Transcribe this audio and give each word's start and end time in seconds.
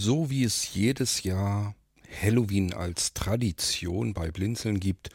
So 0.00 0.30
wie 0.30 0.44
es 0.44 0.74
jedes 0.74 1.24
Jahr 1.24 1.74
Halloween 2.22 2.72
als 2.72 3.14
Tradition 3.14 4.14
bei 4.14 4.30
Blinzeln 4.30 4.78
gibt, 4.78 5.10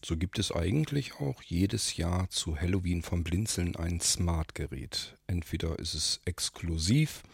so 0.00 0.16
gibt 0.16 0.38
es 0.38 0.52
eigentlich 0.52 1.14
auch 1.14 1.42
jedes 1.42 1.96
Jahr 1.96 2.30
zu 2.30 2.56
Halloween 2.56 3.02
vom 3.02 3.24
Blinzeln 3.24 3.74
ein 3.74 4.00
Smart-Gerät. 4.00 5.16
Entweder 5.26 5.80
ist 5.80 5.94
es 5.94 6.20
exklusiv, 6.24 7.24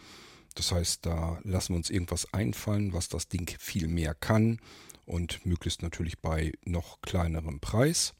das 0.55 0.71
heißt, 0.71 1.05
da 1.05 1.39
lassen 1.43 1.73
wir 1.73 1.77
uns 1.77 1.91
irgendwas 1.91 2.33
einfallen, 2.33 2.91
was 2.91 3.07
das 3.07 3.27
Ding 3.27 3.55
viel 3.59 3.87
mehr 3.87 4.15
kann 4.15 4.59
und 5.05 5.45
möglichst 5.45 5.83
natürlich 5.83 6.17
bei 6.17 6.53
noch 6.65 7.01
kleinerem 7.01 7.59
Preis. 7.59 8.15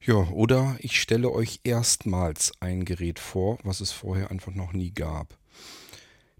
Ja, 0.00 0.28
oder 0.28 0.76
ich 0.78 1.00
stelle 1.00 1.32
euch 1.32 1.58
erstmals 1.64 2.52
ein 2.60 2.84
Gerät 2.84 3.18
vor, 3.18 3.58
was 3.64 3.80
es 3.80 3.90
vorher 3.90 4.30
einfach 4.30 4.54
noch 4.54 4.72
nie 4.72 4.92
gab. 4.92 5.36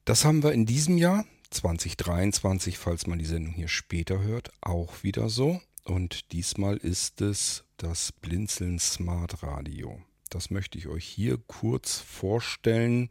Das 0.04 0.24
haben 0.24 0.44
wir 0.44 0.52
in 0.52 0.66
diesem 0.66 0.98
Jahr, 0.98 1.24
2023, 1.50 2.78
falls 2.78 3.06
man 3.06 3.18
die 3.18 3.24
Sendung 3.24 3.54
hier 3.54 3.68
später 3.68 4.20
hört, 4.20 4.50
auch 4.60 5.02
wieder 5.02 5.28
so. 5.28 5.60
Und 5.84 6.32
diesmal 6.32 6.76
ist 6.76 7.20
es 7.20 7.64
das 7.76 8.12
Blinzeln 8.12 8.78
Smart 8.78 9.42
Radio. 9.42 10.00
Das 10.30 10.50
möchte 10.50 10.78
ich 10.78 10.88
euch 10.88 11.04
hier 11.04 11.38
kurz 11.46 11.98
vorstellen. 11.98 13.08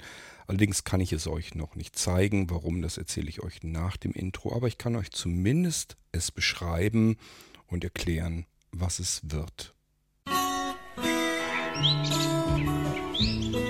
Allerdings 0.48 0.84
kann 0.84 1.00
ich 1.00 1.14
es 1.14 1.28
euch 1.28 1.56
noch 1.56 1.76
nicht 1.76 1.98
zeigen. 1.98 2.50
Warum, 2.50 2.82
das 2.82 2.98
erzähle 2.98 3.30
ich 3.30 3.42
euch 3.42 3.64
nach 3.64 3.98
dem 3.98 4.12
Intro. 4.12 4.54
Aber 4.54 4.68
ich 4.68 4.78
kann 4.78 4.96
euch 4.96 5.12
zumindest 5.12 5.96
es 6.12 6.32
beschreiben 6.32 7.18
und 7.68 7.84
erklären, 7.84 8.46
was 8.72 9.00
es 9.00 9.22
wird. 9.24 9.74
Musik 11.78 13.65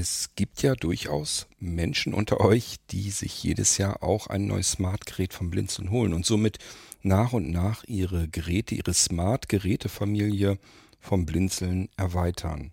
Es 0.00 0.30
gibt 0.36 0.62
ja 0.62 0.76
durchaus 0.76 1.48
Menschen 1.58 2.14
unter 2.14 2.38
euch, 2.40 2.76
die 2.92 3.10
sich 3.10 3.42
jedes 3.42 3.78
Jahr 3.78 4.00
auch 4.00 4.28
ein 4.28 4.46
neues 4.46 4.70
Smart-Gerät 4.70 5.34
vom 5.34 5.50
Blinzeln 5.50 5.90
holen 5.90 6.12
und 6.12 6.24
somit 6.24 6.58
nach 7.02 7.32
und 7.32 7.50
nach 7.50 7.82
ihre 7.82 8.28
Geräte, 8.28 8.76
ihre 8.76 8.94
Smart-Gerätefamilie 8.94 10.58
vom 11.00 11.26
Blinzeln 11.26 11.88
erweitern. 11.96 12.70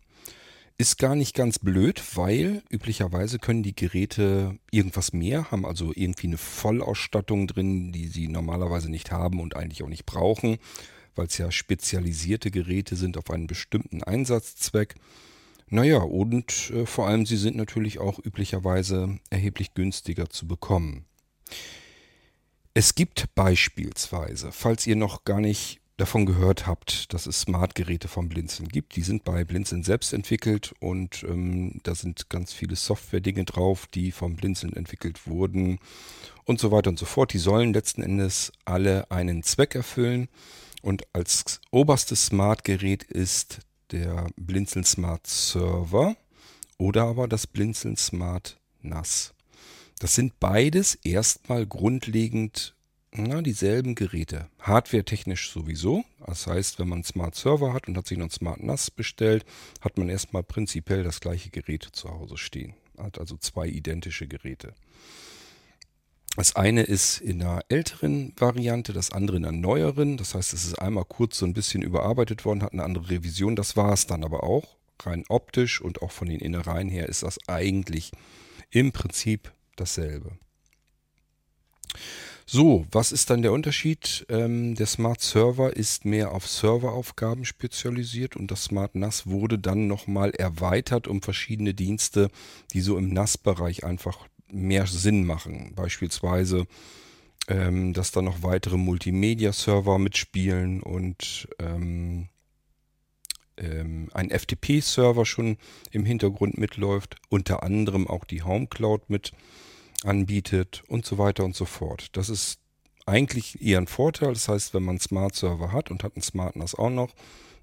Ist 0.78 1.00
gar 1.00 1.16
nicht 1.16 1.34
ganz 1.34 1.58
blöd, 1.58 2.04
weil 2.14 2.62
üblicherweise 2.70 3.40
können 3.40 3.64
die 3.64 3.76
Geräte 3.76 4.60
irgendwas 4.70 5.12
mehr, 5.12 5.50
haben 5.50 5.66
also 5.66 5.94
irgendwie 5.96 6.28
eine 6.28 6.38
Vollausstattung 6.38 7.48
drin, 7.48 7.92
die 7.92 8.06
sie 8.06 8.28
normalerweise 8.28 8.92
nicht 8.92 9.12
haben 9.12 9.40
und 9.40 9.56
eigentlich 9.56 9.82
auch 9.82 9.90
nicht 9.90 10.06
brauchen, 10.06 10.60
weil 11.16 11.26
es 11.26 11.40
ja 11.40 11.50
spezialisierte 11.50 12.52
Geräte 12.52 12.96
sind 12.96 13.18
auf 13.18 13.32
einen 13.32 13.48
bestimmten 13.48 14.04
Einsatzzweck. 14.04 14.94
Naja, 15.68 15.98
und 15.98 16.72
äh, 16.72 16.86
vor 16.86 17.08
allem 17.08 17.26
sie 17.26 17.38
sind 17.38 17.56
natürlich 17.56 18.00
auch 18.00 18.20
üblicherweise 18.20 19.20
erheblich 19.30 19.74
günstiger 19.74 20.30
zu 20.30 20.48
bekommen. 20.48 21.06
Es 22.74 22.94
gibt 22.94 23.34
beispielsweise, 23.36 24.52
falls 24.52 24.86
ihr 24.86 24.96
noch 24.96 25.24
gar 25.24 25.40
nicht 25.40 25.80
davon 25.98 26.26
gehört 26.26 26.68
habt, 26.68 27.14
dass 27.14 27.26
es 27.26 27.42
Smart-Geräte 27.42 28.08
vom 28.08 28.28
Blinzeln 28.28 28.68
gibt, 28.68 28.96
die 28.96 29.02
sind 29.02 29.24
bei 29.24 29.46
Blinzeln 29.46 29.84
selbst 29.84 30.14
entwickelt 30.14 30.74
und 30.80 31.24
ähm, 31.24 31.80
da 31.84 31.96
sind 31.96 32.30
ganz 32.30 32.52
viele 32.52 32.76
Software-Dinge 32.76 33.46
drauf, 33.46 33.88
die 33.88 34.12
vom 34.12 34.36
Blinzeln 34.36 34.74
entwickelt 34.74 35.26
wurden 35.26 35.80
und 36.44 36.60
so 36.60 36.72
weiter 36.72 36.90
und 36.90 37.00
so 37.00 37.06
fort. 37.06 37.32
Die 37.32 37.40
sollen 37.40 37.74
letzten 37.74 38.04
Endes 38.04 38.52
alle 38.66 39.10
einen 39.10 39.42
Zweck 39.44 39.74
erfüllen 39.74 40.28
und 40.82 41.04
als 41.14 41.62
oberstes 41.72 42.26
Smart-Gerät 42.26 43.04
ist 43.04 43.60
der 43.92 44.28
Blinzeln 44.36 44.86
Smart 44.86 45.28
Server 45.28 46.16
oder 46.78 47.04
aber 47.04 47.28
das 47.28 47.48
Blinzeln 47.48 47.98
Smart 47.98 48.60
NAS. 48.82 49.34
Das 50.00 50.16
sind 50.16 50.40
beides 50.40 50.96
erstmal 50.96 51.66
grundlegend 51.66 52.76
na, 53.18 53.42
dieselben 53.42 53.96
Geräte. 53.96 54.50
Hardware-technisch 54.60 55.50
sowieso. 55.50 56.04
Das 56.26 56.48
heißt, 56.48 56.80
wenn 56.80 56.90
man 56.90 56.98
einen 56.98 57.04
Smart 57.06 57.36
Server 57.36 57.72
hat 57.72 57.88
und 57.88 57.98
hat 57.98 58.08
sich 58.08 58.18
noch 58.18 58.26
einen 58.26 58.32
Smart 58.32 58.62
NAS 58.62 58.92
bestellt, 58.92 59.46
hat 59.80 59.98
man 59.98 60.10
erstmal 60.10 60.44
prinzipiell 60.44 61.04
das 61.04 61.22
gleiche 61.22 61.50
Gerät 61.50 61.88
zu 61.94 62.10
Hause 62.10 62.38
stehen. 62.38 62.74
Hat 62.98 63.20
also 63.20 63.38
zwei 63.38 63.68
identische 63.68 64.28
Geräte. 64.28 64.74
Das 66.36 66.56
eine 66.56 66.84
ist 66.84 67.22
in 67.22 67.42
einer 67.42 67.62
älteren 67.70 68.34
Variante, 68.38 68.92
das 68.92 69.12
andere 69.12 69.38
in 69.38 69.46
einer 69.46 69.58
neueren. 69.58 70.18
Das 70.18 70.36
heißt, 70.36 70.54
es 70.54 70.66
ist 70.66 70.76
einmal 70.76 71.06
kurz 71.06 71.38
so 71.38 71.46
ein 71.46 71.54
bisschen 71.54 71.82
überarbeitet 71.82 72.44
worden, 72.44 72.62
hat 72.62 72.74
eine 72.74 72.84
andere 72.84 73.10
Revision. 73.10 73.56
Das 73.56 73.78
war 73.78 73.94
es 73.94 74.06
dann 74.06 74.24
aber 74.24 74.44
auch. 74.44 74.76
Rein 75.02 75.24
optisch 75.30 75.82
und 75.82 76.02
auch 76.02 76.12
von 76.12 76.28
den 76.28 76.40
Innereien 76.40 76.90
her 76.90 77.08
ist 77.08 77.24
das 77.24 77.38
eigentlich 77.48 78.12
im 78.70 78.92
Prinzip 78.92 79.54
dasselbe. 79.76 80.38
So, 82.48 82.86
was 82.92 83.12
ist 83.12 83.30
dann 83.30 83.42
der 83.42 83.54
Unterschied? 83.54 84.26
Ähm, 84.30 84.76
der 84.76 84.86
Smart 84.86 85.20
Server 85.20 85.76
ist 85.76 86.06
mehr 86.06 86.32
auf 86.32 86.48
Serveraufgaben 86.48 87.44
spezialisiert 87.44 88.36
und 88.36 88.52
das 88.52 88.66
Smart 88.66 88.94
NAS 88.94 89.26
wurde 89.26 89.58
dann 89.58 89.88
nochmal 89.88 90.30
erweitert 90.30 91.08
um 91.08 91.24
verschiedene 91.24 91.74
Dienste, 91.74 92.30
die 92.72 92.82
so 92.82 92.98
im 92.98 93.10
NAS-Bereich 93.10 93.84
einfach 93.84 94.28
mehr 94.48 94.88
Sinn 94.88 95.26
machen. 95.26 95.74
Beispielsweise, 95.76 96.68
ähm, 97.48 97.94
dass 97.94 98.12
da 98.12 98.22
noch 98.22 98.44
weitere 98.44 98.78
Multimedia-Server 98.78 100.00
mitspielen 100.00 100.82
und 100.82 101.48
ähm, 101.60 102.30
ähm, 103.58 104.10
ein 104.14 104.30
FTP-Server 104.30 105.26
schon 105.26 105.58
im 105.92 106.06
Hintergrund 106.06 106.58
mitläuft, 106.58 107.16
unter 107.30 107.64
anderem 107.64 108.08
auch 108.08 108.26
die 108.26 108.44
Home 108.44 108.68
Cloud 108.68 109.10
mit 109.10 109.32
anbietet 110.04 110.84
und 110.88 111.06
so 111.06 111.18
weiter 111.18 111.44
und 111.44 111.56
so 111.56 111.66
fort. 111.66 112.10
Das 112.14 112.30
ist 112.30 112.60
eigentlich 113.06 113.62
eher 113.62 113.80
ein 113.80 113.88
Vorteil. 113.88 114.34
Das 114.34 114.48
heißt, 114.48 114.74
wenn 114.74 114.84
man 114.84 115.00
Smart 115.00 115.36
Server 115.36 115.72
hat 115.72 115.92
und 115.92 116.04
hat 116.04 116.16
einen 116.16 116.24
Smart 116.24 116.56
NAS 116.56 116.76
auch 116.76 116.90
noch, 116.90 117.14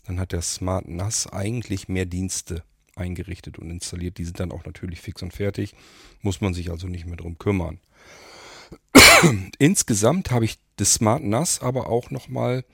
dann 0.06 0.18
hat 0.18 0.32
der 0.32 0.42
Smart 0.42 0.88
NAS 0.88 1.26
eigentlich 1.26 1.88
mehr 1.88 2.06
Dienste 2.06 2.64
eingerichtet 2.96 3.58
und 3.58 3.70
installiert. 3.70 4.18
Die 4.18 4.24
sind 4.24 4.40
dann 4.40 4.52
auch 4.52 4.64
natürlich 4.64 5.00
fix 5.00 5.22
und 5.22 5.32
fertig. 5.32 5.74
Muss 6.20 6.40
man 6.40 6.54
sich 6.54 6.70
also 6.70 6.86
nicht 6.86 7.06
mehr 7.06 7.16
drum 7.16 7.38
kümmern. 7.38 7.80
Insgesamt 9.58 10.30
habe 10.30 10.44
ich 10.44 10.58
das 10.76 10.94
Smart 10.94 11.22
NAS 11.22 11.60
aber 11.60 11.88
auch 11.88 12.10
nochmal 12.10 12.64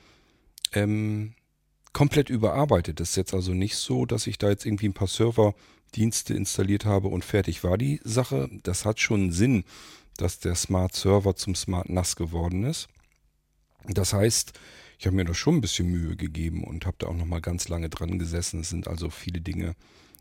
ähm, 0.72 1.34
komplett 1.92 2.30
überarbeitet. 2.30 3.00
Das 3.00 3.10
ist 3.10 3.16
jetzt 3.16 3.34
also 3.34 3.52
nicht 3.52 3.76
so, 3.76 4.06
dass 4.06 4.26
ich 4.26 4.38
da 4.38 4.48
jetzt 4.48 4.66
irgendwie 4.66 4.88
ein 4.88 4.94
paar 4.94 5.08
Serverdienste 5.08 6.34
installiert 6.34 6.84
habe 6.84 7.08
und 7.08 7.24
fertig 7.24 7.64
war 7.64 7.78
die 7.78 8.00
Sache. 8.04 8.48
Das 8.62 8.84
hat 8.84 9.00
schon 9.00 9.32
Sinn, 9.32 9.64
dass 10.16 10.40
der 10.40 10.54
Smart 10.54 10.94
Server 10.94 11.36
zum 11.36 11.54
Smart 11.54 11.88
NAS 11.88 12.16
geworden 12.16 12.64
ist. 12.64 12.88
Das 13.84 14.12
heißt, 14.12 14.52
ich 14.98 15.06
habe 15.06 15.16
mir 15.16 15.24
da 15.24 15.32
schon 15.32 15.56
ein 15.56 15.60
bisschen 15.60 15.88
Mühe 15.88 16.16
gegeben 16.16 16.64
und 16.64 16.84
habe 16.84 16.96
da 16.98 17.06
auch 17.06 17.14
nochmal 17.14 17.40
ganz 17.40 17.68
lange 17.68 17.88
dran 17.88 18.18
gesessen. 18.18 18.60
Es 18.60 18.68
sind 18.68 18.88
also 18.88 19.10
viele 19.10 19.40
Dinge 19.40 19.76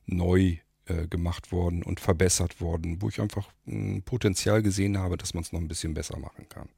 neu 0.08 0.58
äh, 0.86 1.08
gemacht 1.08 1.52
worden 1.52 1.84
und 1.84 2.00
verbessert 2.00 2.60
worden, 2.62 3.02
wo 3.02 3.10
ich 3.10 3.22
einfach 3.22 3.50
ein 3.68 4.02
Potenzial 4.04 4.62
gesehen 4.62 4.98
habe, 4.98 5.18
dass 5.18 5.34
man 5.34 5.44
es 5.44 5.52
noch 5.52 5.60
ein 5.60 5.68
bisschen 5.68 5.94
besser 5.94 6.18
machen 6.18 6.48
kann. 6.50 6.70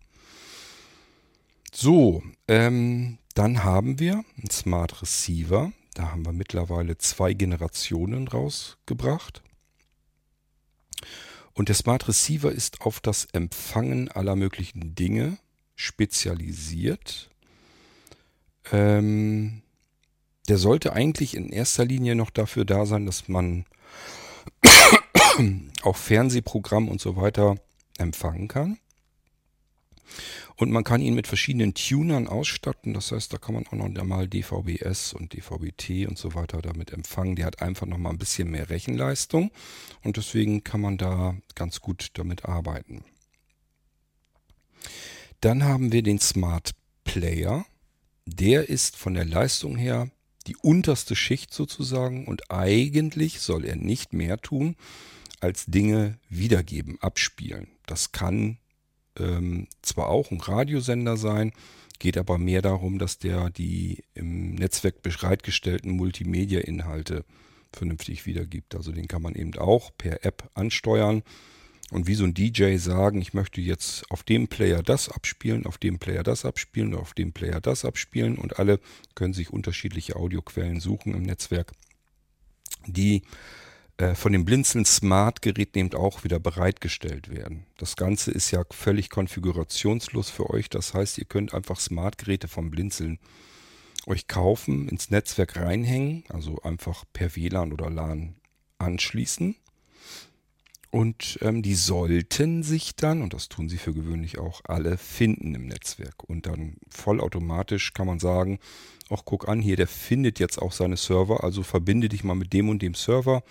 So, 1.71 2.23
ähm, 2.47 3.19
dann 3.35 3.63
haben 3.63 3.99
wir 3.99 4.23
einen 4.37 4.49
Smart 4.51 5.01
Receiver. 5.01 5.71
Da 5.93 6.11
haben 6.11 6.25
wir 6.25 6.33
mittlerweile 6.33 6.97
zwei 6.97 7.33
Generationen 7.33 8.27
rausgebracht. 8.27 9.43
Und 11.53 11.69
der 11.69 11.75
Smart 11.75 12.07
Receiver 12.07 12.51
ist 12.51 12.81
auf 12.81 12.99
das 12.99 13.25
Empfangen 13.33 14.09
aller 14.09 14.35
möglichen 14.35 14.95
Dinge 14.95 15.37
spezialisiert. 15.75 17.29
Ähm, 18.71 19.61
der 20.49 20.57
sollte 20.57 20.93
eigentlich 20.93 21.35
in 21.35 21.49
erster 21.49 21.85
Linie 21.85 22.15
noch 22.15 22.31
dafür 22.31 22.65
da 22.65 22.87
sein, 22.87 23.05
dass 23.05 23.27
man 23.27 23.65
auch 25.83 25.95
Fernsehprogramm 25.95 26.89
und 26.89 26.99
so 26.99 27.15
weiter 27.15 27.57
empfangen 27.99 28.47
kann. 28.47 28.79
Und 30.55 30.71
man 30.71 30.83
kann 30.83 31.01
ihn 31.01 31.13
mit 31.13 31.27
verschiedenen 31.27 31.75
Tunern 31.75 32.27
ausstatten. 32.27 32.93
Das 32.95 33.11
heißt, 33.11 33.31
da 33.31 33.37
kann 33.37 33.53
man 33.53 33.67
auch 33.67 33.73
noch 33.73 34.03
mal 34.03 34.27
DVB-S 34.27 35.13
und 35.13 35.33
DVB-T 35.33 36.07
und 36.07 36.17
so 36.17 36.33
weiter 36.33 36.61
damit 36.61 36.91
empfangen. 36.91 37.35
Der 37.35 37.45
hat 37.45 37.61
einfach 37.61 37.85
noch 37.85 37.99
mal 37.99 38.09
ein 38.09 38.17
bisschen 38.17 38.49
mehr 38.49 38.69
Rechenleistung 38.69 39.51
und 40.03 40.17
deswegen 40.17 40.63
kann 40.63 40.81
man 40.81 40.97
da 40.97 41.35
ganz 41.53 41.79
gut 41.79 42.09
damit 42.15 42.45
arbeiten. 42.45 43.05
Dann 45.41 45.63
haben 45.63 45.91
wir 45.91 46.01
den 46.01 46.19
Smart 46.19 46.71
Player. 47.03 47.65
Der 48.25 48.67
ist 48.67 48.97
von 48.97 49.13
der 49.13 49.25
Leistung 49.25 49.77
her 49.77 50.09
die 50.49 50.57
unterste 50.57 51.15
Schicht 51.15 51.53
sozusagen 51.53 52.25
und 52.25 52.51
eigentlich 52.51 53.39
soll 53.39 53.65
er 53.65 53.75
nicht 53.75 54.13
mehr 54.13 54.41
tun, 54.41 54.75
als 55.39 55.67
Dinge 55.67 56.17
wiedergeben, 56.27 56.97
abspielen. 57.01 57.67
Das 57.85 58.11
kann 58.11 58.57
ähm, 59.17 59.67
zwar 59.83 60.09
auch 60.09 60.31
ein 60.31 60.41
Radiosender 60.41 61.17
sein, 61.17 61.53
geht 61.99 62.17
aber 62.17 62.39
mehr 62.39 62.63
darum, 62.63 62.97
dass 62.97 63.19
der 63.19 63.51
die 63.51 64.03
im 64.15 64.55
Netzwerk 64.55 65.03
bereitgestellten 65.03 65.91
Multimedia-Inhalte 65.91 67.25
vernünftig 67.71 68.25
wiedergibt. 68.25 68.73
Also 68.73 68.91
den 68.91 69.07
kann 69.07 69.21
man 69.21 69.35
eben 69.35 69.55
auch 69.55 69.91
per 69.97 70.25
App 70.25 70.49
ansteuern 70.55 71.21
und 71.91 72.07
wie 72.07 72.15
so 72.15 72.23
ein 72.23 72.33
DJ 72.33 72.77
sagen, 72.77 73.21
ich 73.21 73.33
möchte 73.33 73.61
jetzt 73.61 74.09
auf 74.11 74.23
dem 74.23 74.47
Player 74.47 74.83
das 74.83 75.09
abspielen, 75.09 75.65
auf 75.65 75.77
dem 75.77 75.97
Player 75.97 76.23
das 76.23 76.45
abspielen, 76.45 76.93
auf 76.93 77.13
dem 77.13 77.33
Player 77.33 77.61
das 77.61 77.85
abspielen 77.85 78.37
und 78.37 78.59
alle 78.59 78.79
können 79.15 79.33
sich 79.33 79.51
unterschiedliche 79.51 80.15
Audioquellen 80.15 80.79
suchen 80.79 81.13
im 81.13 81.23
Netzwerk, 81.23 81.71
die 82.85 83.23
äh, 83.97 84.15
von 84.15 84.31
dem 84.31 84.45
Blinzeln 84.45 84.85
Smart 84.85 85.41
Gerät 85.41 85.75
eben 85.75 85.93
auch 85.93 86.23
wieder 86.23 86.39
bereitgestellt 86.39 87.29
werden. 87.29 87.65
Das 87.77 87.95
Ganze 87.95 88.31
ist 88.31 88.51
ja 88.51 88.63
völlig 88.69 89.09
konfigurationslos 89.09 90.29
für 90.29 90.49
euch. 90.49 90.69
Das 90.69 90.93
heißt, 90.93 91.17
ihr 91.17 91.25
könnt 91.25 91.53
einfach 91.53 91.79
Smart 91.79 92.17
Geräte 92.17 92.47
vom 92.47 92.71
Blinzeln 92.71 93.19
euch 94.05 94.27
kaufen, 94.27 94.87
ins 94.87 95.09
Netzwerk 95.09 95.57
reinhängen, 95.57 96.23
also 96.29 96.61
einfach 96.61 97.03
per 97.11 97.35
WLAN 97.35 97.73
oder 97.73 97.89
LAN 97.89 98.35
anschließen. 98.77 99.55
Und 100.91 101.37
ähm, 101.41 101.61
die 101.61 101.75
sollten 101.75 102.63
sich 102.63 102.95
dann, 102.95 103.21
und 103.21 103.33
das 103.33 103.47
tun 103.47 103.69
sie 103.69 103.77
für 103.77 103.93
gewöhnlich 103.93 104.39
auch, 104.39 104.61
alle 104.63 104.97
finden 104.97 105.53
im 105.53 105.67
Netzwerk. 105.67 106.23
Und 106.23 106.47
dann 106.47 106.77
vollautomatisch 106.89 107.93
kann 107.93 108.07
man 108.07 108.19
sagen, 108.19 108.59
ach 109.09 109.21
guck 109.23 109.47
an, 109.47 109.61
hier, 109.61 109.75
der 109.75 109.87
findet 109.87 110.39
jetzt 110.39 110.59
auch 110.59 110.71
seine 110.71 110.97
Server, 110.97 111.43
also 111.43 111.61
verbinde 111.61 112.09
dich 112.09 112.23
mal 112.23 112.35
mit 112.35 112.53
dem 112.53 112.69
und 112.69 112.81
dem 112.81 112.95
Server. 112.95 113.43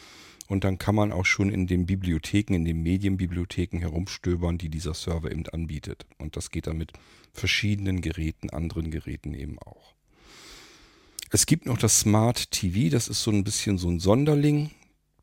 Und 0.49 0.65
dann 0.65 0.79
kann 0.79 0.95
man 0.95 1.13
auch 1.13 1.27
schon 1.27 1.51
in 1.51 1.67
den 1.67 1.87
Bibliotheken, 1.87 2.55
in 2.55 2.65
den 2.65 2.83
Medienbibliotheken 2.83 3.81
herumstöbern, 3.81 4.59
die 4.59 4.71
dieser 4.71 4.95
Server 4.95 5.31
eben 5.31 5.47
anbietet. 5.47 6.07
Und 6.17 6.37
das 6.37 6.51
geht 6.51 6.67
dann 6.67 6.79
mit 6.79 6.93
verschiedenen 7.33 8.01
Geräten, 8.01 8.51
anderen 8.51 8.91
Geräten 8.91 9.35
eben 9.35 9.59
auch. 9.61 9.95
Es 11.31 11.45
gibt 11.45 11.67
noch 11.67 11.77
das 11.77 12.01
Smart 12.01 12.51
TV, 12.51 12.91
das 12.91 13.09
ist 13.09 13.23
so 13.23 13.31
ein 13.31 13.45
bisschen 13.45 13.77
so 13.77 13.89
ein 13.89 14.01
Sonderling, 14.01 14.71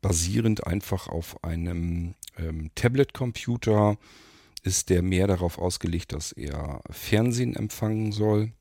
basierend 0.06 0.64
einfach 0.66 1.08
auf 1.08 1.42
einem 1.42 2.14
ähm, 2.38 2.70
Tablet-Computer 2.76 3.98
ist 4.62 4.88
der 4.88 5.02
mehr 5.02 5.26
darauf 5.26 5.58
ausgelegt, 5.58 6.12
dass 6.12 6.30
er 6.30 6.80
Fernsehen 6.90 7.56
empfangen 7.56 8.12
soll, 8.12 8.52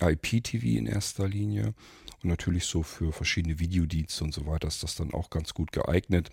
IPTV 0.00 0.64
in 0.64 0.86
erster 0.86 1.26
Linie 1.26 1.74
und 2.22 2.30
natürlich 2.30 2.64
so 2.64 2.84
für 2.84 3.12
verschiedene 3.12 3.58
Videodienste 3.58 4.22
und 4.22 4.32
so 4.32 4.46
weiter 4.46 4.68
ist 4.68 4.84
das 4.84 4.94
dann 4.94 5.12
auch 5.12 5.30
ganz 5.30 5.52
gut 5.52 5.72
geeignet. 5.72 6.30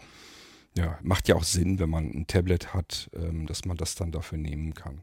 Ja, 0.77 0.99
macht 1.01 1.27
ja 1.27 1.35
auch 1.35 1.43
Sinn, 1.43 1.79
wenn 1.79 1.89
man 1.89 2.05
ein 2.11 2.27
Tablet 2.27 2.73
hat, 2.73 3.09
ähm, 3.15 3.47
dass 3.47 3.65
man 3.65 3.77
das 3.77 3.95
dann 3.95 4.11
dafür 4.11 4.37
nehmen 4.37 4.75
kann. 4.75 5.01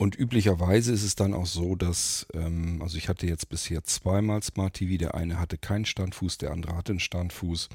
Und 0.00 0.18
üblicherweise 0.18 0.94
ist 0.94 1.02
es 1.02 1.14
dann 1.14 1.34
auch 1.34 1.44
so, 1.44 1.76
dass, 1.76 2.26
ähm, 2.32 2.80
also 2.80 2.96
ich 2.96 3.10
hatte 3.10 3.26
jetzt 3.26 3.50
bisher 3.50 3.84
zweimal 3.84 4.42
Smart 4.42 4.72
TV, 4.72 4.96
der 4.96 5.14
eine 5.14 5.38
hatte 5.38 5.58
keinen 5.58 5.84
Standfuß, 5.84 6.38
der 6.38 6.52
andere 6.52 6.74
hatte 6.74 6.92
einen 6.92 7.00
Standfuß. 7.00 7.68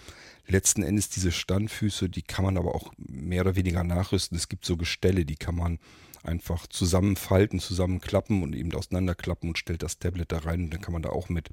Letzten 0.47 0.81
Endes 0.81 1.09
diese 1.09 1.31
Standfüße, 1.31 2.09
die 2.09 2.23
kann 2.23 2.43
man 2.43 2.57
aber 2.57 2.73
auch 2.73 2.91
mehr 2.97 3.41
oder 3.41 3.55
weniger 3.55 3.83
nachrüsten. 3.83 4.35
Es 4.35 4.49
gibt 4.49 4.65
so 4.65 4.75
Gestelle, 4.75 5.23
die 5.23 5.35
kann 5.35 5.55
man 5.55 5.77
einfach 6.23 6.65
zusammenfalten, 6.65 7.59
zusammenklappen 7.59 8.41
und 8.41 8.55
eben 8.55 8.73
auseinanderklappen 8.73 9.49
und 9.49 9.59
stellt 9.59 9.83
das 9.83 9.99
Tablet 9.99 10.31
da 10.31 10.39
rein 10.39 10.63
und 10.63 10.73
dann 10.73 10.81
kann 10.81 10.93
man 10.93 11.03
da 11.03 11.09
auch 11.09 11.29
mit 11.29 11.49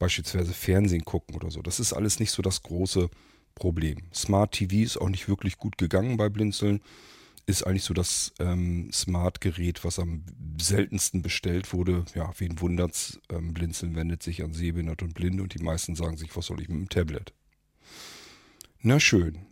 beispielsweise 0.00 0.52
Fernsehen 0.52 1.04
gucken 1.04 1.36
oder 1.36 1.52
so. 1.52 1.62
Das 1.62 1.78
ist 1.78 1.92
alles 1.92 2.18
nicht 2.18 2.32
so 2.32 2.42
das 2.42 2.64
große 2.64 3.08
Problem. 3.54 3.98
Smart 4.12 4.50
TV 4.50 4.82
ist 4.82 4.96
auch 4.96 5.10
nicht 5.10 5.28
wirklich 5.28 5.58
gut 5.58 5.78
gegangen 5.78 6.16
bei 6.16 6.28
Blinzeln 6.28 6.80
ist 7.46 7.66
eigentlich 7.66 7.84
so 7.84 7.94
das 7.94 8.32
ähm, 8.38 8.90
Smart-Gerät, 8.92 9.84
was 9.84 9.98
am 9.98 10.24
seltensten 10.60 11.22
bestellt 11.22 11.72
wurde. 11.72 12.04
Ja, 12.14 12.30
wen 12.38 12.60
wundert's? 12.60 13.20
Ähm, 13.30 13.52
Blinzeln 13.52 13.96
wendet 13.96 14.22
sich 14.22 14.42
an 14.42 14.52
Sehbehinderte 14.52 15.04
und 15.04 15.14
Blinde 15.14 15.42
und 15.42 15.54
die 15.54 15.62
meisten 15.62 15.96
sagen 15.96 16.16
sich, 16.16 16.34
was 16.36 16.46
soll 16.46 16.60
ich 16.60 16.68
mit 16.68 16.78
dem 16.78 16.88
Tablet? 16.88 17.32
Na 18.80 19.00
schön. 19.00 19.46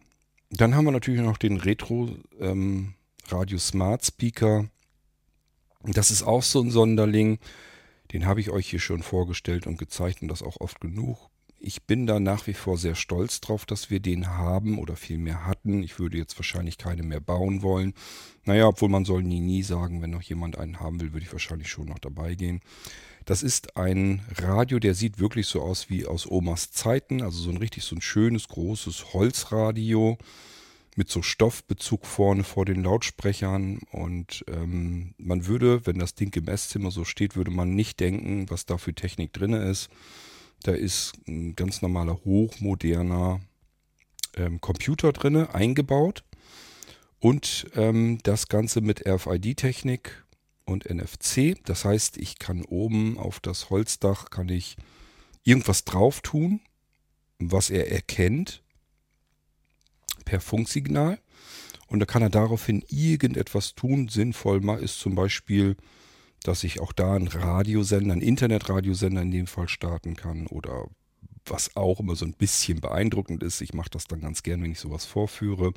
Dann 0.51 0.75
haben 0.75 0.85
wir 0.85 0.93
natürlich 0.93 1.21
noch 1.21 1.39
den 1.39 1.57
Retro 1.57 2.17
ähm, 2.39 2.95
Radio 3.29 3.59
Smart 3.59 4.05
Speaker. 4.05 4.69
Das 5.83 6.11
ist 6.11 6.23
auch 6.23 6.43
so 6.43 6.61
ein 6.61 6.71
Sonderling. 6.71 7.39
Den 8.13 8.27
habe 8.27 8.41
ich 8.41 8.51
euch 8.51 8.69
hier 8.69 8.81
schon 8.81 9.03
vorgestellt 9.03 9.67
und 9.67 9.79
gezeigt 9.79 10.23
und 10.23 10.29
das 10.29 10.43
auch 10.43 10.61
oft 10.61 10.81
genug 10.81 11.30
ich 11.61 11.83
bin 11.83 12.07
da 12.07 12.19
nach 12.19 12.47
wie 12.47 12.55
vor 12.55 12.79
sehr 12.79 12.95
stolz 12.95 13.41
drauf, 13.41 13.67
dass 13.67 13.91
wir 13.91 14.01
den 14.01 14.29
haben 14.29 14.79
oder 14.79 14.97
vielmehr 14.97 15.47
hatten. 15.47 15.83
Ich 15.83 15.99
würde 15.99 16.17
jetzt 16.17 16.39
wahrscheinlich 16.39 16.79
keine 16.79 17.03
mehr 17.03 17.21
bauen 17.21 17.63
wollen. 17.63 17.93
Naja, 18.45 18.67
obwohl 18.67 18.89
man 18.89 19.05
soll 19.05 19.23
nie, 19.23 19.41
nie 19.41 19.63
sagen, 19.63 20.01
wenn 20.01 20.11
noch 20.11 20.23
jemand 20.23 20.59
einen 20.59 20.81
haben 20.81 21.01
will, 21.01 21.13
würde 21.13 21.27
ich 21.27 21.33
wahrscheinlich 21.33 21.69
schon 21.69 21.87
noch 21.87 21.99
dabei 21.99 22.35
gehen. 22.35 22.63
Das 23.27 23.43
ist 23.43 23.77
ein 23.77 24.23
Radio, 24.39 24.79
der 24.79 24.95
sieht 24.95 25.19
wirklich 25.19 25.47
so 25.47 25.61
aus 25.61 25.91
wie 25.91 26.07
aus 26.07 26.27
Omas 26.27 26.71
Zeiten. 26.73 27.21
Also 27.21 27.43
so 27.43 27.51
ein 27.51 27.59
richtig 27.59 27.85
so 27.85 27.95
ein 27.95 28.01
schönes, 28.01 28.49
großes 28.49 29.13
Holzradio 29.13 30.17
mit 30.97 31.11
so 31.11 31.21
Stoffbezug 31.21 32.07
vorne 32.07 32.43
vor 32.43 32.65
den 32.65 32.83
Lautsprechern. 32.83 33.81
Und 33.93 34.47
ähm, 34.49 35.15
man 35.19 35.47
würde, 35.47 35.87
wenn 35.87 35.99
das 35.99 36.15
Ding 36.15 36.35
im 36.37 36.49
Esszimmer 36.49 36.91
so 36.91 37.05
steht, 37.05 37.37
würde 37.37 37.51
man 37.51 37.75
nicht 37.75 38.01
denken, 38.01 38.47
was 38.49 38.65
da 38.65 38.79
für 38.79 38.95
Technik 38.95 39.35
drin 39.35 39.53
ist. 39.53 39.91
Da 40.63 40.73
ist 40.73 41.13
ein 41.27 41.57
ganz 41.57 41.83
normaler, 41.83 42.21
hochmoderner 42.25 43.41
ähm, 44.37 44.61
Computer 44.61 45.13
drin, 45.13 45.37
eingebaut. 45.37 46.25
Und 47.19 47.67
ähm, 47.75 48.19
das 48.23 48.49
Ganze 48.49 48.81
mit 48.81 49.07
RFID-Technik 49.07 50.25
und 50.65 50.89
NFC. 50.89 51.57
Das 51.65 51.85
heißt, 51.85 52.17
ich 52.17 52.39
kann 52.39 52.63
oben 52.65 53.19
auf 53.19 53.41
das 53.41 53.71
Holzdach 53.71 54.31
kann 54.31 54.49
ich 54.49 54.77
irgendwas 55.45 55.85
drauf 55.85 56.21
tun, 56.21 56.61
was 57.39 57.71
er 57.71 57.91
erkennt 57.91 58.63
per 60.25 60.41
Funksignal. 60.41 61.19
Und 61.89 61.99
da 62.01 62.07
kann 62.07 62.23
er 62.23 62.31
daraufhin 62.31 62.85
irgendetwas 62.89 63.75
tun. 63.75 64.09
Sinnvoll 64.09 64.63
ist 64.81 65.01
zum 65.01 65.15
Beispiel 65.15 65.77
dass 66.43 66.65
ich 66.65 66.81
auch 66.81 66.93
da 66.93 67.15
einen 67.15 67.29
Radiosender, 67.29 68.13
einen 68.13 68.23
Internetradiosender 68.23 69.23
in 69.23 69.31
dem 69.31 69.47
Fall 69.47 69.69
starten 69.69 70.17
kann 70.17 70.47
oder 70.47 70.87
was 71.45 71.77
auch 71.77 72.01
immer 72.01 72.17
so 72.17 72.25
ein 72.25 72.35
bisschen 72.35 72.81
beeindruckend 72.81 73.43
ist. 73.43 73.61
Ich 73.61 73.75
mache 73.75 73.91
das 73.91 74.05
dann 74.05 74.21
ganz 74.21 74.43
gern, 74.43 74.63
wenn 74.63 74.73
ich 74.73 74.81
sowas 74.81 75.05
vorführe, 75.05 75.73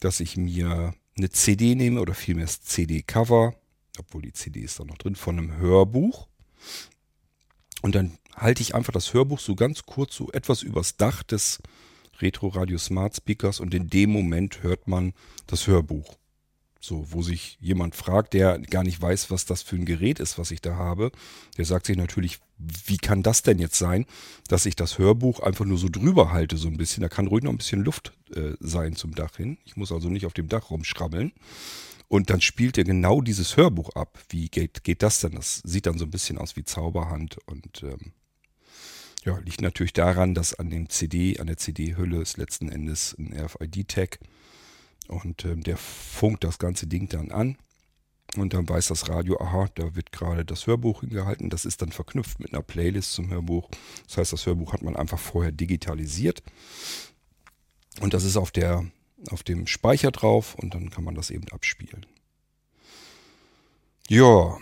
dass 0.00 0.20
ich 0.20 0.36
mir 0.36 0.94
eine 1.16 1.30
CD 1.30 1.74
nehme 1.74 2.00
oder 2.00 2.14
vielmehr 2.14 2.46
das 2.46 2.62
CD-Cover, 2.62 3.54
obwohl 3.98 4.22
die 4.22 4.32
CD 4.32 4.60
ist 4.60 4.78
da 4.80 4.84
noch 4.84 4.98
drin, 4.98 5.16
von 5.16 5.38
einem 5.38 5.56
Hörbuch. 5.56 6.28
Und 7.82 7.94
dann 7.94 8.18
halte 8.34 8.62
ich 8.62 8.74
einfach 8.74 8.92
das 8.92 9.14
Hörbuch 9.14 9.38
so 9.38 9.54
ganz 9.54 9.84
kurz 9.84 10.16
so 10.16 10.30
etwas 10.32 10.62
übers 10.62 10.96
Dach 10.96 11.22
des 11.22 11.60
Retro 12.20 12.48
Radio 12.48 12.78
Smart 12.78 13.14
Speakers 13.14 13.60
und 13.60 13.74
in 13.74 13.88
dem 13.88 14.10
Moment 14.10 14.62
hört 14.62 14.88
man 14.88 15.12
das 15.46 15.66
Hörbuch. 15.66 16.16
So, 16.86 17.04
wo 17.10 17.20
sich 17.20 17.58
jemand 17.60 17.96
fragt, 17.96 18.32
der 18.32 18.60
gar 18.60 18.84
nicht 18.84 19.02
weiß, 19.02 19.32
was 19.32 19.44
das 19.44 19.62
für 19.62 19.74
ein 19.74 19.86
Gerät 19.86 20.20
ist, 20.20 20.38
was 20.38 20.52
ich 20.52 20.60
da 20.60 20.76
habe, 20.76 21.10
der 21.58 21.64
sagt 21.64 21.86
sich 21.86 21.96
natürlich, 21.96 22.38
wie 22.58 22.96
kann 22.96 23.24
das 23.24 23.42
denn 23.42 23.58
jetzt 23.58 23.76
sein, 23.76 24.06
dass 24.46 24.66
ich 24.66 24.76
das 24.76 24.96
Hörbuch 24.96 25.40
einfach 25.40 25.64
nur 25.64 25.78
so 25.78 25.88
drüber 25.88 26.30
halte, 26.30 26.56
so 26.56 26.68
ein 26.68 26.76
bisschen. 26.76 27.00
Da 27.00 27.08
kann 27.08 27.26
ruhig 27.26 27.42
noch 27.42 27.50
ein 27.50 27.58
bisschen 27.58 27.82
Luft 27.82 28.12
äh, 28.36 28.52
sein 28.60 28.94
zum 28.94 29.16
Dach 29.16 29.36
hin. 29.36 29.58
Ich 29.64 29.76
muss 29.76 29.90
also 29.90 30.08
nicht 30.08 30.26
auf 30.26 30.32
dem 30.32 30.48
Dach 30.48 30.70
rumschrabbeln. 30.70 31.32
Und 32.06 32.30
dann 32.30 32.40
spielt 32.40 32.78
er 32.78 32.84
genau 32.84 33.20
dieses 33.20 33.56
Hörbuch 33.56 33.90
ab. 33.96 34.20
Wie 34.28 34.48
geht, 34.48 34.84
geht 34.84 35.02
das 35.02 35.18
denn? 35.20 35.32
Das 35.32 35.62
sieht 35.64 35.86
dann 35.86 35.98
so 35.98 36.04
ein 36.04 36.12
bisschen 36.12 36.38
aus 36.38 36.54
wie 36.54 36.64
Zauberhand 36.64 37.38
und 37.46 37.82
ähm, 37.82 38.12
ja, 39.24 39.36
liegt 39.38 39.60
natürlich 39.60 39.92
daran, 39.92 40.34
dass 40.34 40.54
an 40.54 40.70
dem 40.70 40.88
CD, 40.88 41.40
an 41.40 41.48
der 41.48 41.56
CD-Hülle 41.56 42.22
ist 42.22 42.36
letzten 42.36 42.68
Endes 42.68 43.16
ein 43.18 43.36
RFID-Tag 43.36 44.20
und 45.08 45.44
ähm, 45.44 45.62
der 45.62 45.76
funkt 45.76 46.44
das 46.44 46.58
ganze 46.58 46.86
Ding 46.86 47.08
dann 47.08 47.30
an. 47.30 47.56
Und 48.36 48.52
dann 48.52 48.68
weiß 48.68 48.88
das 48.88 49.08
Radio, 49.08 49.40
aha, 49.40 49.68
da 49.74 49.94
wird 49.94 50.12
gerade 50.12 50.44
das 50.44 50.66
Hörbuch 50.66 51.00
hingehalten. 51.00 51.48
Das 51.48 51.64
ist 51.64 51.80
dann 51.80 51.92
verknüpft 51.92 52.40
mit 52.40 52.52
einer 52.52 52.62
Playlist 52.62 53.12
zum 53.12 53.30
Hörbuch. 53.30 53.68
Das 54.06 54.18
heißt, 54.18 54.32
das 54.32 54.46
Hörbuch 54.46 54.72
hat 54.72 54.82
man 54.82 54.96
einfach 54.96 55.18
vorher 55.18 55.52
digitalisiert. 55.52 56.42
Und 58.00 58.12
das 58.12 58.24
ist 58.24 58.36
auf, 58.36 58.50
der, 58.50 58.84
auf 59.30 59.42
dem 59.42 59.66
Speicher 59.66 60.10
drauf 60.10 60.54
und 60.56 60.74
dann 60.74 60.90
kann 60.90 61.04
man 61.04 61.14
das 61.14 61.30
eben 61.30 61.48
abspielen. 61.48 62.04
Ja, 64.08 64.58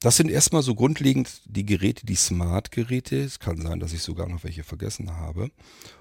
das 0.00 0.16
sind 0.16 0.30
erstmal 0.30 0.62
so 0.62 0.74
grundlegend 0.74 1.42
die 1.44 1.66
Geräte, 1.66 2.06
die 2.06 2.14
Smart-Geräte. 2.14 3.20
Es 3.20 3.38
kann 3.38 3.60
sein, 3.60 3.80
dass 3.80 3.92
ich 3.92 4.02
sogar 4.02 4.28
noch 4.28 4.44
welche 4.44 4.62
vergessen 4.62 5.16
habe. 5.16 5.50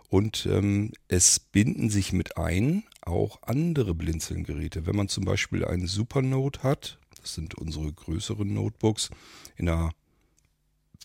Und 0.09 0.47
ähm, 0.49 0.93
es 1.07 1.39
binden 1.39 1.89
sich 1.89 2.13
mit 2.13 2.37
ein 2.37 2.83
auch 3.07 3.39
andere 3.41 3.95
Blinzeln-Geräte. 3.95 4.85
Wenn 4.85 4.95
man 4.95 5.07
zum 5.07 5.25
Beispiel 5.25 5.65
einen 5.65 5.87
Supernote 5.87 6.63
hat, 6.63 6.99
das 7.21 7.33
sind 7.33 7.55
unsere 7.55 7.91
größeren 7.91 8.53
Notebooks, 8.53 9.09
in 9.55 9.69
einer 9.69 9.91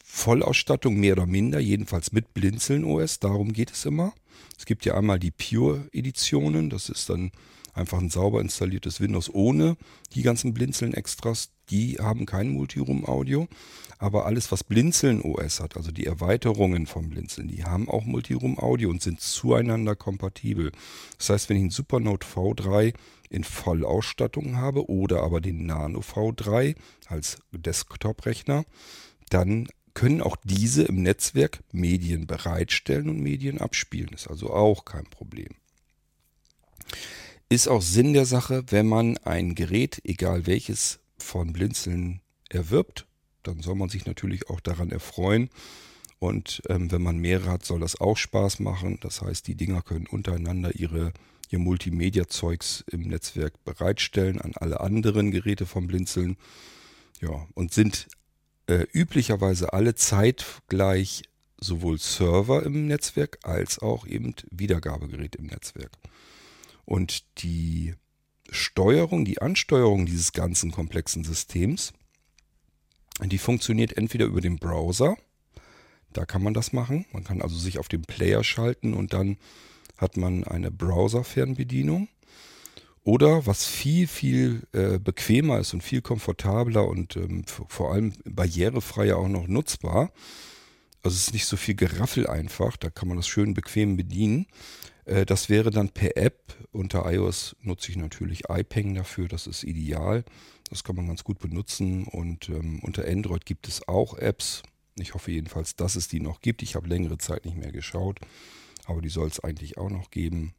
Vollausstattung 0.05 0.97
mehr 1.01 1.15
oder 1.15 1.27
minder, 1.27 1.59
jedenfalls 1.59 2.13
mit 2.13 2.35
Blinzeln 2.35 2.85
OS, 2.85 3.19
darum 3.19 3.53
geht 3.53 3.71
es 3.71 3.87
immer. 3.87 4.13
Es 4.59 4.67
gibt 4.67 4.85
ja 4.85 4.95
einmal 4.95 5.19
die 5.19 5.31
Pure-Editionen, 5.31 6.69
das 6.69 6.91
ist 6.91 7.09
dann 7.09 7.33
einfach 7.73 7.99
ein 7.99 8.11
sauber 8.11 8.41
installiertes 8.41 9.01
Windows 9.01 9.33
ohne 9.33 9.77
die 10.15 10.23
ganzen 10.23 10.53
Blinzeln-Extras. 10.53 11.51
Die 11.73 11.97
haben 11.99 12.27
kein 12.27 12.51
Multiroom-Audio. 12.51 13.49
Aber 13.99 14.27
alles, 14.27 14.53
was 14.53 14.63
Blinzeln 14.63 15.23
OS 15.23 15.61
hat, 15.61 15.77
also 15.77 15.91
die 15.91 16.07
Erweiterungen 16.07 16.87
vom 16.87 17.09
Blinzeln, 17.09 17.49
die 17.49 17.65
haben 17.65 17.89
auch 17.89 18.05
Multiroom-Audio 18.05 18.91
und 18.91 19.01
sind 19.01 19.21
zueinander 19.21 19.97
kompatibel. 19.97 20.73
Das 21.17 21.31
heißt, 21.31 21.49
wenn 21.49 21.57
ich 21.57 21.63
einen 21.63 21.71
Supernote 21.71 22.27
V3 22.27 22.93
in 23.31 23.45
Vollausstattung 23.45 24.57
habe 24.57 24.91
oder 24.91 25.23
aber 25.23 25.41
den 25.41 25.65
Nano 25.65 26.01
V3 26.01 26.75
als 27.07 27.39
Desktop-Rechner, 27.53 28.65
dann 29.31 29.69
können 29.95 30.21
auch 30.21 30.37
diese 30.45 30.83
im 30.83 31.03
Netzwerk 31.03 31.63
Medien 31.73 32.27
bereitstellen 32.27 33.09
und 33.09 33.21
Medien 33.21 33.59
abspielen. 33.61 34.11
Ist 34.13 34.29
also 34.29 34.51
auch 34.53 34.85
kein 34.85 35.05
Problem. 35.05 35.55
Ist 37.49 37.69
auch 37.69 37.83
Sinn 37.83 38.13
der 38.15 38.27
Sache, 38.27 38.65
wenn 38.69 38.89
man 38.89 39.17
ein 39.19 39.55
Gerät, 39.55 40.01
egal 40.05 40.47
welches, 40.47 41.02
von 41.23 41.53
Blinzeln 41.53 42.21
erwirbt, 42.49 43.07
dann 43.43 43.61
soll 43.61 43.75
man 43.75 43.89
sich 43.89 44.07
natürlich 44.07 44.49
auch 44.51 44.61
daran 44.61 44.91
erfreuen. 44.91 45.51
Und 46.19 46.63
ähm, 46.69 46.93
wenn 46.93 47.03
man 47.03 47.19
mehrere 47.19 47.51
hat, 47.51 47.65
soll 47.65 47.81
das 47.81 48.01
auch 48.01 48.17
Spaß 48.17 48.61
machen. 48.61 48.99
Das 49.01 49.23
heißt, 49.23 49.47
die 49.49 49.57
Dinger 49.57 49.83
können 49.83 50.07
untereinander 50.07 50.75
ihre, 50.77 51.13
ihr 51.51 51.59
Multimedia-Zeugs 51.59 52.85
im 52.93 53.03
Netzwerk 53.03 53.65
bereitstellen 53.65 54.41
an 54.41 54.53
alle 54.55 54.81
anderen 54.81 55.33
Geräte 55.33 55.67
vom 55.67 55.89
Blinzeln. 55.89 56.37
Ja, 57.21 57.47
und 57.55 57.73
sind 57.73 58.07
äh, 58.69 58.87
üblicherweise 58.93 59.73
alle 59.73 59.95
zeitgleich 59.95 61.23
sowohl 61.59 61.99
Server 61.99 62.63
im 62.63 62.87
Netzwerk 62.87 63.39
als 63.43 63.81
auch 63.81 64.07
eben 64.07 64.35
Wiedergabegerät 64.51 65.37
im 65.37 65.47
Netzwerk. 65.47 65.93
Und 66.85 67.25
die 67.43 67.95
Steuerung, 68.53 69.25
die 69.25 69.41
Ansteuerung 69.41 70.07
dieses 70.07 70.33
ganzen 70.33 70.71
komplexen 70.71 71.25
Systems, 71.25 71.93
die 73.23 73.39
funktioniert 73.39 73.97
entweder 73.97 74.27
über 74.27 74.41
den 74.41 74.59
Browser, 74.59 75.17
da 76.13 76.25
kann 76.25 76.43
man 76.43 76.55
das 76.55 76.73
machen. 76.73 77.07
Man 77.13 77.25
kann 77.25 77.43
also 77.43 77.57
sich 77.57 77.79
auf 77.79 77.89
den 77.89 78.03
Player 78.03 78.45
schalten 78.45 78.95
und 78.95 79.13
dann 79.13 79.39
hat 79.97 80.17
man 80.17 80.45
eine 80.45 80.71
Browser-Fernbedienung. 80.71 82.09
Oder 83.05 83.47
was 83.47 83.67
viel, 83.67 84.07
viel 84.07 84.63
äh, 84.73 84.99
bequemer 84.99 85.59
ist 85.59 85.75
und 85.75 85.83
viel 85.83 86.03
komfortabler 86.03 86.87
und 86.87 87.17
ähm, 87.17 87.45
vor 87.47 87.93
allem 87.93 88.13
barrierefreier 88.25 89.17
auch 89.17 89.29
noch 89.29 89.49
nutzbar. 89.49 90.13
Also 91.03 91.17
es 91.17 91.29
ist 91.29 91.33
nicht 91.33 91.47
so 91.47 91.57
viel 91.57 91.75
Geraffel 91.75 92.29
einfach, 92.29 92.77
da 92.77 92.91
kann 92.91 93.09
man 93.09 93.17
das 93.17 93.27
schön 93.27 93.55
bequem 93.55 93.97
bedienen. 93.97 94.47
Äh, 95.05 95.27
das 95.27 95.49
wäre 95.49 95.71
dann 95.71 95.91
per 95.91 96.17
App. 96.17 96.55
Unter 96.73 97.11
iOS 97.11 97.57
nutze 97.61 97.91
ich 97.91 97.97
natürlich 97.97 98.45
iPeng 98.49 98.95
dafür, 98.95 99.29
das 99.29 99.47
ist 99.47 99.65
ideal. 99.65 100.25
Das 100.71 100.85
kann 100.85 100.97
man 100.97 101.07
ganz 101.07 101.23
gut 101.23 101.39
benutzen 101.39 102.05
und 102.05 102.49
ähm, 102.49 102.81
unter 102.83 103.07
Android 103.07 103.45
gibt 103.45 103.69
es 103.69 103.87
auch 103.89 104.17
Apps. 104.17 104.63
Ich 104.99 105.15
hoffe 105.15 105.31
jedenfalls, 105.31 105.77
dass 105.77 105.97
es 105.97 106.09
die 106.09 106.21
noch 106.21 106.41
gibt. 106.41 106.63
Ich 106.63 106.77
habe 106.77 106.89
längere 106.89 107.19
Zeit 107.19 107.45
nicht 107.45 107.59
mehr 107.59 107.73
geschaut, 107.73 108.21
aber 108.87 109.03
die 109.03 109.09
soll 109.09 109.29
es 109.29 109.41
eigentlich 109.41 109.77
auch 109.77 109.91
noch 109.91 110.11
geben. 110.11 110.55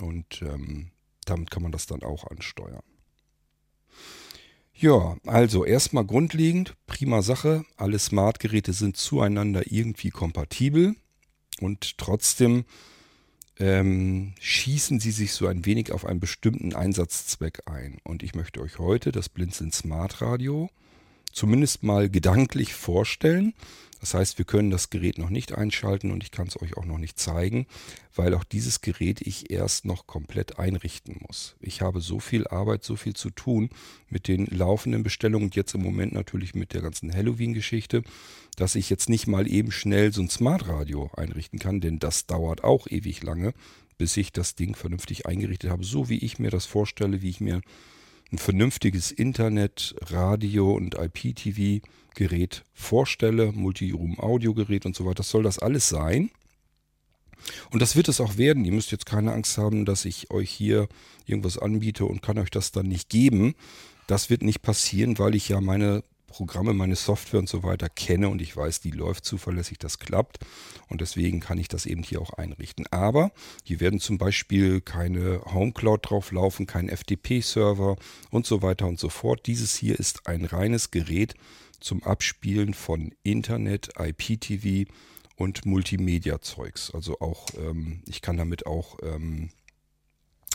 Und 0.00 0.42
ähm, 0.42 0.90
damit 1.24 1.50
kann 1.50 1.62
man 1.62 1.72
das 1.72 1.86
dann 1.86 2.02
auch 2.02 2.24
ansteuern. 2.24 2.82
Ja, 4.78 5.16
also 5.24 5.64
erstmal 5.64 6.04
grundlegend, 6.04 6.76
prima 6.86 7.22
Sache. 7.22 7.64
Alle 7.76 7.98
Smart-Geräte 7.98 8.72
sind 8.72 8.96
zueinander 8.96 9.72
irgendwie 9.72 10.10
kompatibel 10.10 10.96
und 11.60 11.96
trotzdem 11.98 12.64
ähm, 13.58 14.34
schießen 14.40 15.00
sie 15.00 15.10
sich 15.10 15.32
so 15.32 15.46
ein 15.46 15.64
wenig 15.64 15.92
auf 15.92 16.04
einen 16.04 16.20
bestimmten 16.20 16.74
Einsatzzweck 16.74 17.62
ein. 17.66 17.98
Und 18.04 18.22
ich 18.22 18.34
möchte 18.34 18.60
euch 18.60 18.78
heute 18.78 19.12
das 19.12 19.28
Blinzeln 19.28 19.72
Smart 19.72 20.20
Radio 20.20 20.70
zumindest 21.36 21.82
mal 21.82 22.08
gedanklich 22.08 22.74
vorstellen. 22.74 23.52
Das 24.00 24.14
heißt, 24.14 24.38
wir 24.38 24.44
können 24.44 24.70
das 24.70 24.90
Gerät 24.90 25.18
noch 25.18 25.30
nicht 25.30 25.54
einschalten 25.54 26.10
und 26.10 26.22
ich 26.22 26.30
kann 26.30 26.48
es 26.48 26.60
euch 26.60 26.76
auch 26.76 26.84
noch 26.84 26.98
nicht 26.98 27.18
zeigen, 27.18 27.66
weil 28.14 28.34
auch 28.34 28.44
dieses 28.44 28.80
Gerät 28.80 29.20
ich 29.20 29.50
erst 29.50 29.84
noch 29.84 30.06
komplett 30.06 30.58
einrichten 30.58 31.16
muss. 31.26 31.56
Ich 31.60 31.80
habe 31.80 32.00
so 32.00 32.20
viel 32.20 32.46
Arbeit, 32.46 32.84
so 32.84 32.96
viel 32.96 33.14
zu 33.14 33.30
tun 33.30 33.70
mit 34.08 34.28
den 34.28 34.46
laufenden 34.46 35.02
Bestellungen 35.02 35.46
und 35.48 35.56
jetzt 35.56 35.74
im 35.74 35.82
Moment 35.82 36.12
natürlich 36.12 36.54
mit 36.54 36.74
der 36.74 36.82
ganzen 36.82 37.12
Halloween-Geschichte, 37.14 38.02
dass 38.56 38.74
ich 38.74 38.90
jetzt 38.90 39.08
nicht 39.08 39.26
mal 39.26 39.48
eben 39.48 39.72
schnell 39.72 40.12
so 40.12 40.22
ein 40.22 40.30
Smart 40.30 40.68
Radio 40.68 41.10
einrichten 41.16 41.58
kann, 41.58 41.80
denn 41.80 41.98
das 41.98 42.26
dauert 42.26 42.64
auch 42.64 42.86
ewig 42.88 43.22
lange, 43.22 43.54
bis 43.98 44.16
ich 44.16 44.32
das 44.32 44.54
Ding 44.54 44.74
vernünftig 44.74 45.26
eingerichtet 45.26 45.70
habe, 45.70 45.84
so 45.84 46.08
wie 46.08 46.18
ich 46.18 46.38
mir 46.38 46.50
das 46.50 46.66
vorstelle, 46.66 47.22
wie 47.22 47.30
ich 47.30 47.40
mir 47.40 47.60
ein 48.32 48.38
vernünftiges 48.38 49.12
Internet, 49.12 49.94
Radio 50.06 50.72
und 50.72 50.96
IPTV-Gerät 50.98 52.64
vorstelle, 52.74 53.52
Multiroom-Audio-Gerät 53.52 54.86
und 54.86 54.96
so 54.96 55.04
weiter. 55.04 55.16
Das 55.16 55.30
soll 55.30 55.42
das 55.42 55.58
alles 55.58 55.88
sein. 55.88 56.30
Und 57.70 57.80
das 57.80 57.94
wird 57.94 58.08
es 58.08 58.20
auch 58.20 58.36
werden. 58.36 58.64
Ihr 58.64 58.72
müsst 58.72 58.90
jetzt 58.90 59.06
keine 59.06 59.32
Angst 59.32 59.58
haben, 59.58 59.84
dass 59.84 60.04
ich 60.04 60.30
euch 60.30 60.50
hier 60.50 60.88
irgendwas 61.26 61.58
anbiete 61.58 62.04
und 62.04 62.22
kann 62.22 62.38
euch 62.38 62.50
das 62.50 62.72
dann 62.72 62.86
nicht 62.86 63.08
geben. 63.08 63.54
Das 64.06 64.30
wird 64.30 64.42
nicht 64.42 64.62
passieren, 64.62 65.18
weil 65.18 65.34
ich 65.34 65.48
ja 65.48 65.60
meine 65.60 66.02
Programme, 66.26 66.72
meine 66.72 66.96
Software 66.96 67.40
und 67.40 67.48
so 67.48 67.62
weiter 67.62 67.88
kenne 67.88 68.28
und 68.28 68.42
ich 68.42 68.56
weiß, 68.56 68.80
die 68.80 68.90
läuft 68.90 69.24
zuverlässig, 69.24 69.78
das 69.78 69.98
klappt 69.98 70.38
und 70.88 71.00
deswegen 71.00 71.40
kann 71.40 71.58
ich 71.58 71.68
das 71.68 71.86
eben 71.86 72.02
hier 72.02 72.20
auch 72.20 72.32
einrichten. 72.32 72.86
Aber 72.90 73.32
hier 73.64 73.80
werden 73.80 74.00
zum 74.00 74.18
Beispiel 74.18 74.80
keine 74.80 75.40
HomeCloud 75.44 76.10
drauf 76.10 76.32
laufen, 76.32 76.66
kein 76.66 76.88
FTP-Server 76.88 77.96
und 78.30 78.46
so 78.46 78.62
weiter 78.62 78.86
und 78.86 78.98
so 78.98 79.08
fort. 79.08 79.46
Dieses 79.46 79.74
hier 79.74 79.98
ist 79.98 80.26
ein 80.28 80.44
reines 80.44 80.90
Gerät 80.90 81.34
zum 81.80 82.02
Abspielen 82.02 82.74
von 82.74 83.14
Internet, 83.22 83.90
IPTV 83.98 84.90
und 85.36 85.66
Multimedia-Zeugs. 85.66 86.90
Also 86.92 87.20
auch, 87.20 87.46
ähm, 87.58 88.02
ich 88.06 88.22
kann 88.22 88.36
damit 88.36 88.66
auch 88.66 88.98
ähm, 89.02 89.50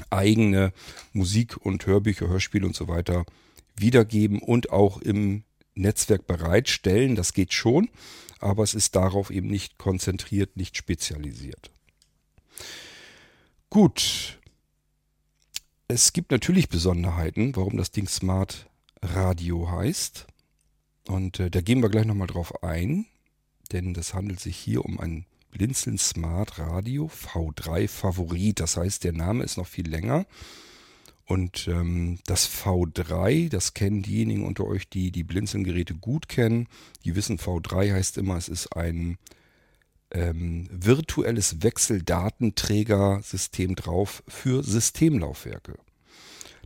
eigene 0.09 0.73
Musik 1.13 1.57
und 1.57 1.85
Hörbücher, 1.85 2.27
Hörspiele 2.27 2.65
und 2.65 2.75
so 2.75 2.87
weiter 2.87 3.25
wiedergeben 3.75 4.39
und 4.39 4.71
auch 4.71 5.01
im 5.01 5.43
Netzwerk 5.75 6.27
bereitstellen. 6.27 7.15
Das 7.15 7.33
geht 7.33 7.53
schon, 7.53 7.89
aber 8.39 8.63
es 8.63 8.73
ist 8.73 8.95
darauf 8.95 9.29
eben 9.29 9.47
nicht 9.47 9.77
konzentriert, 9.77 10.57
nicht 10.57 10.77
spezialisiert. 10.77 11.71
Gut. 13.69 14.39
Es 15.87 16.13
gibt 16.13 16.31
natürlich 16.31 16.69
Besonderheiten, 16.69 17.55
warum 17.55 17.75
das 17.77 17.91
Ding 17.91 18.07
Smart 18.07 18.69
Radio 19.01 19.69
heißt. 19.69 20.27
Und 21.07 21.39
äh, 21.39 21.49
da 21.49 21.61
gehen 21.61 21.81
wir 21.81 21.89
gleich 21.89 22.05
nochmal 22.05 22.27
drauf 22.27 22.63
ein, 22.63 23.05
denn 23.71 23.93
das 23.93 24.13
handelt 24.13 24.39
sich 24.39 24.55
hier 24.55 24.85
um 24.85 24.99
ein 24.99 25.25
Blinzeln 25.51 25.97
Smart 25.97 26.59
Radio 26.59 27.07
V3 27.07 27.87
Favorit. 27.87 28.59
Das 28.59 28.77
heißt, 28.77 29.03
der 29.03 29.13
Name 29.13 29.43
ist 29.43 29.57
noch 29.57 29.67
viel 29.67 29.87
länger. 29.87 30.25
Und 31.31 31.67
ähm, 31.69 32.19
das 32.25 32.50
V3, 32.50 33.47
das 33.47 33.73
kennen 33.73 34.01
diejenigen 34.01 34.45
unter 34.45 34.65
euch, 34.65 34.89
die 34.89 35.13
die 35.13 35.23
Blinzeln-Geräte 35.23 35.95
gut 35.95 36.27
kennen. 36.27 36.67
Die 37.05 37.15
wissen, 37.15 37.38
V3 37.38 37.93
heißt 37.93 38.17
immer, 38.17 38.35
es 38.35 38.50
ist 38.50 38.75
ein 38.75 39.17
ähm, 40.11 40.67
virtuelles 40.69 41.63
Wechseldatenträgersystem 41.63 43.77
drauf 43.77 44.23
für 44.27 44.61
Systemlaufwerke. 44.61 45.77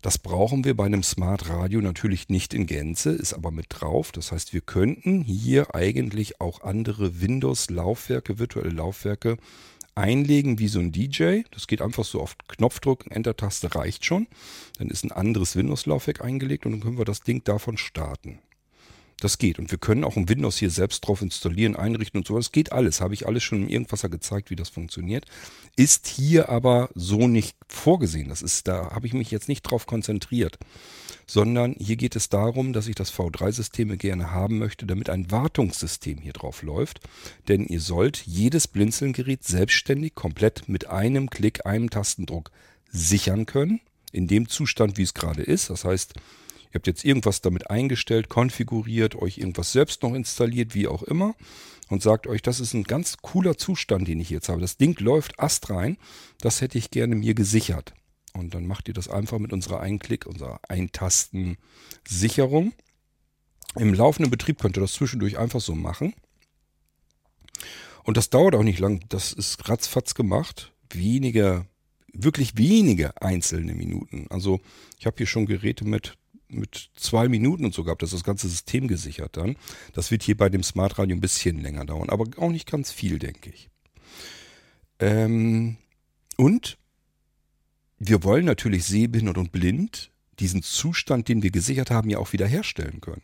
Das 0.01 0.17
brauchen 0.17 0.63
wir 0.63 0.75
bei 0.75 0.85
einem 0.85 1.03
Smart 1.03 1.47
Radio 1.47 1.79
natürlich 1.81 2.29
nicht 2.29 2.55
in 2.55 2.65
Gänze, 2.65 3.11
ist 3.11 3.35
aber 3.35 3.51
mit 3.51 3.67
drauf. 3.69 4.11
Das 4.11 4.31
heißt, 4.31 4.51
wir 4.51 4.61
könnten 4.61 5.21
hier 5.21 5.75
eigentlich 5.75 6.41
auch 6.41 6.61
andere 6.61 7.21
Windows-Laufwerke, 7.21 8.39
virtuelle 8.39 8.71
Laufwerke 8.71 9.37
einlegen 9.95 10.59
wie 10.59 10.67
so 10.67 10.79
ein 10.79 10.91
DJ. 10.91 11.41
Das 11.51 11.67
geht 11.67 11.81
einfach 11.81 12.05
so 12.05 12.21
auf 12.21 12.37
Knopfdruck, 12.47 13.05
Enter-Taste 13.09 13.73
reicht 13.75 14.05
schon. 14.05 14.27
Dann 14.77 14.89
ist 14.89 15.03
ein 15.03 15.11
anderes 15.11 15.55
Windows-Laufwerk 15.55 16.21
eingelegt 16.21 16.65
und 16.65 16.73
dann 16.73 16.81
können 16.81 16.97
wir 16.97 17.05
das 17.05 17.21
Ding 17.21 17.43
davon 17.43 17.77
starten. 17.77 18.39
Das 19.21 19.37
geht. 19.37 19.59
Und 19.59 19.71
wir 19.71 19.77
können 19.77 20.03
auch 20.03 20.17
ein 20.17 20.27
Windows 20.27 20.57
hier 20.57 20.69
selbst 20.69 21.07
drauf 21.07 21.21
installieren, 21.21 21.77
einrichten 21.77 22.19
und 22.19 22.27
so. 22.27 22.35
Das 22.35 22.51
geht 22.51 22.73
alles. 22.73 22.99
Habe 22.99 23.13
ich 23.13 23.25
alles 23.25 23.43
schon 23.43 23.63
im 23.63 23.69
Irgendwasser 23.69 24.09
gezeigt, 24.09 24.49
wie 24.49 24.57
das 24.57 24.67
funktioniert. 24.67 25.25
Ist 25.77 26.07
hier 26.07 26.49
aber 26.49 26.89
so 26.95 27.29
nicht 27.29 27.55
vorgesehen. 27.69 28.27
Das 28.27 28.41
ist, 28.41 28.67
da 28.67 28.91
habe 28.91 29.07
ich 29.07 29.13
mich 29.13 29.31
jetzt 29.31 29.47
nicht 29.47 29.63
drauf 29.63 29.85
konzentriert 29.85 30.59
sondern 31.27 31.75
hier 31.79 31.95
geht 31.95 32.15
es 32.15 32.29
darum, 32.29 32.73
dass 32.73 32.87
ich 32.87 32.95
das 32.95 33.13
V3-System 33.13 33.97
gerne 33.97 34.31
haben 34.31 34.57
möchte, 34.57 34.85
damit 34.85 35.09
ein 35.09 35.31
Wartungssystem 35.31 36.19
hier 36.19 36.33
drauf 36.33 36.61
läuft. 36.61 36.99
Denn 37.47 37.65
ihr 37.65 37.81
sollt 37.81 38.23
jedes 38.25 38.67
Blinzelgerät 38.67 39.43
selbstständig 39.43 40.15
komplett 40.15 40.67
mit 40.69 40.87
einem 40.87 41.29
Klick, 41.29 41.65
einem 41.65 41.89
Tastendruck 41.89 42.51
sichern 42.91 43.45
können, 43.45 43.81
in 44.11 44.27
dem 44.27 44.47
Zustand, 44.47 44.97
wie 44.97 45.03
es 45.03 45.13
gerade 45.13 45.43
ist. 45.43 45.69
Das 45.69 45.85
heißt, 45.85 46.13
ihr 46.15 46.75
habt 46.75 46.87
jetzt 46.87 47.03
irgendwas 47.03 47.41
damit 47.41 47.69
eingestellt, 47.69 48.29
konfiguriert, 48.29 49.15
euch 49.15 49.37
irgendwas 49.37 49.71
selbst 49.71 50.03
noch 50.03 50.13
installiert, 50.13 50.75
wie 50.75 50.87
auch 50.87 51.03
immer 51.03 51.35
und 51.89 52.01
sagt 52.01 52.27
euch, 52.27 52.41
das 52.41 52.59
ist 52.59 52.73
ein 52.73 52.83
ganz 52.83 53.17
cooler 53.21 53.57
Zustand, 53.57 54.07
den 54.07 54.19
ich 54.19 54.29
jetzt 54.29 54.49
habe. 54.49 54.61
Das 54.61 54.77
Ding 54.77 54.97
läuft 54.99 55.39
astrein, 55.39 55.97
das 56.39 56.61
hätte 56.61 56.77
ich 56.77 56.91
gerne 56.91 57.15
mir 57.15 57.33
gesichert. 57.33 57.93
Und 58.35 58.53
dann 58.53 58.67
macht 58.67 58.87
ihr 58.87 58.93
das 58.93 59.07
einfach 59.07 59.39
mit 59.39 59.53
unserer 59.53 59.79
Einklick, 59.79 60.25
unserer 60.25 60.59
Eintasten-Sicherung. 60.67 62.73
Im 63.75 63.93
laufenden 63.93 64.31
Betrieb 64.31 64.59
könnt 64.59 64.77
ihr 64.77 64.81
das 64.81 64.93
zwischendurch 64.93 65.37
einfach 65.37 65.61
so 65.61 65.75
machen. 65.75 66.13
Und 68.03 68.17
das 68.17 68.29
dauert 68.29 68.55
auch 68.55 68.63
nicht 68.63 68.79
lang. 68.79 69.03
Das 69.09 69.33
ist 69.33 69.69
ratzfatz 69.69 70.15
gemacht. 70.15 70.73
Wenige, 70.91 71.65
wirklich 72.13 72.57
wenige 72.57 73.21
einzelne 73.21 73.73
Minuten. 73.73 74.27
Also 74.29 74.61
ich 74.99 75.05
habe 75.05 75.17
hier 75.17 75.27
schon 75.27 75.45
Geräte 75.45 75.85
mit, 75.85 76.17
mit 76.49 76.89
zwei 76.95 77.27
Minuten 77.27 77.65
und 77.65 77.73
so 77.73 77.83
gehabt. 77.83 78.01
Das 78.01 78.09
ist 78.09 78.19
das 78.19 78.25
ganze 78.25 78.49
System 78.49 78.87
gesichert 78.87 79.37
dann. 79.37 79.55
Das 79.93 80.11
wird 80.11 80.23
hier 80.23 80.37
bei 80.37 80.49
dem 80.49 80.63
Smart 80.63 80.99
Radio 80.99 81.15
ein 81.15 81.21
bisschen 81.21 81.61
länger 81.61 81.85
dauern. 81.85 82.09
Aber 82.09 82.25
auch 82.37 82.51
nicht 82.51 82.69
ganz 82.69 82.91
viel, 82.91 83.17
denke 83.17 83.49
ich. 83.49 83.69
Ähm, 84.99 85.77
und 86.37 86.77
wir 87.97 88.23
wollen 88.23 88.45
natürlich 88.45 88.85
sehbehindert 88.85 89.37
und 89.37 89.51
blind 89.51 90.11
diesen 90.39 90.61
Zustand, 90.63 91.29
den 91.29 91.43
wir 91.43 91.51
gesichert 91.51 91.91
haben, 91.91 92.09
ja 92.09 92.17
auch 92.17 92.33
wiederherstellen 92.33 93.01
können. 93.01 93.21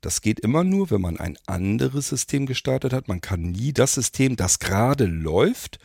Das 0.00 0.20
geht 0.20 0.38
immer 0.40 0.62
nur, 0.62 0.90
wenn 0.90 1.00
man 1.00 1.18
ein 1.18 1.36
anderes 1.46 2.08
System 2.08 2.46
gestartet 2.46 2.92
hat. 2.92 3.08
Man 3.08 3.20
kann 3.20 3.42
nie 3.42 3.72
das 3.72 3.94
System, 3.94 4.36
das 4.36 4.60
gerade 4.60 5.06
läuft, 5.06 5.80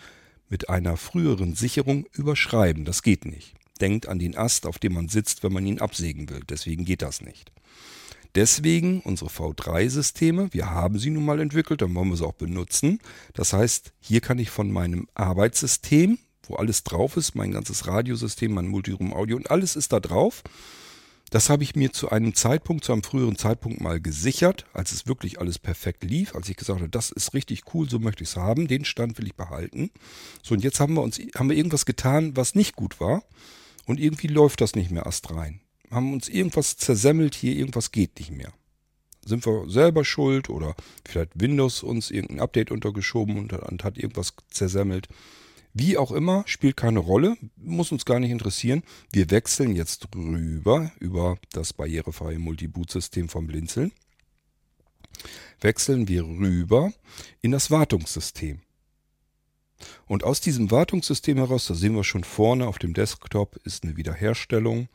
mit 0.49 0.69
einer 0.69 0.97
früheren 0.97 1.55
Sicherung 1.55 2.05
überschreiben. 2.11 2.85
Das 2.85 3.01
geht 3.01 3.25
nicht. 3.25 3.55
Denkt 3.81 4.07
an 4.07 4.19
den 4.19 4.37
Ast, 4.37 4.67
auf 4.67 4.77
dem 4.77 4.93
man 4.93 5.09
sitzt, 5.09 5.43
wenn 5.43 5.51
man 5.51 5.65
ihn 5.65 5.79
absägen 5.79 6.29
will. 6.29 6.41
Deswegen 6.47 6.85
geht 6.85 7.01
das 7.01 7.21
nicht. 7.21 7.51
Deswegen 8.35 9.01
unsere 9.01 9.29
V3-Systeme, 9.29 10.53
wir 10.53 10.69
haben 10.69 10.99
sie 10.99 11.09
nun 11.09 11.25
mal 11.25 11.39
entwickelt, 11.39 11.81
dann 11.81 11.93
wollen 11.93 12.09
wir 12.09 12.17
sie 12.17 12.25
auch 12.25 12.33
benutzen. 12.33 12.99
Das 13.33 13.53
heißt, 13.53 13.93
hier 13.99 14.21
kann 14.21 14.39
ich 14.39 14.49
von 14.49 14.71
meinem 14.71 15.07
Arbeitssystem, 15.13 16.19
wo 16.47 16.55
alles 16.55 16.83
drauf 16.83 17.17
ist, 17.17 17.35
mein 17.35 17.51
ganzes 17.51 17.87
Radiosystem, 17.87 18.53
mein 18.53 18.67
Multiroom 18.67 19.13
Audio 19.13 19.37
und 19.37 19.51
alles 19.51 19.75
ist 19.75 19.93
da 19.93 19.99
drauf. 19.99 20.43
Das 21.33 21.49
habe 21.49 21.63
ich 21.63 21.75
mir 21.75 21.91
zu 21.91 22.09
einem 22.09 22.35
Zeitpunkt, 22.35 22.83
zu 22.83 22.93
einem 22.93 23.01
früheren 23.01 23.37
Zeitpunkt 23.37 23.81
mal 23.81 23.99
gesichert, 23.99 24.67
als 24.71 24.91
es 24.91 25.07
wirklich 25.07 25.39
alles 25.39 25.57
perfekt 25.57 26.03
lief, 26.03 26.35
als 26.35 26.47
ich 26.47 26.57
gesagt 26.57 26.79
habe, 26.79 26.89
das 26.89 27.09
ist 27.09 27.33
richtig 27.33 27.63
cool, 27.73 27.89
so 27.89 27.97
möchte 27.97 28.23
ich 28.23 28.29
es 28.29 28.35
haben, 28.35 28.67
den 28.67 28.85
Stand 28.85 29.17
will 29.17 29.25
ich 29.25 29.33
behalten. 29.33 29.89
So, 30.43 30.53
und 30.53 30.63
jetzt 30.63 30.79
haben 30.79 30.93
wir 30.93 31.01
uns, 31.01 31.19
haben 31.35 31.49
wir 31.49 31.57
irgendwas 31.57 31.87
getan, 31.87 32.37
was 32.37 32.53
nicht 32.53 32.75
gut 32.75 32.99
war. 32.99 33.23
Und 33.85 33.99
irgendwie 33.99 34.27
läuft 34.27 34.61
das 34.61 34.75
nicht 34.75 34.91
mehr 34.91 35.07
erst 35.07 35.31
rein. 35.31 35.59
Haben 35.89 36.13
uns 36.13 36.29
irgendwas 36.29 36.77
zersemmelt 36.77 37.35
hier, 37.35 37.55
irgendwas 37.55 37.91
geht 37.91 38.19
nicht 38.19 38.31
mehr. 38.31 38.53
Sind 39.25 39.45
wir 39.45 39.69
selber 39.69 40.05
schuld 40.05 40.49
oder 40.49 40.75
vielleicht 41.03 41.31
Windows 41.33 41.81
uns 41.81 42.11
irgendein 42.11 42.41
Update 42.41 42.71
untergeschoben 42.71 43.37
und, 43.37 43.53
und 43.53 43.83
hat 43.83 43.97
irgendwas 43.97 44.35
zersemmelt. 44.49 45.07
Wie 45.73 45.97
auch 45.97 46.11
immer, 46.11 46.43
spielt 46.45 46.77
keine 46.77 46.99
Rolle, 46.99 47.35
muss 47.55 47.91
uns 47.91 48.05
gar 48.05 48.19
nicht 48.19 48.29
interessieren. 48.29 48.83
Wir 49.11 49.31
wechseln 49.31 49.75
jetzt 49.75 50.07
rüber 50.15 50.91
über 50.99 51.37
das 51.51 51.73
barrierefreie 51.73 52.37
Multiboot-System 52.37 53.27
vom 53.27 53.47
Blinzeln. 53.47 53.91
Wechseln 55.61 56.07
wir 56.07 56.23
rüber 56.23 56.93
in 57.41 57.51
das 57.51 57.71
Wartungssystem. 57.71 58.61
Und 60.05 60.23
aus 60.23 60.41
diesem 60.41 60.69
Wartungssystem 60.69 61.37
heraus, 61.37 61.65
da 61.65 61.73
sehen 61.73 61.95
wir 61.95 62.03
schon 62.03 62.23
vorne 62.23 62.67
auf 62.67 62.77
dem 62.77 62.93
Desktop, 62.93 63.55
ist 63.63 63.83
eine 63.83 63.97
Wiederherstellung. 63.97 64.89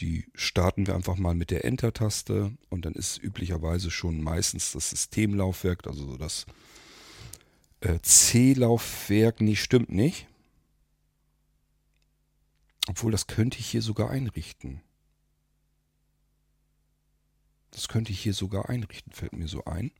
Die 0.00 0.26
starten 0.34 0.86
wir 0.86 0.94
einfach 0.94 1.16
mal 1.16 1.34
mit 1.34 1.50
der 1.50 1.64
Enter-Taste 1.64 2.52
und 2.68 2.84
dann 2.84 2.94
ist 2.94 3.18
üblicherweise 3.18 3.90
schon 3.90 4.22
meistens 4.22 4.72
das 4.72 4.90
Systemlaufwerk, 4.90 5.88
also 5.88 6.16
das 6.16 6.46
C-Laufwerk, 8.02 9.40
nee, 9.40 9.56
stimmt 9.56 9.90
nicht. 9.90 10.26
Obwohl, 12.88 13.12
das 13.12 13.26
könnte 13.26 13.58
ich 13.58 13.66
hier 13.66 13.82
sogar 13.82 14.10
einrichten. 14.10 14.80
Das 17.70 17.86
könnte 17.86 18.10
ich 18.10 18.20
hier 18.20 18.32
sogar 18.32 18.68
einrichten, 18.68 19.12
fällt 19.12 19.34
mir 19.34 19.46
so 19.46 19.64
ein, 19.64 19.92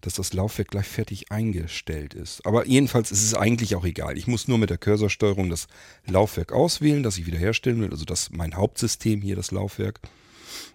dass 0.00 0.14
das 0.14 0.32
Laufwerk 0.32 0.68
gleich 0.68 0.86
fertig 0.86 1.32
eingestellt 1.32 2.14
ist. 2.14 2.46
Aber 2.46 2.66
jedenfalls 2.66 3.10
ist 3.10 3.24
es 3.24 3.34
eigentlich 3.34 3.74
auch 3.74 3.84
egal. 3.84 4.16
Ich 4.16 4.28
muss 4.28 4.46
nur 4.46 4.58
mit 4.58 4.70
der 4.70 4.78
Cursorsteuerung 4.78 5.50
das 5.50 5.66
Laufwerk 6.06 6.52
auswählen, 6.52 7.02
das 7.02 7.18
ich 7.18 7.26
wiederherstellen 7.26 7.80
will. 7.80 7.90
Also 7.90 8.04
das 8.04 8.30
mein 8.30 8.54
Hauptsystem 8.54 9.22
hier, 9.22 9.34
das 9.34 9.50
Laufwerk. 9.50 10.00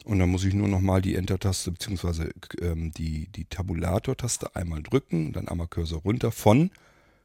Und 0.06 0.20
dann 0.20 0.30
muss 0.30 0.44
ich 0.44 0.54
nur 0.54 0.68
nochmal 0.68 1.02
die 1.02 1.16
Enter-Taste 1.16 1.72
bzw. 1.72 2.30
Ähm, 2.62 2.92
die, 2.92 3.28
die 3.28 3.46
Tabulator-Taste 3.46 4.56
einmal 4.56 4.82
drücken, 4.82 5.34
dann 5.34 5.48
einmal 5.48 5.68
Cursor 5.68 6.02
runter 6.02 6.32
von 6.32 6.72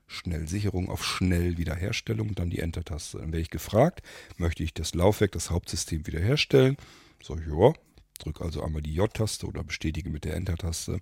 Schnellsicherung 0.06 0.88
auf 0.88 1.04
Schnellwiederherstellung, 1.04 2.34
dann 2.34 2.50
die 2.50 2.60
Enter-Taste. 2.60 3.18
Dann 3.18 3.28
werde 3.28 3.40
ich 3.40 3.50
gefragt, 3.50 4.02
möchte 4.36 4.62
ich 4.62 4.72
das 4.72 4.94
Laufwerk, 4.94 5.32
das 5.32 5.50
Hauptsystem 5.50 6.06
wiederherstellen? 6.06 6.76
So, 7.22 7.36
ja, 7.36 7.72
drücke 8.18 8.44
also 8.44 8.62
einmal 8.62 8.82
die 8.82 8.94
J-Taste 8.94 9.46
oder 9.46 9.64
bestätige 9.64 10.10
mit 10.10 10.24
der 10.24 10.34
Enter-Taste 10.34 11.00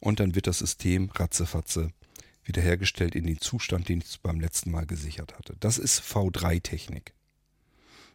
und 0.00 0.20
dann 0.20 0.34
wird 0.34 0.46
das 0.46 0.58
System 0.58 1.10
ratzefatze 1.10 1.90
wiederhergestellt 2.44 3.14
in 3.14 3.26
den 3.26 3.40
Zustand, 3.40 3.88
den 3.88 4.00
ich 4.00 4.20
beim 4.20 4.40
letzten 4.40 4.70
Mal 4.70 4.86
gesichert 4.86 5.36
hatte. 5.36 5.56
Das 5.60 5.78
ist 5.78 6.00
V3-Technik. 6.00 7.12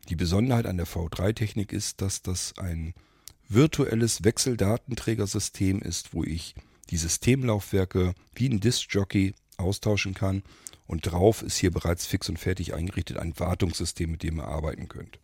Die 0.10 0.16
Besonderheit 0.16 0.66
an 0.66 0.78
der 0.78 0.88
V3-Technik 0.88 1.72
ist, 1.72 2.02
dass 2.02 2.22
das 2.22 2.58
ein 2.58 2.94
virtuelles 3.48 4.24
Wechseldatenträgersystem 4.24 5.82
ist, 5.82 6.14
wo 6.14 6.24
ich 6.24 6.56
die 6.90 6.98
Systemlaufwerke 6.98 8.14
wie 8.36 8.50
ein 8.50 8.60
Disk-Jockey 8.60 9.34
austauschen 9.58 10.14
kann 10.14 10.44
und 10.88 11.02
drauf 11.10 11.42
ist 11.42 11.58
hier 11.58 11.72
bereits 11.72 12.06
fix 12.06 12.28
und 12.28 12.38
fertig 12.38 12.74
eingerichtet 12.74 13.18
ein 13.18 13.38
Wartungssystem, 13.40 14.12
mit 14.12 14.24
dem 14.24 14.40
ihr 14.40 14.48
arbeiten 14.48 14.90
könnt. 14.90 15.20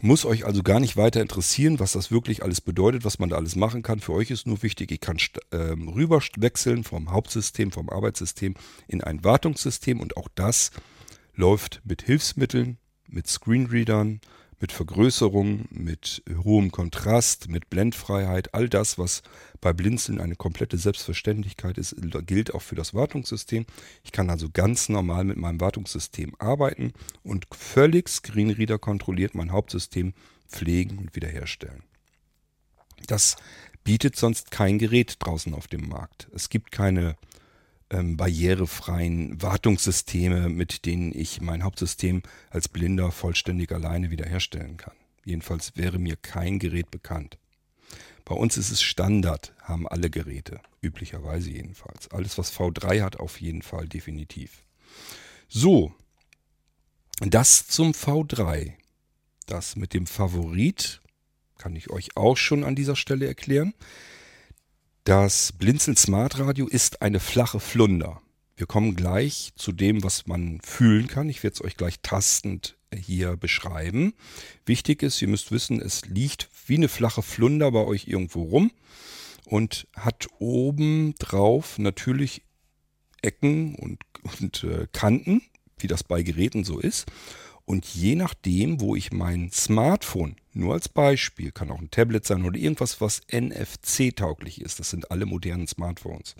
Muss 0.00 0.24
euch 0.24 0.44
also 0.44 0.64
gar 0.64 0.80
nicht 0.80 0.96
weiter 0.96 1.20
interessieren, 1.20 1.78
was 1.78 1.92
das 1.92 2.10
wirklich 2.10 2.42
alles 2.42 2.60
bedeutet, 2.60 3.04
was 3.04 3.20
man 3.20 3.28
da 3.28 3.36
alles 3.36 3.54
machen 3.54 3.82
kann. 3.82 4.00
Für 4.00 4.14
euch 4.14 4.32
ist 4.32 4.48
nur 4.48 4.60
wichtig, 4.64 4.90
ich 4.90 5.00
kann 5.00 5.18
äh, 5.50 5.56
rüber 5.56 6.20
wechseln 6.36 6.82
vom 6.82 7.12
Hauptsystem, 7.12 7.70
vom 7.70 7.88
Arbeitssystem 7.88 8.54
in 8.88 9.00
ein 9.00 9.22
Wartungssystem 9.22 10.00
und 10.00 10.16
auch 10.16 10.28
das 10.34 10.72
läuft 11.34 11.82
mit 11.84 12.02
Hilfsmitteln, 12.02 12.78
mit 13.12 13.28
Screenreadern, 13.28 14.20
mit 14.60 14.70
Vergrößerung, 14.70 15.66
mit 15.70 16.22
hohem 16.44 16.70
Kontrast, 16.70 17.48
mit 17.48 17.68
Blendfreiheit, 17.68 18.54
all 18.54 18.68
das, 18.68 18.96
was 18.96 19.22
bei 19.60 19.72
Blinzeln 19.72 20.20
eine 20.20 20.36
komplette 20.36 20.78
Selbstverständlichkeit 20.78 21.78
ist, 21.78 21.96
gilt 22.26 22.54
auch 22.54 22.62
für 22.62 22.76
das 22.76 22.94
Wartungssystem. 22.94 23.66
Ich 24.04 24.12
kann 24.12 24.30
also 24.30 24.48
ganz 24.52 24.88
normal 24.88 25.24
mit 25.24 25.36
meinem 25.36 25.60
Wartungssystem 25.60 26.34
arbeiten 26.38 26.92
und 27.24 27.46
völlig 27.52 28.08
Screenreader 28.08 28.78
kontrolliert 28.78 29.34
mein 29.34 29.50
Hauptsystem 29.50 30.14
pflegen 30.48 30.98
und 30.98 31.16
wiederherstellen. 31.16 31.82
Das 33.08 33.36
bietet 33.82 34.14
sonst 34.14 34.52
kein 34.52 34.78
Gerät 34.78 35.16
draußen 35.18 35.54
auf 35.54 35.66
dem 35.66 35.88
Markt. 35.88 36.28
Es 36.32 36.50
gibt 36.50 36.70
keine 36.70 37.16
ähm, 37.92 38.16
barrierefreien 38.16 39.40
Wartungssysteme, 39.40 40.48
mit 40.48 40.86
denen 40.86 41.12
ich 41.14 41.40
mein 41.40 41.62
Hauptsystem 41.62 42.22
als 42.50 42.68
Blinder 42.68 43.12
vollständig 43.12 43.70
alleine 43.70 44.10
wiederherstellen 44.10 44.76
kann. 44.76 44.96
Jedenfalls 45.24 45.76
wäre 45.76 45.98
mir 45.98 46.16
kein 46.16 46.58
Gerät 46.58 46.90
bekannt. 46.90 47.38
Bei 48.24 48.34
uns 48.34 48.56
ist 48.56 48.70
es 48.70 48.82
Standard, 48.82 49.52
haben 49.62 49.86
alle 49.86 50.08
Geräte, 50.08 50.60
üblicherweise 50.80 51.50
jedenfalls. 51.50 52.10
Alles, 52.10 52.38
was 52.38 52.52
V3 52.52 53.02
hat, 53.02 53.16
auf 53.16 53.40
jeden 53.40 53.62
Fall 53.62 53.88
definitiv. 53.88 54.64
So, 55.48 55.94
das 57.20 57.66
zum 57.66 57.92
V3. 57.92 58.72
Das 59.46 59.76
mit 59.76 59.92
dem 59.92 60.06
Favorit 60.06 61.02
kann 61.58 61.76
ich 61.76 61.90
euch 61.90 62.16
auch 62.16 62.36
schon 62.36 62.64
an 62.64 62.74
dieser 62.74 62.96
Stelle 62.96 63.26
erklären. 63.26 63.74
Das 65.04 65.50
Blinzeln 65.50 65.96
Smart 65.96 66.38
Radio 66.38 66.68
ist 66.68 67.02
eine 67.02 67.18
flache 67.18 67.58
Flunder. 67.58 68.22
Wir 68.54 68.66
kommen 68.66 68.94
gleich 68.94 69.50
zu 69.56 69.72
dem, 69.72 70.04
was 70.04 70.28
man 70.28 70.60
fühlen 70.60 71.08
kann. 71.08 71.28
Ich 71.28 71.42
werde 71.42 71.54
es 71.54 71.64
euch 71.64 71.76
gleich 71.76 71.96
tastend 72.02 72.76
hier 72.94 73.36
beschreiben. 73.36 74.14
Wichtig 74.64 75.02
ist, 75.02 75.20
ihr 75.20 75.26
müsst 75.26 75.50
wissen, 75.50 75.80
es 75.80 76.06
liegt 76.06 76.48
wie 76.68 76.76
eine 76.76 76.86
flache 76.86 77.22
Flunder 77.22 77.72
bei 77.72 77.80
euch 77.80 78.06
irgendwo 78.06 78.44
rum 78.44 78.70
und 79.44 79.88
hat 79.96 80.28
oben 80.38 81.16
drauf 81.18 81.80
natürlich 81.80 82.42
Ecken 83.22 83.74
und, 83.74 83.98
und 84.40 84.62
äh, 84.62 84.86
Kanten, 84.92 85.42
wie 85.78 85.88
das 85.88 86.04
bei 86.04 86.22
Geräten 86.22 86.62
so 86.62 86.78
ist. 86.78 87.06
Und 87.64 87.86
je 87.86 88.16
nachdem, 88.16 88.80
wo 88.80 88.96
ich 88.96 89.12
mein 89.12 89.50
Smartphone, 89.50 90.36
nur 90.52 90.74
als 90.74 90.88
Beispiel, 90.88 91.52
kann 91.52 91.70
auch 91.70 91.80
ein 91.80 91.90
Tablet 91.90 92.26
sein 92.26 92.44
oder 92.44 92.58
irgendwas, 92.58 93.00
was 93.00 93.22
NFC-tauglich 93.30 94.60
ist, 94.60 94.80
das 94.80 94.90
sind 94.90 95.10
alle 95.10 95.26
modernen 95.26 95.66
Smartphones. 95.66 96.34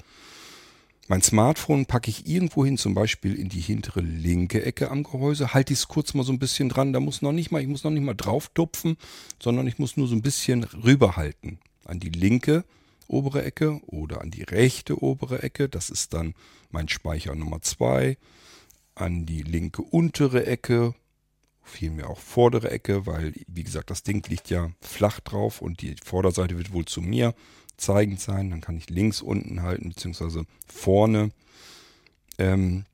Mein 1.09 1.23
Smartphone 1.23 1.87
packe 1.87 2.11
ich 2.11 2.27
irgendwo 2.27 2.65
hin, 2.65 2.79
zum 2.79 2.95
Beispiel 2.95 3.35
in 3.35 3.49
die 3.49 3.61
hintere 3.61 4.01
linke 4.01 4.65
Ecke 4.65 4.91
am 4.91 5.03
Gehäuse, 5.03 5.53
halte 5.53 5.73
ich 5.73 5.81
es 5.81 5.89
kurz 5.89 6.15
mal 6.15 6.23
so 6.23 6.33
ein 6.33 6.39
bisschen 6.39 6.69
dran, 6.69 6.93
da 6.93 7.01
muss 7.01 7.23
noch 7.23 7.33
nicht 7.33 7.51
mal, 7.51 7.61
ich 7.61 7.69
muss 7.69 7.85
noch 7.85 7.91
nicht 7.91 8.05
mal 8.05 8.15
drauf 8.15 8.51
tupfen, 8.55 8.97
sondern 9.41 9.67
ich 9.67 9.79
muss 9.79 9.97
nur 9.97 10.09
so 10.09 10.15
ein 10.15 10.23
bisschen 10.23 10.65
rüberhalten. 10.65 11.59
An 11.85 11.99
die 11.99 12.11
linke 12.11 12.65
obere 13.09 13.45
Ecke 13.45 13.81
oder 13.87 14.21
an 14.21 14.31
die 14.31 14.43
rechte 14.43 15.03
obere 15.03 15.43
Ecke, 15.43 15.69
das 15.69 15.91
ist 15.91 16.15
dann 16.15 16.35
mein 16.71 16.89
Speicher 16.89 17.35
Nummer 17.35 17.61
2, 17.61 18.17
an 18.95 19.27
die 19.27 19.43
linke 19.43 19.83
untere 19.83 20.47
Ecke 20.47 20.95
vielmehr 21.62 22.11
auch 22.11 22.18
vordere 22.18 22.70
Ecke, 22.70 23.07
weil, 23.07 23.33
wie 23.46 23.64
gesagt, 23.64 23.90
das 23.90 24.03
Ding 24.03 24.27
liegt 24.29 24.51
ja 24.51 24.70
flach 24.81 25.20
drauf 25.20 25.62
und 25.62 25.81
die 25.83 25.96
Vorderseite 26.03 26.57
wird 26.59 26.72
wohl 26.72 26.85
zu 26.85 27.01
mir 27.01 27.35
zeigend 27.77 28.20
sein. 28.20 28.51
Dann 28.51 28.61
kann 28.61 28.77
ich 28.77 28.90
links 28.90 29.22
unten 29.22 29.62
halten, 29.62 29.90
beziehungsweise 29.90 30.44
vorne. 30.66 31.31
Ähm, 32.38 32.85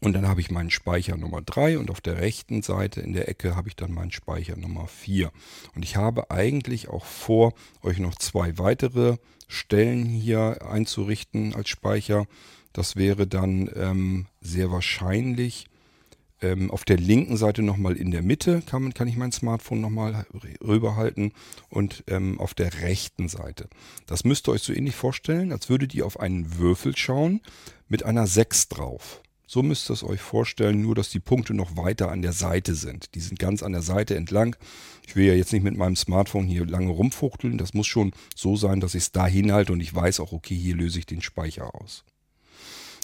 und 0.00 0.12
dann 0.12 0.28
habe 0.28 0.40
ich 0.40 0.50
meinen 0.50 0.70
Speicher 0.70 1.16
Nummer 1.16 1.40
3 1.40 1.78
und 1.78 1.90
auf 1.90 2.00
der 2.00 2.18
rechten 2.18 2.62
Seite 2.62 3.00
in 3.00 3.14
der 3.14 3.28
Ecke 3.28 3.56
habe 3.56 3.68
ich 3.68 3.76
dann 3.76 3.92
meinen 3.92 4.12
Speicher 4.12 4.56
Nummer 4.56 4.86
4. 4.86 5.32
Und 5.74 5.82
ich 5.82 5.96
habe 5.96 6.30
eigentlich 6.30 6.88
auch 6.88 7.04
vor, 7.04 7.54
euch 7.82 7.98
noch 7.98 8.14
zwei 8.14 8.58
weitere 8.58 9.16
Stellen 9.48 10.04
hier 10.04 10.58
einzurichten 10.68 11.54
als 11.54 11.70
Speicher. 11.70 12.26
Das 12.72 12.96
wäre 12.96 13.26
dann 13.26 13.70
ähm, 13.74 14.26
sehr 14.40 14.70
wahrscheinlich 14.70 15.66
ähm, 16.40 16.70
auf 16.70 16.84
der 16.84 16.96
linken 16.96 17.36
Seite 17.36 17.62
nochmal 17.62 17.96
in 17.96 18.10
der 18.10 18.22
Mitte 18.22 18.62
kann, 18.66 18.94
kann 18.94 19.08
ich 19.08 19.16
mein 19.16 19.32
Smartphone 19.32 19.80
nochmal 19.80 20.26
rüberhalten 20.62 21.32
und 21.68 22.04
ähm, 22.06 22.40
auf 22.40 22.54
der 22.54 22.82
rechten 22.82 23.28
Seite. 23.28 23.68
Das 24.06 24.24
müsst 24.24 24.48
ihr 24.48 24.52
euch 24.52 24.62
so 24.62 24.72
ähnlich 24.72 24.94
vorstellen, 24.94 25.52
als 25.52 25.68
würdet 25.68 25.94
ihr 25.94 26.06
auf 26.06 26.20
einen 26.20 26.58
Würfel 26.58 26.96
schauen 26.96 27.40
mit 27.88 28.04
einer 28.04 28.26
6 28.26 28.68
drauf. 28.68 29.22
So 29.50 29.62
müsst 29.62 29.88
ihr 29.88 29.94
es 29.94 30.04
euch 30.04 30.20
vorstellen, 30.20 30.82
nur 30.82 30.94
dass 30.94 31.08
die 31.08 31.20
Punkte 31.20 31.54
noch 31.54 31.74
weiter 31.74 32.10
an 32.10 32.20
der 32.20 32.34
Seite 32.34 32.74
sind. 32.74 33.14
Die 33.14 33.20
sind 33.20 33.38
ganz 33.38 33.62
an 33.62 33.72
der 33.72 33.80
Seite 33.80 34.14
entlang. 34.14 34.56
Ich 35.06 35.16
will 35.16 35.24
ja 35.24 35.32
jetzt 35.32 35.54
nicht 35.54 35.62
mit 35.62 35.74
meinem 35.74 35.96
Smartphone 35.96 36.46
hier 36.46 36.66
lange 36.66 36.90
rumfuchteln. 36.90 37.56
Das 37.56 37.72
muss 37.72 37.86
schon 37.86 38.12
so 38.36 38.56
sein, 38.56 38.80
dass 38.80 38.94
ich 38.94 39.04
es 39.04 39.12
da 39.12 39.26
hinhalte 39.26 39.72
und 39.72 39.80
ich 39.80 39.94
weiß 39.94 40.20
auch, 40.20 40.32
okay, 40.32 40.54
hier 40.54 40.76
löse 40.76 40.98
ich 40.98 41.06
den 41.06 41.22
Speicher 41.22 41.74
aus. 41.74 42.04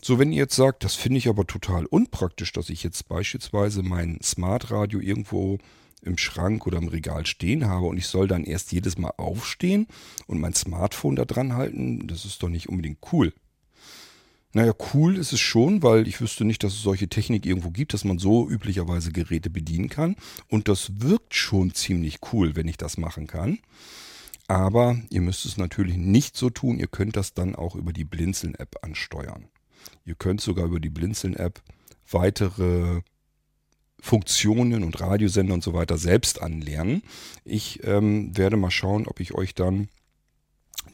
So, 0.07 0.19
wenn 0.19 0.33
ihr 0.33 0.41
jetzt 0.41 0.55
sagt, 0.55 0.85
das 0.85 0.97
finde 0.97 1.17
ich 1.17 1.29
aber 1.29 1.47
total 1.47 1.87
unpraktisch, 1.87 2.53
dass 2.53 2.69
ich 2.69 2.83
jetzt 2.83 3.09
beispielsweise 3.09 3.83
mein 3.83 4.19
Smart 4.23 4.71
Radio 4.71 5.01
irgendwo 5.01 5.57
im 6.03 6.19
Schrank 6.19 6.67
oder 6.67 6.77
im 6.77 6.89
Regal 6.89 7.25
stehen 7.25 7.65
habe 7.65 7.87
und 7.87 7.97
ich 7.97 8.07
soll 8.07 8.29
dann 8.29 8.45
erst 8.45 8.71
jedes 8.73 8.99
Mal 8.99 9.15
aufstehen 9.17 9.87
und 10.27 10.43
mein 10.43 10.53
Smartphone 10.53 11.17
da 11.17 11.25
dran 11.25 11.55
halten, 11.55 12.07
das 12.07 12.27
ist 12.27 12.43
doch 12.43 12.51
nicht 12.51 12.69
unbedingt 12.69 12.99
cool. 13.13 13.33
Naja, 14.53 14.75
cool 14.93 15.17
ist 15.17 15.33
es 15.33 15.41
schon, 15.41 15.83
weil 15.83 16.07
ich 16.07 16.21
wüsste 16.21 16.45
nicht, 16.45 16.63
dass 16.65 16.75
es 16.75 16.83
solche 16.83 17.09
Technik 17.09 17.47
irgendwo 17.47 17.71
gibt, 17.71 17.95
dass 17.95 18.05
man 18.05 18.19
so 18.19 18.47
üblicherweise 18.47 19.11
Geräte 19.11 19.49
bedienen 19.49 19.89
kann. 19.89 20.17
Und 20.49 20.69
das 20.69 21.01
wirkt 21.01 21.35
schon 21.35 21.73
ziemlich 21.73 22.19
cool, 22.31 22.57
wenn 22.57 22.69
ich 22.69 22.77
das 22.77 22.99
machen 22.99 23.27
kann. 23.27 23.59
Aber 24.49 24.99
ihr 25.09 25.23
müsst 25.23 25.47
es 25.47 25.57
natürlich 25.57 25.97
nicht 25.97 26.37
so 26.37 26.51
tun. 26.51 26.79
Ihr 26.79 26.89
könnt 26.89 27.17
das 27.17 27.33
dann 27.33 27.55
auch 27.55 27.75
über 27.75 27.95
die 27.95 28.05
Blinzeln-App 28.05 28.77
ansteuern. 28.83 29.49
Ihr 30.05 30.15
könnt 30.15 30.41
sogar 30.41 30.67
über 30.67 30.81
die 30.81 30.91
Blinzeln-App 30.91 31.63
weitere 32.11 33.01
Funktionen 34.01 34.85
und 34.85 35.01
Radiosender 35.01 35.55
und 35.55 35.65
so 35.65 35.73
weiter 35.73 35.97
selbst 35.97 36.43
anlernen. 36.43 37.03
Ich 37.45 37.83
ähm, 37.85 38.37
werde 38.37 38.57
mal 38.57 38.71
schauen, 38.71 39.07
ob 39.07 39.19
ich 39.21 39.33
euch 39.33 39.55
dann 39.55 39.89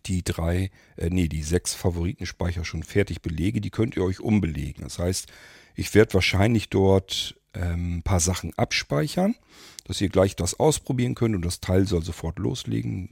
die 0.06 0.22
drei, 0.22 0.70
äh, 0.96 1.10
nee, 1.10 1.26
die 1.26 1.42
sechs 1.42 1.74
Favoritenspeicher 1.74 2.64
schon 2.64 2.84
fertig 2.84 3.20
belege. 3.20 3.60
Die 3.60 3.70
könnt 3.70 3.96
ihr 3.96 4.04
euch 4.04 4.20
umbelegen. 4.20 4.84
Das 4.84 4.98
heißt, 5.00 5.26
ich 5.74 5.92
werde 5.94 6.14
wahrscheinlich 6.14 6.70
dort 6.70 7.36
ähm, 7.54 7.96
ein 7.96 8.02
paar 8.02 8.20
Sachen 8.20 8.56
abspeichern, 8.56 9.34
dass 9.84 10.00
ihr 10.00 10.08
gleich 10.08 10.36
das 10.36 10.60
ausprobieren 10.60 11.16
könnt 11.16 11.34
und 11.34 11.44
das 11.44 11.60
Teil 11.60 11.86
soll 11.86 12.04
sofort 12.04 12.38
loslegen 12.38 13.08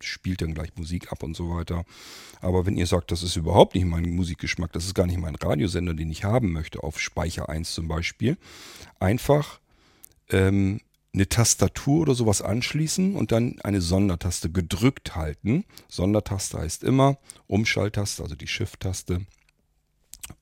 spielt 0.00 0.42
dann 0.42 0.54
gleich 0.54 0.76
Musik 0.76 1.12
ab 1.12 1.22
und 1.22 1.36
so 1.36 1.50
weiter. 1.50 1.84
Aber 2.40 2.66
wenn 2.66 2.76
ihr 2.76 2.86
sagt, 2.86 3.10
das 3.10 3.22
ist 3.22 3.36
überhaupt 3.36 3.74
nicht 3.74 3.86
mein 3.86 4.10
Musikgeschmack, 4.10 4.72
das 4.72 4.84
ist 4.84 4.94
gar 4.94 5.06
nicht 5.06 5.18
mein 5.18 5.34
Radiosender, 5.34 5.94
den 5.94 6.10
ich 6.10 6.24
haben 6.24 6.52
möchte, 6.52 6.82
auf 6.82 7.00
Speicher 7.00 7.48
1 7.48 7.72
zum 7.72 7.88
Beispiel, 7.88 8.36
einfach 9.00 9.60
ähm, 10.30 10.80
eine 11.16 11.28
Tastatur 11.28 12.02
oder 12.02 12.14
sowas 12.14 12.42
anschließen 12.42 13.16
und 13.16 13.32
dann 13.32 13.58
eine 13.62 13.80
Sondertaste 13.80 14.50
gedrückt 14.50 15.16
halten. 15.16 15.64
Sondertaste 15.88 16.58
heißt 16.58 16.84
immer 16.84 17.18
Umschalttaste, 17.46 18.22
also 18.22 18.34
die 18.34 18.46
Shift-Taste 18.46 19.22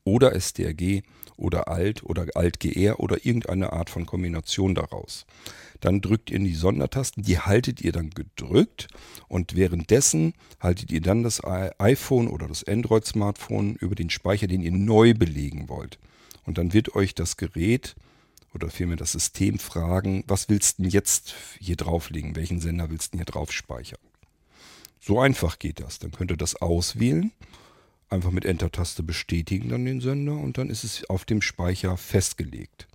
oder 0.03 0.39
STRG 0.39 1.03
oder 1.37 1.69
Alt 1.69 2.03
oder 2.05 2.27
Alt-GR 2.35 3.01
oder 3.01 3.25
irgendeine 3.25 3.73
Art 3.73 3.91
von 3.91 4.07
Kombination 4.07 4.75
daraus. 4.75 5.27
Dann 5.81 6.01
drückt 6.01 6.31
ihr 6.31 6.37
in 6.37 6.45
die 6.45 6.55
Sondertasten, 6.55 7.23
die 7.23 7.39
haltet 7.39 7.81
ihr 7.81 7.93
dann 7.93 8.11
gedrückt 8.11 8.89
und 9.29 9.55
währenddessen 9.57 10.35
haltet 10.61 10.91
ihr 10.91 11.01
dann 11.01 11.23
das 11.23 11.43
iPhone 11.45 12.29
oder 12.29 12.49
das 12.49 12.65
Android-Smartphone 12.65 13.77
über 13.77 13.95
den 13.95 14.11
Speicher, 14.11 14.47
den 14.47 14.63
ihr 14.63 14.73
neu 14.73 15.15
belegen 15.15 15.69
wollt. 15.69 15.99
Und 16.45 16.59
dann 16.59 16.73
wird 16.73 16.95
euch 16.95 17.15
das 17.15 17.37
Gerät 17.37 17.97
oder 18.55 18.71
vielmehr 18.71 18.97
das 18.97 19.13
System 19.13 19.59
fragen, 19.59 20.25
was 20.27 20.49
willst 20.49 20.79
du 20.79 20.83
denn 20.83 20.91
jetzt 20.91 21.35
hier 21.59 21.77
drauflegen? 21.77 22.37
Welchen 22.37 22.61
Sender 22.61 22.91
willst 22.91 23.09
du 23.09 23.11
denn 23.13 23.27
hier 23.27 23.33
drauf 23.33 23.53
speichern? 23.53 23.99
So 25.01 25.21
einfach 25.21 25.59
geht 25.59 25.81
das. 25.81 25.99
Dann 25.99 26.13
könnt 26.13 26.31
ihr 26.31 26.37
das 26.37 26.57
auswählen 26.57 27.33
einfach 28.09 28.31
mit 28.31 28.45
Enter-Taste 28.45 29.03
bestätigen 29.03 29.69
dann 29.69 29.85
den 29.85 30.01
Sender 30.01 30.37
und 30.37 30.59
dann 30.59 30.71
ist 30.71 30.85
es 30.85 31.09
auf 31.09 31.25
dem 31.25 31.43
Speicher 31.43 31.97
festgelegt. 31.97 32.87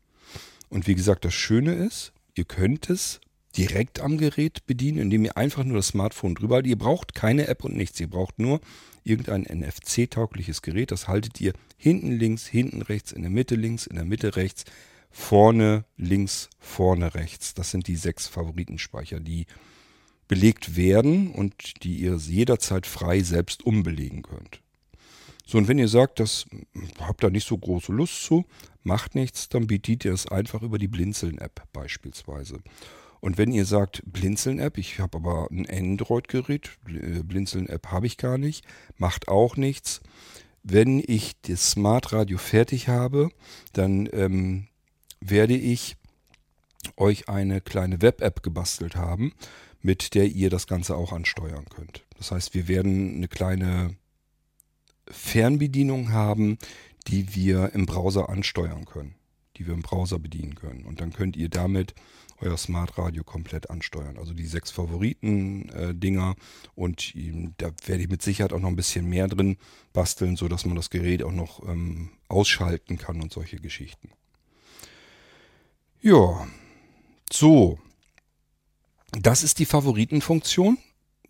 Und 0.70 0.88
wie 0.88 0.96
gesagt, 0.96 1.26
das 1.26 1.34
Schöne 1.34 1.74
ist, 1.74 2.14
ihr 2.36 2.46
könnt 2.46 2.90
es 2.90 3.20
direkt 3.58 4.00
am 4.00 4.18
Gerät 4.18 4.66
bedienen, 4.68 5.00
indem 5.00 5.26
ihr 5.26 5.38
einfach 5.38 5.64
nur 5.64 5.78
das 5.78 5.88
Smartphone 5.88 6.36
drüber 6.36 6.56
haltet. 6.56 6.70
Ihr 6.70 6.78
braucht 6.78 7.16
keine 7.16 7.48
App 7.48 7.64
und 7.64 7.76
nichts. 7.76 8.00
Ihr 8.00 8.10
braucht 8.10 8.40
nur 8.40 8.62
irgendein 9.04 9.44
NFC-taugliches 9.44 10.62
Gerät. 10.62 10.92
Das 10.92 11.08
haltet 11.08 11.42
ihr 11.42 11.54
hinten 11.78 12.12
links, 12.12 12.46
hinten 12.46 12.82
rechts, 12.82 13.12
in 13.12 13.24
der 13.24 13.32
Mitte 13.32 13.56
links, 13.56 13.88
in 13.88 13.96
der 13.96 14.06
Mitte 14.06 14.36
rechts, 14.36 14.66
vorne 15.10 15.86
links, 15.98 16.50
vorne 16.60 17.16
rechts. 17.16 17.54
Das 17.56 17.72
sind 17.72 17.88
die 17.88 17.96
sechs 17.96 18.28
Favoritenspeicher, 18.28 19.20
die 19.20 19.48
belegt 20.28 20.76
werden 20.76 21.32
und 21.32 21.84
die 21.84 21.98
ihr 21.98 22.16
jederzeit 22.16 22.86
frei 22.86 23.24
selbst 23.24 23.66
umbelegen 23.66 24.22
könnt. 24.22 24.62
So, 25.50 25.58
und 25.58 25.68
wenn 25.68 25.80
ihr 25.80 25.88
sagt, 25.88 26.20
das 26.20 26.46
habt 27.00 27.24
ihr 27.24 27.32
nicht 27.32 27.48
so 27.48 27.58
große 27.58 27.92
Lust 27.92 28.22
zu, 28.22 28.46
macht 28.84 29.16
nichts, 29.16 29.50
dann 29.50 29.66
bedient 29.66 30.06
ihr 30.06 30.14
es 30.14 30.28
einfach 30.28 30.62
über 30.62 30.78
die 30.78 30.88
Blinzeln-App 30.88 31.64
beispielsweise. 31.74 32.60
Und 33.20 33.40
wenn 33.40 33.52
ihr 33.52 33.66
sagt, 33.66 34.04
Blinzeln-App, 34.06 34.78
ich 34.78 35.00
habe 35.00 35.18
aber 35.18 35.48
ein 35.50 35.68
Android-Gerät, 35.68 36.78
äh, 36.88 37.24
Blinzeln-App 37.24 37.88
habe 37.88 38.06
ich 38.06 38.18
gar 38.18 38.38
nicht, 38.38 38.64
macht 38.98 39.28
auch 39.28 39.58
nichts. 39.58 40.02
Wenn 40.62 41.04
ich 41.04 41.42
das 41.42 41.72
Smart 41.72 42.14
Radio 42.14 42.38
fertig 42.38 42.88
habe, 42.88 43.32
dann 43.74 44.08
ähm, 44.14 44.68
werde 45.20 45.58
ich 45.58 45.98
euch 46.96 47.28
eine 47.28 47.60
kleine 47.60 48.04
Web-App 48.04 48.44
gebastelt 48.44 48.96
haben, 48.96 49.34
mit 49.82 50.14
der 50.14 50.28
ihr 50.28 50.52
das 50.52 50.68
Ganze 50.68 50.96
auch 50.96 51.12
ansteuern 51.12 51.66
könnt. 51.76 52.06
Das 52.20 52.30
heißt, 52.32 52.54
wir 52.54 52.68
werden 52.68 53.16
eine 53.16 53.28
kleine 53.28 53.96
Fernbedienung 55.10 56.12
haben, 56.12 56.58
die 57.08 57.36
wir 57.36 57.74
im 57.74 57.86
Browser 57.86 58.30
ansteuern 58.30 58.86
können, 58.86 59.16
die 59.58 59.68
wir 59.68 59.74
im 59.74 59.82
Browser 59.82 60.20
bedienen 60.20 60.56
können. 60.56 60.86
Und 60.86 61.02
dann 61.02 61.14
könnt 61.14 61.36
ihr 61.36 61.50
damit 61.50 61.94
euer 62.42 62.58
Smart 62.58 62.98
Radio 62.98 63.24
komplett 63.24 63.70
ansteuern. 63.70 64.18
Also 64.18 64.34
die 64.34 64.46
sechs 64.46 64.72
Favoriten-Dinger 64.72 66.36
äh, 66.38 66.70
und 66.76 67.14
ähm, 67.16 67.54
da 67.58 67.72
werde 67.86 68.04
ich 68.04 68.10
mit 68.10 68.22
Sicherheit 68.22 68.54
auch 68.54 68.60
noch 68.60 68.70
ein 68.70 68.76
bisschen 68.76 69.08
mehr 69.08 69.28
drin 69.28 69.58
basteln, 69.94 70.36
sodass 70.36 70.66
man 70.66 70.76
das 70.76 70.90
Gerät 70.90 71.24
auch 71.24 71.32
noch 71.32 71.68
ähm, 71.68 72.12
ausschalten 72.28 72.98
kann 72.98 73.22
und 73.22 73.34
solche 73.34 73.58
Geschichten. 73.58 74.10
Ja, 76.02 76.48
so. 77.32 77.78
Das 79.12 79.44
ist 79.44 79.60
die 79.60 79.66
Favoritenfunktion. 79.66 80.78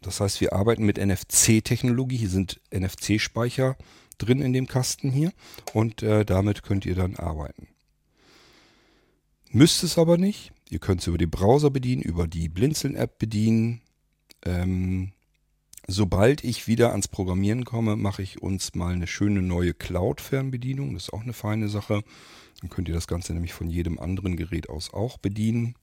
Das 0.01 0.21
heißt, 0.21 0.39
wir 0.41 0.53
arbeiten 0.53 0.85
mit 0.85 0.97
NFC-Technologie. 0.97 2.17
Hier 2.17 2.29
sind 2.29 2.61
NFC-Speicher 2.71 3.75
drin 4.17 4.41
in 4.41 4.53
dem 4.53 4.67
Kasten 4.67 5.11
hier 5.11 5.31
und 5.73 6.03
äh, 6.03 6.25
damit 6.25 6.63
könnt 6.63 6.85
ihr 6.85 6.95
dann 6.95 7.15
arbeiten. 7.15 7.67
Müsst 9.51 9.83
es 9.83 9.97
aber 9.97 10.17
nicht. 10.17 10.51
Ihr 10.69 10.79
könnt 10.79 11.01
es 11.01 11.07
über 11.07 11.17
den 11.17 11.31
Browser 11.31 11.71
bedienen, 11.71 12.03
über 12.03 12.27
die 12.27 12.49
Blinzeln-App 12.49 13.17
bedienen. 13.17 13.81
Ähm, 14.45 15.13
sobald 15.87 16.43
ich 16.43 16.67
wieder 16.67 16.91
ans 16.91 17.07
Programmieren 17.07 17.65
komme, 17.65 17.95
mache 17.95 18.21
ich 18.21 18.41
uns 18.41 18.75
mal 18.75 18.93
eine 18.93 19.07
schöne 19.07 19.41
neue 19.41 19.73
Cloud-Fernbedienung. 19.73 20.93
Das 20.93 21.03
ist 21.03 21.13
auch 21.13 21.23
eine 21.23 21.33
feine 21.33 21.69
Sache. 21.69 22.03
Dann 22.61 22.69
könnt 22.69 22.87
ihr 22.87 22.93
das 22.93 23.07
Ganze 23.07 23.33
nämlich 23.33 23.53
von 23.53 23.69
jedem 23.69 23.99
anderen 23.99 24.35
Gerät 24.35 24.69
aus 24.69 24.93
auch 24.93 25.17
bedienen. 25.17 25.75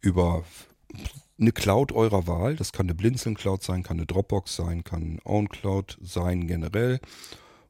Über 0.00 0.44
eine 1.38 1.52
Cloud 1.52 1.92
eurer 1.92 2.26
Wahl. 2.26 2.56
Das 2.56 2.72
kann 2.72 2.86
eine 2.86 2.94
Blinzeln-Cloud 2.94 3.62
sein, 3.62 3.82
kann 3.82 3.98
eine 3.98 4.06
Dropbox 4.06 4.56
sein, 4.56 4.84
kann 4.84 5.20
OwnCloud 5.24 5.98
sein 6.02 6.46
generell 6.46 7.00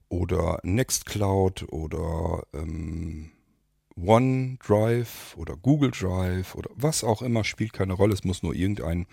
oder 0.09 0.61
Nextcloud 0.63 1.67
oder 1.73 2.43
ähm, 2.53 3.31
OneDrive 3.97 5.37
oder 5.37 5.57
Google 5.57 5.91
Drive 5.91 6.55
oder 6.55 6.71
was 6.75 7.05
auch 7.05 7.23
immer, 7.23 7.45
spielt 7.45 7.73
keine 7.73 7.95
Rolle. 7.95 8.15
Es 8.15 8.25
muss 8.25 8.43
nur 8.43 8.55
irgendein 8.55 9.07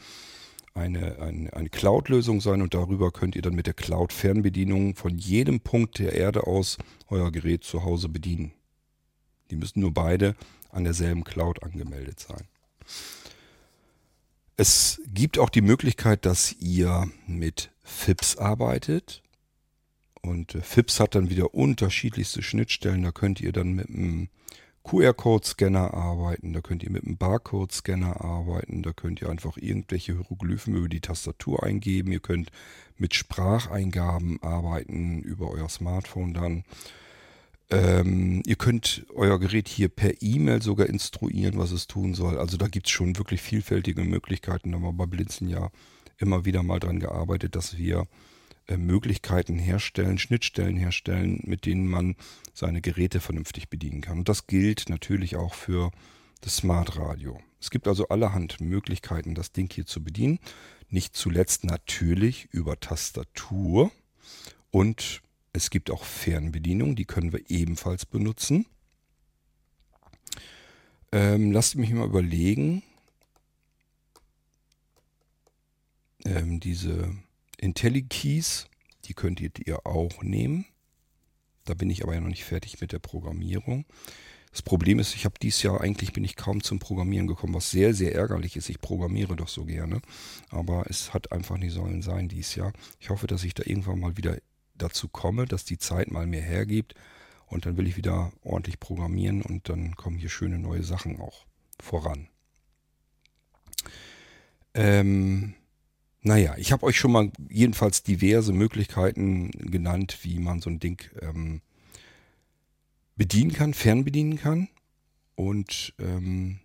eine, 0.73 1.19
eine, 1.19 1.53
eine 1.53 1.69
Cloud-Lösung 1.69 2.39
sein 2.39 2.61
und 2.61 2.73
darüber 2.73 3.11
könnt 3.11 3.35
ihr 3.35 3.41
dann 3.41 3.55
mit 3.55 3.67
der 3.67 3.73
Cloud-Fernbedienung 3.73 4.95
von 4.95 5.17
jedem 5.17 5.59
Punkt 5.59 5.99
der 5.99 6.13
Erde 6.13 6.47
aus 6.47 6.77
euer 7.09 7.31
Gerät 7.31 7.63
zu 7.63 7.83
Hause 7.83 8.07
bedienen. 8.07 8.53
Die 9.49 9.57
müssen 9.57 9.81
nur 9.81 9.93
beide 9.93 10.35
an 10.69 10.85
derselben 10.85 11.25
Cloud 11.25 11.61
angemeldet 11.63 12.19
sein. 12.21 12.47
Es 14.57 15.01
gibt 15.07 15.39
auch 15.39 15.49
die 15.49 15.61
Möglichkeit, 15.61 16.25
dass 16.25 16.55
ihr 16.59 17.09
mit 17.27 17.71
FIPS 17.83 18.37
arbeitet. 18.37 19.23
Und 20.21 20.55
äh, 20.55 20.61
FIPS 20.61 20.99
hat 20.99 21.15
dann 21.15 21.29
wieder 21.29 21.53
unterschiedlichste 21.53 22.43
Schnittstellen. 22.43 23.03
Da 23.03 23.11
könnt 23.11 23.41
ihr 23.41 23.51
dann 23.51 23.73
mit 23.73 23.89
einem 23.89 24.29
QR-Code-Scanner 24.83 25.93
arbeiten, 25.93 26.53
da 26.53 26.61
könnt 26.61 26.83
ihr 26.83 26.89
mit 26.89 27.05
einem 27.05 27.17
Barcode-Scanner 27.17 28.21
arbeiten, 28.21 28.81
da 28.81 28.93
könnt 28.93 29.21
ihr 29.21 29.29
einfach 29.29 29.57
irgendwelche 29.57 30.13
Hieroglyphen 30.13 30.75
über 30.75 30.89
die 30.89 31.01
Tastatur 31.01 31.63
eingeben, 31.63 32.11
ihr 32.11 32.19
könnt 32.19 32.51
mit 32.97 33.13
Spracheingaben 33.13 34.41
arbeiten 34.41 35.21
über 35.21 35.51
euer 35.51 35.69
Smartphone 35.69 36.33
dann. 36.33 36.63
Ähm, 37.71 38.43
ihr 38.45 38.57
könnt 38.57 39.05
euer 39.15 39.39
Gerät 39.39 39.69
hier 39.69 39.87
per 39.87 40.21
E-Mail 40.21 40.61
sogar 40.61 40.87
instruieren, 40.87 41.57
was 41.57 41.71
es 41.71 41.87
tun 41.87 42.13
soll. 42.13 42.37
Also 42.37 42.57
da 42.57 42.67
gibt 42.67 42.87
es 42.87 42.91
schon 42.91 43.17
wirklich 43.17 43.41
vielfältige 43.41 44.03
Möglichkeiten. 44.03 44.71
Da 44.71 44.75
haben 44.77 44.83
wir 44.83 44.93
bei 44.93 45.05
Blinzen 45.05 45.47
ja 45.47 45.71
immer 46.17 46.43
wieder 46.43 46.63
mal 46.63 46.79
dran 46.79 46.99
gearbeitet, 46.99 47.55
dass 47.55 47.77
wir 47.77 48.07
äh, 48.67 48.75
Möglichkeiten 48.75 49.57
herstellen, 49.57 50.17
Schnittstellen 50.17 50.75
herstellen, 50.75 51.39
mit 51.45 51.65
denen 51.65 51.87
man 51.87 52.15
seine 52.53 52.81
Geräte 52.81 53.21
vernünftig 53.21 53.69
bedienen 53.69 54.01
kann. 54.01 54.19
Und 54.19 54.29
das 54.29 54.47
gilt 54.47 54.89
natürlich 54.89 55.37
auch 55.37 55.53
für 55.53 55.91
das 56.41 56.57
Smart 56.57 56.97
Radio. 56.97 57.39
Es 57.61 57.69
gibt 57.69 57.87
also 57.87 58.09
allerhand 58.09 58.59
Möglichkeiten, 58.59 59.33
das 59.33 59.53
Ding 59.53 59.71
hier 59.71 59.85
zu 59.85 60.03
bedienen. 60.03 60.39
Nicht 60.89 61.15
zuletzt 61.15 61.63
natürlich 61.63 62.49
über 62.51 62.79
Tastatur 62.81 63.91
und 64.71 65.21
es 65.53 65.69
gibt 65.69 65.91
auch 65.91 66.03
Fernbedienungen, 66.03 66.95
die 66.95 67.05
können 67.05 67.33
wir 67.33 67.49
ebenfalls 67.49 68.05
benutzen. 68.05 68.65
Ähm, 71.11 71.51
lasst 71.51 71.75
mich 71.75 71.91
mal 71.91 72.07
überlegen. 72.07 72.83
Ähm, 76.23 76.59
diese 76.59 77.15
IntelliKeys, 77.57 78.67
die 79.05 79.13
könntet 79.13 79.59
ihr 79.67 79.85
auch 79.85 80.23
nehmen. 80.23 80.65
Da 81.65 81.73
bin 81.73 81.89
ich 81.89 82.03
aber 82.03 82.13
ja 82.13 82.21
noch 82.21 82.29
nicht 82.29 82.45
fertig 82.45 82.79
mit 82.79 82.91
der 82.91 82.99
Programmierung. 82.99 83.85
Das 84.51 84.61
Problem 84.61 84.99
ist, 84.99 85.15
ich 85.15 85.25
habe 85.25 85.35
dieses 85.41 85.63
Jahr 85.63 85.79
eigentlich 85.79 86.11
bin 86.11 86.25
ich 86.25 86.35
kaum 86.35 86.61
zum 86.61 86.79
Programmieren 86.79 87.27
gekommen, 87.27 87.53
was 87.53 87.71
sehr, 87.71 87.93
sehr 87.93 88.13
ärgerlich 88.15 88.57
ist. 88.57 88.69
Ich 88.69 88.81
programmiere 88.81 89.35
doch 89.35 89.47
so 89.47 89.65
gerne. 89.65 90.01
Aber 90.49 90.85
es 90.89 91.13
hat 91.13 91.31
einfach 91.31 91.57
nicht 91.57 91.73
sollen 91.73 92.01
sein 92.01 92.27
dieses 92.27 92.55
Jahr. 92.55 92.73
Ich 92.99 93.09
hoffe, 93.09 93.27
dass 93.27 93.43
ich 93.43 93.53
da 93.53 93.63
irgendwann 93.65 93.99
mal 93.99 94.17
wieder 94.17 94.37
dazu 94.81 95.07
komme, 95.07 95.45
dass 95.45 95.65
die 95.65 95.77
Zeit 95.77 96.11
mal 96.11 96.27
mehr 96.27 96.41
hergibt. 96.41 96.95
Und 97.47 97.65
dann 97.65 97.75
will 97.75 97.87
ich 97.87 97.97
wieder 97.97 98.31
ordentlich 98.43 98.79
programmieren 98.79 99.41
und 99.41 99.67
dann 99.67 99.95
kommen 99.97 100.17
hier 100.17 100.29
schöne 100.29 100.57
neue 100.57 100.83
Sachen 100.83 101.19
auch 101.19 101.45
voran. 101.81 102.29
Ähm, 104.73 105.55
naja, 106.21 106.55
ich 106.57 106.71
habe 106.71 106.85
euch 106.85 106.97
schon 106.97 107.11
mal 107.11 107.31
jedenfalls 107.49 108.03
diverse 108.03 108.53
Möglichkeiten 108.53 109.51
genannt, 109.51 110.19
wie 110.21 110.39
man 110.39 110.61
so 110.61 110.69
ein 110.69 110.79
Ding 110.79 111.03
ähm, 111.21 111.61
bedienen 113.15 113.51
kann, 113.51 113.73
fernbedienen 113.73 114.37
kann. 114.37 114.69
Und 115.35 115.93
ähm, 115.99 116.59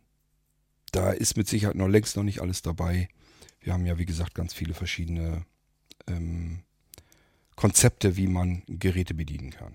da 0.93 1.11
ist 1.11 1.37
mit 1.37 1.49
Sicherheit 1.49 1.77
noch 1.77 1.89
längst 1.89 2.17
noch 2.17 2.23
nicht 2.23 2.41
alles 2.41 2.63
dabei. 2.63 3.09
Wir 3.61 3.73
haben 3.73 3.87
ja, 3.87 3.99
wie 3.99 4.07
gesagt, 4.07 4.35
ganz 4.35 4.53
viele 4.55 4.75
verschiedene 4.75 5.45
ähm, 6.07 6.63
Konzepte, 7.57 8.17
wie 8.17 8.27
man 8.27 8.63
Geräte 8.69 9.15
bedienen 9.15 9.51
kann. 9.51 9.75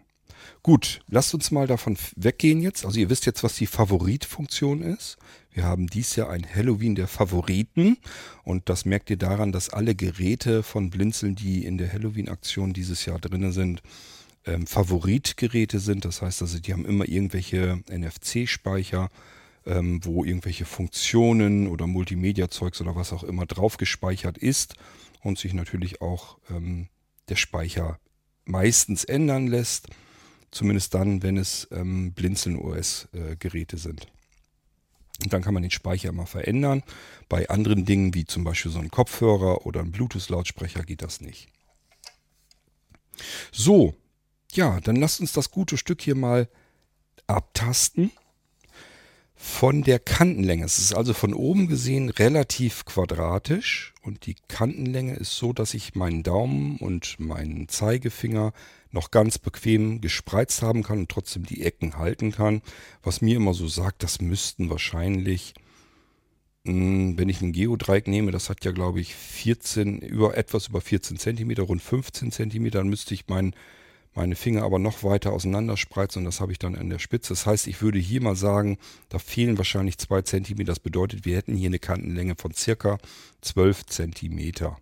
Gut, 0.64 1.02
lasst 1.08 1.34
uns 1.34 1.52
mal 1.52 1.68
davon 1.68 1.98
weggehen 2.16 2.62
jetzt. 2.62 2.86
Also 2.86 3.00
ihr 3.00 3.10
wisst 3.10 3.26
jetzt, 3.26 3.44
was 3.44 3.56
die 3.56 3.68
Favoritfunktion 3.68 4.82
ist. 4.82 5.18
Wir 5.52 5.64
haben 5.64 5.88
dies 5.88 6.16
Jahr 6.16 6.30
ein 6.30 6.46
Halloween 6.48 6.96
der 6.96 7.08
Favoriten 7.08 7.98
und 8.44 8.70
das 8.70 8.86
merkt 8.86 9.10
ihr 9.10 9.18
daran, 9.18 9.52
dass 9.52 9.70
alle 9.70 9.96
Geräte 9.96 10.64
von 10.64 10.90
Blinzeln, 10.90 11.36
die 11.36 11.66
in 11.66 11.78
der 11.78 11.92
Halloween-Aktion 11.92 12.74
dieses 12.74 13.06
Jahr 13.06 13.20
drin 13.20 13.52
sind, 13.52 13.82
ähm, 14.46 14.68
Favoritgeräte 14.68 15.80
sind. 15.80 16.06
Das 16.06 16.22
heißt 16.22 16.42
also, 16.42 16.60
die 16.60 16.74
haben 16.74 16.86
immer 16.86 17.08
irgendwelche 17.08 17.84
NFC-Speicher, 17.90 19.10
ähm, 19.66 20.04
wo 20.04 20.24
irgendwelche 20.24 20.66
Funktionen 20.66 21.68
oder 21.68 21.88
Multimedia-Zeugs 21.88 22.82
oder 22.82 22.96
was 22.96 23.14
auch 23.14 23.24
immer 23.24 23.46
drauf 23.46 23.78
gespeichert 23.78 24.38
ist 24.38 24.76
und 25.22 25.38
sich 25.38 25.54
natürlich 25.54 26.02
auch 26.02 26.38
ähm, 26.50 26.88
der 27.30 27.36
Speicher 27.36 28.00
meistens 28.46 29.04
ändern 29.04 29.48
lässt. 29.48 29.88
Zumindest 30.52 30.94
dann, 30.94 31.24
wenn 31.24 31.38
es 31.38 31.68
ähm, 31.72 32.14
Blinzeln-OS-Geräte 32.14 33.78
sind. 33.78 34.08
Und 35.24 35.32
dann 35.32 35.42
kann 35.42 35.54
man 35.54 35.64
den 35.64 35.72
Speicher 35.72 36.10
immer 36.10 36.26
verändern. 36.26 36.84
Bei 37.30 37.50
anderen 37.50 37.86
Dingen, 37.86 38.14
wie 38.14 38.26
zum 38.26 38.44
Beispiel 38.44 38.72
so 38.72 38.80
ein 38.80 38.92
Kopfhörer 38.92 39.66
oder 39.66 39.80
ein 39.80 39.92
Bluetooth-Lautsprecher, 39.92 40.84
geht 40.84 41.04
das 41.04 41.22
nicht. 41.22 41.48
So, 43.52 43.94
ja, 44.52 44.80
dann 44.82 44.96
lasst 44.96 45.22
uns 45.22 45.32
das 45.32 45.52
gute 45.52 45.78
Stück 45.78 46.02
hier 46.02 46.16
mal 46.16 46.50
abtasten 47.28 48.12
von 49.44 49.82
der 49.82 49.98
Kantenlänge. 49.98 50.64
Es 50.66 50.78
ist 50.78 50.94
also 50.94 51.16
von 51.16 51.34
oben 51.34 51.68
gesehen 51.68 52.10
relativ 52.10 52.86
quadratisch 52.86 53.92
und 54.04 54.28
die 54.28 54.36
Kantenlänge 54.48 55.16
ist 55.16 55.36
so, 55.36 55.52
dass 55.52 55.74
ich 55.74 55.96
meinen 55.96 56.22
Daumen 56.22 56.78
und 56.78 57.20
meinen 57.20 57.68
Zeigefinger 57.68 58.54
noch 58.92 59.10
ganz 59.10 59.40
bequem 59.40 60.00
gespreizt 60.00 60.62
haben 60.62 60.84
kann 60.84 61.00
und 61.00 61.10
trotzdem 61.10 61.44
die 61.44 61.64
Ecken 61.64 61.98
halten 61.98 62.32
kann. 62.32 62.62
Was 63.02 63.22
mir 63.22 63.38
immer 63.38 63.56
so 63.56 63.68
sagt, 63.68 64.04
das 64.04 64.22
müssten 64.22 64.70
wahrscheinlich, 64.70 65.56
hm, 66.64 67.18
wenn 67.18 67.28
ich 67.28 67.42
ein 67.42 67.52
Geodreieck 67.52 68.08
nehme, 68.08 68.30
das 68.30 68.48
hat 68.48 68.64
ja 68.64 68.72
glaube 68.72 69.02
ich 69.02 69.16
14, 69.16 69.98
über 70.02 70.38
etwas 70.38 70.68
über 70.68 70.82
14 70.82 71.18
Zentimeter, 71.18 71.64
rund 71.64 71.82
15 71.82 72.32
Zentimeter, 72.32 72.78
dann 72.78 72.90
müsste 72.90 73.16
ich 73.16 73.28
meinen 73.28 73.56
meine 74.14 74.36
Finger 74.36 74.64
aber 74.64 74.80
noch 74.80 75.04
weiter 75.04 75.32
auseinanderspreizen 75.32 76.22
und 76.22 76.26
das 76.26 76.42
habe 76.42 76.52
ich 76.52 76.60
dann 76.60 76.76
an 76.76 76.90
der 76.90 77.00
Spitze. 77.00 77.30
Das 77.30 77.46
heißt, 77.46 77.68
ich 77.68 77.82
würde 77.82 78.00
hier 78.00 78.22
mal 78.22 78.36
sagen, 78.36 78.78
da 79.10 79.20
fehlen 79.20 79.58
wahrscheinlich 79.58 79.98
zwei 79.98 80.22
Zentimeter. 80.22 80.72
Das 80.72 80.80
bedeutet, 80.80 81.26
wir 81.26 81.38
hätten 81.38 81.56
hier 81.56 81.68
eine 81.68 81.80
Kantenlänge 81.80 82.36
von 82.36 82.54
circa 82.54 82.98
12 83.42 83.86
Zentimeter. 83.86 84.78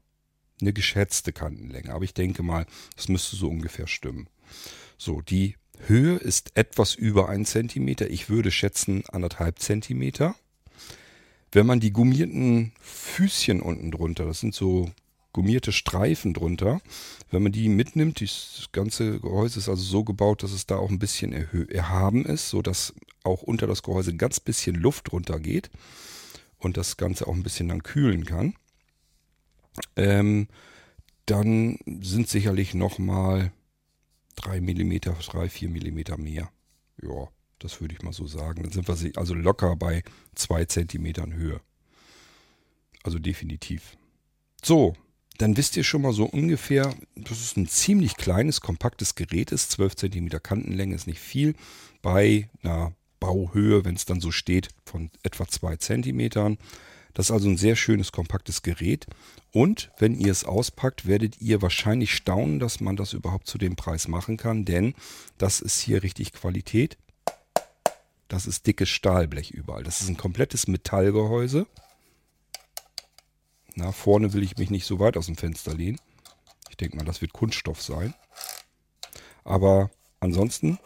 Eine 0.61 0.73
geschätzte 0.73 1.31
Kantenlänge, 1.31 1.93
aber 1.93 2.03
ich 2.03 2.13
denke 2.13 2.43
mal, 2.43 2.65
das 2.95 3.07
müsste 3.07 3.35
so 3.35 3.47
ungefähr 3.47 3.87
stimmen. 3.87 4.27
So, 4.97 5.21
die 5.21 5.55
Höhe 5.85 6.17
ist 6.17 6.51
etwas 6.55 6.95
über 6.95 7.29
ein 7.29 7.45
Zentimeter. 7.45 8.09
Ich 8.09 8.29
würde 8.29 8.51
schätzen 8.51 9.03
anderthalb 9.07 9.59
Zentimeter. 9.59 10.35
Wenn 11.51 11.65
man 11.65 11.79
die 11.79 11.93
gummierten 11.93 12.73
Füßchen 12.81 13.61
unten 13.61 13.91
drunter, 13.91 14.25
das 14.25 14.39
sind 14.39 14.53
so 14.53 14.91
gummierte 15.33 15.71
Streifen 15.71 16.33
drunter. 16.33 16.81
Wenn 17.29 17.43
man 17.43 17.51
die 17.51 17.69
mitnimmt, 17.69 18.21
das 18.21 18.69
ganze 18.71 19.19
Gehäuse 19.19 19.59
ist 19.59 19.69
also 19.69 19.83
so 19.83 20.03
gebaut, 20.03 20.43
dass 20.43 20.51
es 20.51 20.65
da 20.65 20.77
auch 20.77 20.89
ein 20.89 20.99
bisschen 20.99 21.33
erhaben 21.69 22.25
ist, 22.25 22.49
sodass 22.49 22.93
auch 23.23 23.41
unter 23.43 23.67
das 23.67 23.83
Gehäuse 23.83 24.11
ein 24.11 24.17
ganz 24.17 24.39
bisschen 24.39 24.75
Luft 24.75 25.11
runtergeht 25.11 25.69
und 26.57 26.77
das 26.77 26.97
Ganze 26.97 27.27
auch 27.27 27.33
ein 27.33 27.43
bisschen 27.43 27.69
dann 27.69 27.83
kühlen 27.83 28.25
kann. 28.25 28.55
Ähm, 29.95 30.47
dann 31.25 31.77
sind 32.01 32.27
sicherlich 32.27 32.73
nochmal 32.73 33.51
3 34.37 34.61
mm, 34.61 34.99
3, 34.99 35.49
4 35.49 35.69
mm 35.69 36.21
mehr. 36.21 36.51
Ja, 37.01 37.27
das 37.59 37.81
würde 37.81 37.93
ich 37.93 38.01
mal 38.01 38.13
so 38.13 38.25
sagen. 38.25 38.63
Dann 38.63 38.71
sind 38.71 38.87
wir 38.87 39.17
also 39.17 39.33
locker 39.33 39.75
bei 39.75 40.03
2 40.35 40.65
cm 40.65 41.33
Höhe. 41.33 41.61
Also 43.03 43.19
definitiv. 43.19 43.97
So, 44.63 44.95
dann 45.39 45.55
wisst 45.55 45.77
ihr 45.77 45.85
schon 45.85 46.01
mal 46.01 46.11
so 46.11 46.25
ungefähr, 46.25 46.93
dass 47.15 47.39
es 47.39 47.55
ein 47.55 47.67
ziemlich 47.67 48.17
kleines, 48.17 48.59
kompaktes 48.59 49.15
Gerät 49.15 49.53
ist. 49.53 49.71
12 49.71 49.95
cm 49.95 50.29
Kantenlänge 50.43 50.93
ist 50.93 51.07
nicht 51.07 51.21
viel. 51.21 51.55
Bei 52.01 52.49
einer 52.61 52.91
Bauhöhe, 53.21 53.85
wenn 53.85 53.95
es 53.95 54.05
dann 54.05 54.19
so 54.19 54.31
steht, 54.31 54.67
von 54.85 55.09
etwa 55.23 55.47
2 55.47 55.77
cm. 55.77 56.57
Das 57.13 57.27
ist 57.27 57.31
also 57.31 57.47
ein 57.47 57.55
sehr 57.55 57.77
schönes, 57.77 58.11
kompaktes 58.11 58.63
Gerät. 58.63 59.07
Und 59.53 59.91
wenn 59.97 60.13
ihr 60.13 60.31
es 60.31 60.43
auspackt, 60.43 61.07
werdet 61.07 61.39
ihr 61.39 61.61
wahrscheinlich 61.61 62.13
staunen, 62.13 62.59
dass 62.59 62.81
man 62.81 62.97
das 62.97 63.13
überhaupt 63.13 63.47
zu 63.47 63.57
dem 63.57 63.77
Preis 63.77 64.09
machen 64.09 64.35
kann. 64.35 64.65
Denn 64.65 64.93
das 65.37 65.61
ist 65.61 65.79
hier 65.79 66.03
richtig 66.03 66.33
Qualität. 66.33 66.97
Das 68.27 68.45
ist 68.45 68.67
dickes 68.67 68.89
Stahlblech 68.89 69.51
überall. 69.51 69.83
Das 69.83 70.01
ist 70.01 70.09
ein 70.09 70.17
komplettes 70.17 70.67
Metallgehäuse. 70.67 71.65
Na, 73.75 73.91
vorne 73.91 74.33
will 74.33 74.43
ich 74.43 74.57
mich 74.57 74.69
nicht 74.69 74.85
so 74.85 74.99
weit 74.99 75.17
aus 75.17 75.27
dem 75.27 75.35
Fenster 75.35 75.73
lehnen. 75.73 75.99
Ich 76.69 76.77
denke 76.77 76.97
mal, 76.97 77.05
das 77.05 77.21
wird 77.21 77.33
Kunststoff 77.33 77.81
sein. 77.81 78.13
Aber 79.43 79.89
ansonsten, 80.19 80.79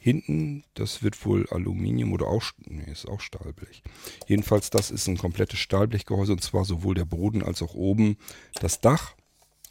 hinten, 0.00 0.64
das 0.74 1.02
wird 1.02 1.24
wohl 1.24 1.46
Aluminium 1.50 2.12
oder 2.12 2.26
auch, 2.26 2.42
nee, 2.58 2.90
ist 2.90 3.08
auch 3.08 3.20
Stahlblech. 3.20 3.82
Jedenfalls, 4.26 4.70
das 4.70 4.90
ist 4.90 5.06
ein 5.06 5.18
komplettes 5.18 5.58
Stahlblechgehäuse 5.60 6.32
und 6.32 6.42
zwar 6.42 6.64
sowohl 6.64 6.94
der 6.94 7.04
Boden 7.04 7.42
als 7.42 7.62
auch 7.62 7.74
oben 7.74 8.16
das 8.54 8.80
Dach. 8.80 9.14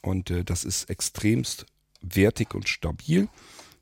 Und 0.01 0.29
äh, 0.31 0.43
das 0.43 0.63
ist 0.63 0.89
extremst 0.89 1.65
wertig 2.01 2.55
und 2.55 2.67
stabil. 2.67 3.27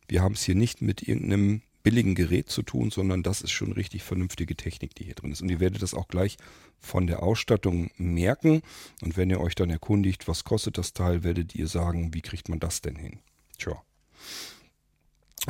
Wir 0.08 0.22
haben 0.22 0.34
es 0.34 0.44
hier 0.44 0.56
nicht 0.56 0.82
mit 0.82 1.08
irgendeinem 1.08 1.62
billigen 1.84 2.16
Gerät 2.16 2.50
zu 2.50 2.62
tun, 2.62 2.92
sondern 2.92 3.24
das 3.24 3.42
ist 3.42 3.52
schon 3.52 3.72
richtig 3.72 4.04
vernünftige 4.04 4.56
Technik, 4.56 4.96
die 4.96 5.06
hier 5.06 5.16
drin 5.16 5.32
ist. 5.32 5.42
Und 5.42 5.50
ihr 5.50 5.60
werdet 5.60 5.82
das 5.82 5.94
auch 5.94 6.08
gleich 6.08 6.38
von 6.80 7.08
der 7.08 7.24
Ausstattung 7.24 7.92
merken. 7.98 8.62
Und 9.02 9.18
wenn 9.18 9.30
ihr 9.30 9.40
euch 9.40 9.56
dann 9.56 9.70
erkundigt, 9.70 10.28
was 10.28 10.44
kostet 10.44 10.78
das 10.78 10.94
Teil, 10.94 11.24
werdet 11.24 11.56
ihr 11.56 11.68
sagen, 11.68 12.14
wie 12.14 12.22
kriegt 12.22 12.50
man 12.50 12.60
das 12.60 12.82
denn 12.82 12.96
hin? 12.96 13.20
Tja. 13.58 13.82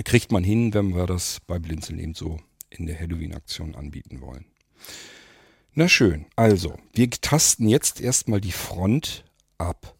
Kriegt 0.05 0.31
man 0.31 0.43
hin, 0.43 0.73
wenn 0.73 0.95
wir 0.95 1.07
das 1.07 1.39
bei 1.47 1.59
Blinzeln 1.59 1.99
eben 1.99 2.13
so 2.13 2.39
in 2.69 2.85
der 2.85 2.99
Halloween-Aktion 2.99 3.75
anbieten 3.75 4.21
wollen. 4.21 4.45
Na 5.73 5.87
schön, 5.87 6.25
also, 6.35 6.77
wir 6.93 7.09
tasten 7.09 7.67
jetzt 7.67 8.01
erstmal 8.01 8.41
die 8.41 8.51
Front 8.51 9.23
ab. 9.57 9.95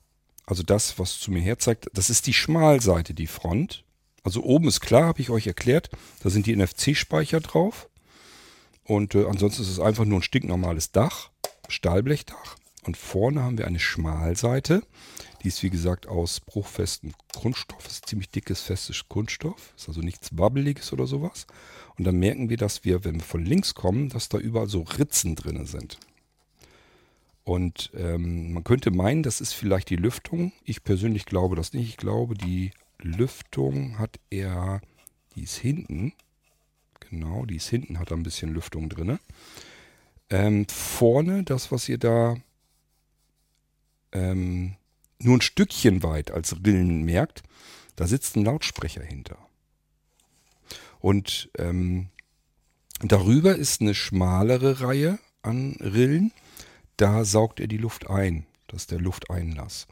Also 0.45 0.63
das, 0.63 0.97
was 0.97 1.19
zu 1.19 1.31
mir 1.31 1.41
her 1.41 1.59
zeigt, 1.59 1.89
das 1.93 2.09
ist 2.09 2.25
die 2.27 2.33
Schmalseite, 2.33 3.13
die 3.13 3.27
Front. 3.27 3.83
Also 4.23 4.43
oben 4.43 4.67
ist 4.67 4.81
klar, 4.81 5.05
habe 5.05 5.21
ich 5.21 5.29
euch 5.29 5.47
erklärt, 5.47 5.89
da 6.23 6.29
sind 6.29 6.45
die 6.45 6.55
NFC-Speicher 6.55 7.39
drauf. 7.39 7.89
Und 8.83 9.15
äh, 9.15 9.25
ansonsten 9.25 9.61
ist 9.61 9.69
es 9.69 9.79
einfach 9.79 10.05
nur 10.05 10.19
ein 10.19 10.23
stinknormales 10.23 10.91
Dach, 10.91 11.29
Stahlblechdach. 11.67 12.57
Und 12.85 12.97
vorne 12.97 13.43
haben 13.43 13.57
wir 13.57 13.67
eine 13.67 13.79
Schmalseite. 13.79 14.81
Die 15.43 15.47
ist 15.47 15.61
wie 15.63 15.69
gesagt 15.69 16.07
aus 16.07 16.39
bruchfestem 16.39 17.13
Kunststoff. 17.37 17.83
Das 17.83 17.93
ist 17.93 18.07
ziemlich 18.07 18.29
dickes, 18.29 18.61
festes 18.61 19.07
Kunststoff. 19.07 19.73
Ist 19.77 19.87
also 19.87 20.01
nichts 20.01 20.37
Wabbeliges 20.37 20.91
oder 20.91 21.05
sowas. 21.05 21.45
Und 21.97 22.05
dann 22.05 22.17
merken 22.17 22.49
wir, 22.49 22.57
dass 22.57 22.85
wir, 22.85 23.03
wenn 23.03 23.15
wir 23.15 23.23
von 23.23 23.45
links 23.45 23.75
kommen, 23.75 24.09
dass 24.09 24.29
da 24.29 24.37
überall 24.37 24.67
so 24.67 24.81
Ritzen 24.81 25.35
drin 25.35 25.65
sind. 25.65 25.99
Und 27.43 27.91
ähm, 27.95 28.53
man 28.53 28.63
könnte 28.63 28.91
meinen, 28.91 29.23
das 29.23 29.41
ist 29.41 29.53
vielleicht 29.53 29.89
die 29.89 29.95
Lüftung. 29.95 30.51
Ich 30.63 30.83
persönlich 30.83 31.25
glaube 31.25 31.55
das 31.55 31.73
nicht. 31.73 31.89
Ich 31.89 31.97
glaube, 31.97 32.35
die 32.35 32.71
Lüftung 33.01 33.97
hat 33.97 34.19
er, 34.29 34.81
die 35.35 35.43
ist 35.43 35.57
hinten. 35.57 36.13
Genau, 36.99 37.45
die 37.45 37.55
ist 37.55 37.69
hinten, 37.69 37.99
hat 37.99 38.11
da 38.11 38.15
ein 38.15 38.23
bisschen 38.23 38.53
Lüftung 38.53 38.89
drin. 38.89 39.19
Ähm, 40.29 40.67
vorne, 40.67 41.43
das, 41.43 41.71
was 41.71 41.89
ihr 41.89 41.97
da 41.97 42.35
ähm, 44.11 44.75
nur 45.19 45.37
ein 45.37 45.41
Stückchen 45.41 46.03
weit 46.03 46.31
als 46.31 46.55
Rillen 46.63 47.03
merkt, 47.03 47.43
da 47.95 48.07
sitzt 48.07 48.35
ein 48.35 48.45
Lautsprecher 48.45 49.03
hinter. 49.03 49.37
Und 50.99 51.49
ähm, 51.57 52.09
darüber 53.01 53.55
ist 53.55 53.81
eine 53.81 53.95
schmalere 53.95 54.81
Reihe 54.81 55.19
an 55.41 55.77
Rillen. 55.79 56.31
Da 56.97 57.25
saugt 57.25 57.59
er 57.59 57.67
die 57.67 57.77
Luft 57.77 58.09
ein. 58.09 58.45
Das 58.67 58.83
ist 58.83 58.91
der 58.91 58.99
Lufteinlass. 58.99 59.87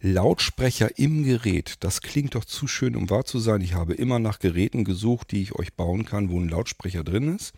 Lautsprecher 0.00 0.98
im 0.98 1.24
Gerät, 1.24 1.76
das 1.80 2.00
klingt 2.00 2.34
doch 2.34 2.44
zu 2.44 2.66
schön, 2.66 2.96
um 2.96 3.10
wahr 3.10 3.24
zu 3.24 3.38
sein. 3.38 3.60
Ich 3.60 3.74
habe 3.74 3.94
immer 3.94 4.18
nach 4.18 4.38
Geräten 4.38 4.84
gesucht, 4.84 5.32
die 5.32 5.42
ich 5.42 5.54
euch 5.54 5.74
bauen 5.74 6.04
kann, 6.04 6.30
wo 6.30 6.38
ein 6.38 6.48
Lautsprecher 6.48 7.04
drin 7.04 7.34
ist. 7.34 7.52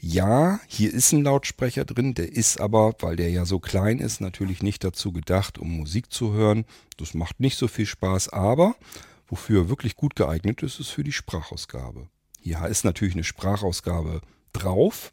Ja, 0.00 0.60
hier 0.68 0.94
ist 0.94 1.12
ein 1.12 1.24
Lautsprecher 1.24 1.84
drin, 1.84 2.14
der 2.14 2.32
ist 2.32 2.60
aber, 2.60 2.94
weil 3.00 3.16
der 3.16 3.30
ja 3.30 3.44
so 3.44 3.58
klein 3.58 3.98
ist, 3.98 4.20
natürlich 4.20 4.62
nicht 4.62 4.84
dazu 4.84 5.12
gedacht, 5.12 5.58
um 5.58 5.76
Musik 5.76 6.12
zu 6.12 6.32
hören. 6.32 6.66
Das 6.96 7.14
macht 7.14 7.40
nicht 7.40 7.58
so 7.58 7.66
viel 7.66 7.86
Spaß, 7.86 8.28
aber 8.28 8.76
wofür 9.26 9.62
er 9.62 9.68
wirklich 9.68 9.96
gut 9.96 10.14
geeignet 10.14 10.62
ist, 10.62 10.78
ist 10.78 10.90
für 10.90 11.02
die 11.02 11.12
Sprachausgabe. 11.12 12.08
Hier 12.40 12.64
ist 12.66 12.84
natürlich 12.84 13.14
eine 13.14 13.24
Sprachausgabe 13.24 14.20
drauf. 14.52 15.12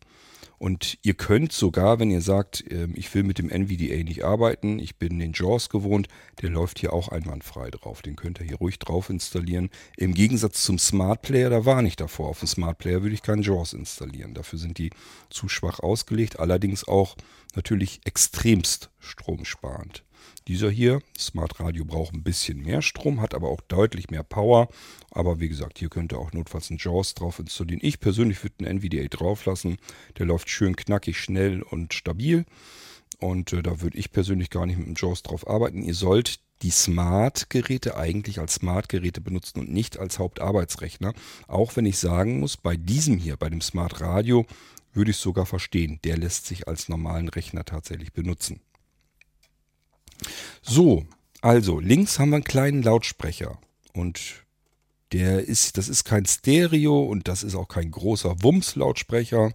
Und 0.58 0.98
ihr 1.02 1.14
könnt 1.14 1.52
sogar, 1.52 2.00
wenn 2.00 2.12
ihr 2.12 2.22
sagt, 2.22 2.64
ähm, 2.72 2.94
ich 2.96 3.14
will 3.14 3.24
mit 3.24 3.40
dem 3.40 3.50
NVDA 3.50 4.04
nicht 4.04 4.24
arbeiten, 4.24 4.80
ich 4.80 4.98
bin 4.98 5.20
den 5.20 5.34
JAWS 5.34 5.70
gewohnt, 5.70 6.08
der 6.42 6.50
läuft 6.50 6.80
hier 6.80 6.94
auch 6.94 7.10
einwandfrei 7.10 7.70
drauf. 7.70 8.02
Den 8.02 8.16
könnt 8.16 8.40
ihr 8.40 8.46
hier 8.46 8.58
ruhig 8.58 8.80
drauf 8.80 9.10
installieren. 9.10 9.70
Im 9.98 10.14
Gegensatz 10.14 10.64
zum 10.64 10.80
Smart 10.80 11.22
Player, 11.22 11.50
da 11.50 11.66
war 11.66 11.82
nicht 11.82 12.00
davor. 12.00 12.30
Auf 12.30 12.40
dem 12.40 12.48
Smart 12.48 12.78
Player 12.78 13.02
würde 13.02 13.16
ich 13.16 13.22
keinen 13.22 13.44
JAWS 13.44 13.74
installieren. 13.74 14.34
Dafür 14.34 14.60
sind 14.60 14.78
die 14.78 14.92
zu 15.30 15.50
schwach 15.50 15.80
ausgelegt, 15.80 16.40
allerdings 16.40 16.88
auch 16.88 17.16
natürlich 17.56 18.02
extremst 18.06 18.90
stromsparend. 19.00 20.04
Dieser 20.48 20.70
hier, 20.70 21.02
Smart 21.18 21.60
Radio, 21.60 21.86
braucht 21.86 22.14
ein 22.14 22.24
bisschen 22.24 22.62
mehr 22.62 22.82
Strom, 22.82 23.20
hat 23.22 23.34
aber 23.34 23.50
auch 23.50 23.62
deutlich 23.62 24.10
mehr 24.10 24.24
Power. 24.24 24.70
Aber 25.12 25.40
wie 25.40 25.50
gesagt, 25.50 25.80
hier 25.80 25.90
könnt 25.90 26.14
ihr 26.14 26.20
auch 26.20 26.34
notfalls 26.34 26.70
einen 26.70 26.80
JAWS 26.80 27.16
drauf 27.16 27.40
installieren. 27.40 27.80
Ich 27.82 28.00
persönlich 28.00 28.44
würde 28.44 28.56
einen 28.60 28.78
NVDA 28.78 29.08
drauf 29.08 29.46
lassen. 29.46 29.78
Der 30.18 30.26
läuft 30.26 30.50
schön 30.50 30.76
knackig, 30.76 31.20
schnell 31.20 31.62
und 31.62 31.94
stabil. 31.94 32.46
Und 33.20 33.54
äh, 33.54 33.64
da 33.64 33.82
würde 33.82 33.98
ich 33.98 34.12
persönlich 34.12 34.50
gar 34.50 34.66
nicht 34.66 34.78
mit 34.78 34.88
dem 34.88 34.96
JAWS 34.96 35.24
drauf 35.24 35.48
arbeiten. 35.48 35.82
Ihr 35.82 35.96
sollt 35.96 36.40
die 36.62 36.72
Smart-Geräte 36.72 37.98
eigentlich 37.98 38.40
als 38.40 38.56
Smart-Geräte 38.56 39.22
benutzen 39.22 39.60
und 39.60 39.72
nicht 39.72 40.00
als 40.00 40.20
Hauptarbeitsrechner. 40.20 41.14
Auch 41.48 41.76
wenn 41.76 41.86
ich 41.86 41.98
sagen 41.98 42.40
muss, 42.40 42.58
bei 42.58 42.76
diesem 42.76 43.18
hier, 43.18 43.38
bei 43.38 43.50
dem 43.50 43.62
Smart 43.62 44.02
Radio, 44.02 44.46
würde 44.94 45.12
ich 45.12 45.18
sogar 45.18 45.46
verstehen. 45.46 46.00
Der 46.04 46.18
lässt 46.18 46.46
sich 46.46 46.68
als 46.68 46.90
normalen 46.90 47.30
Rechner 47.30 47.66
tatsächlich 47.66 48.14
benutzen. 48.14 48.62
So, 50.62 51.06
also 51.42 51.80
links 51.80 52.20
haben 52.20 52.30
wir 52.30 52.38
einen 52.38 52.44
kleinen 52.44 52.84
Lautsprecher 52.84 53.60
und 53.94 54.46
der 55.12 55.46
ist, 55.46 55.78
das 55.78 55.88
ist 55.88 56.04
kein 56.04 56.26
Stereo 56.26 57.04
und 57.04 57.28
das 57.28 57.44
ist 57.44 57.56
auch 57.56 57.68
kein 57.68 57.92
großer 57.92 58.42
Wumms-Lautsprecher, 58.42 59.54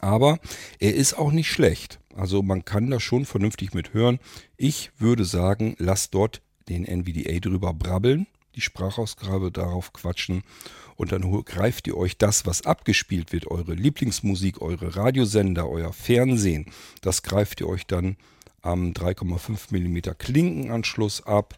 aber 0.00 0.38
er 0.78 0.94
ist 0.94 1.14
auch 1.14 1.30
nicht 1.30 1.50
schlecht. 1.50 2.00
Also 2.14 2.42
man 2.42 2.64
kann 2.64 2.90
da 2.90 2.98
schon 2.98 3.26
vernünftig 3.26 3.74
mit 3.74 3.94
hören. 3.94 4.18
Ich 4.56 4.90
würde 4.98 5.24
sagen, 5.24 5.76
lasst 5.78 6.14
dort 6.14 6.42
den 6.68 6.84
NVDA 6.84 7.38
drüber 7.38 7.72
brabbeln, 7.72 8.26
die 8.56 8.60
Sprachausgabe 8.60 9.52
darauf 9.52 9.92
quatschen 9.92 10.42
und 10.96 11.12
dann 11.12 11.30
greift 11.44 11.86
ihr 11.86 11.96
euch 11.96 12.18
das, 12.18 12.46
was 12.46 12.66
abgespielt 12.66 13.32
wird, 13.32 13.46
eure 13.46 13.74
Lieblingsmusik, 13.74 14.60
eure 14.62 14.96
Radiosender, 14.96 15.68
euer 15.68 15.92
Fernsehen, 15.92 16.66
das 17.02 17.22
greift 17.22 17.60
ihr 17.60 17.68
euch 17.68 17.86
dann 17.86 18.16
am 18.66 18.92
3,5 18.92 19.72
mm 19.72 20.16
Klinkenanschluss 20.18 21.24
ab. 21.24 21.56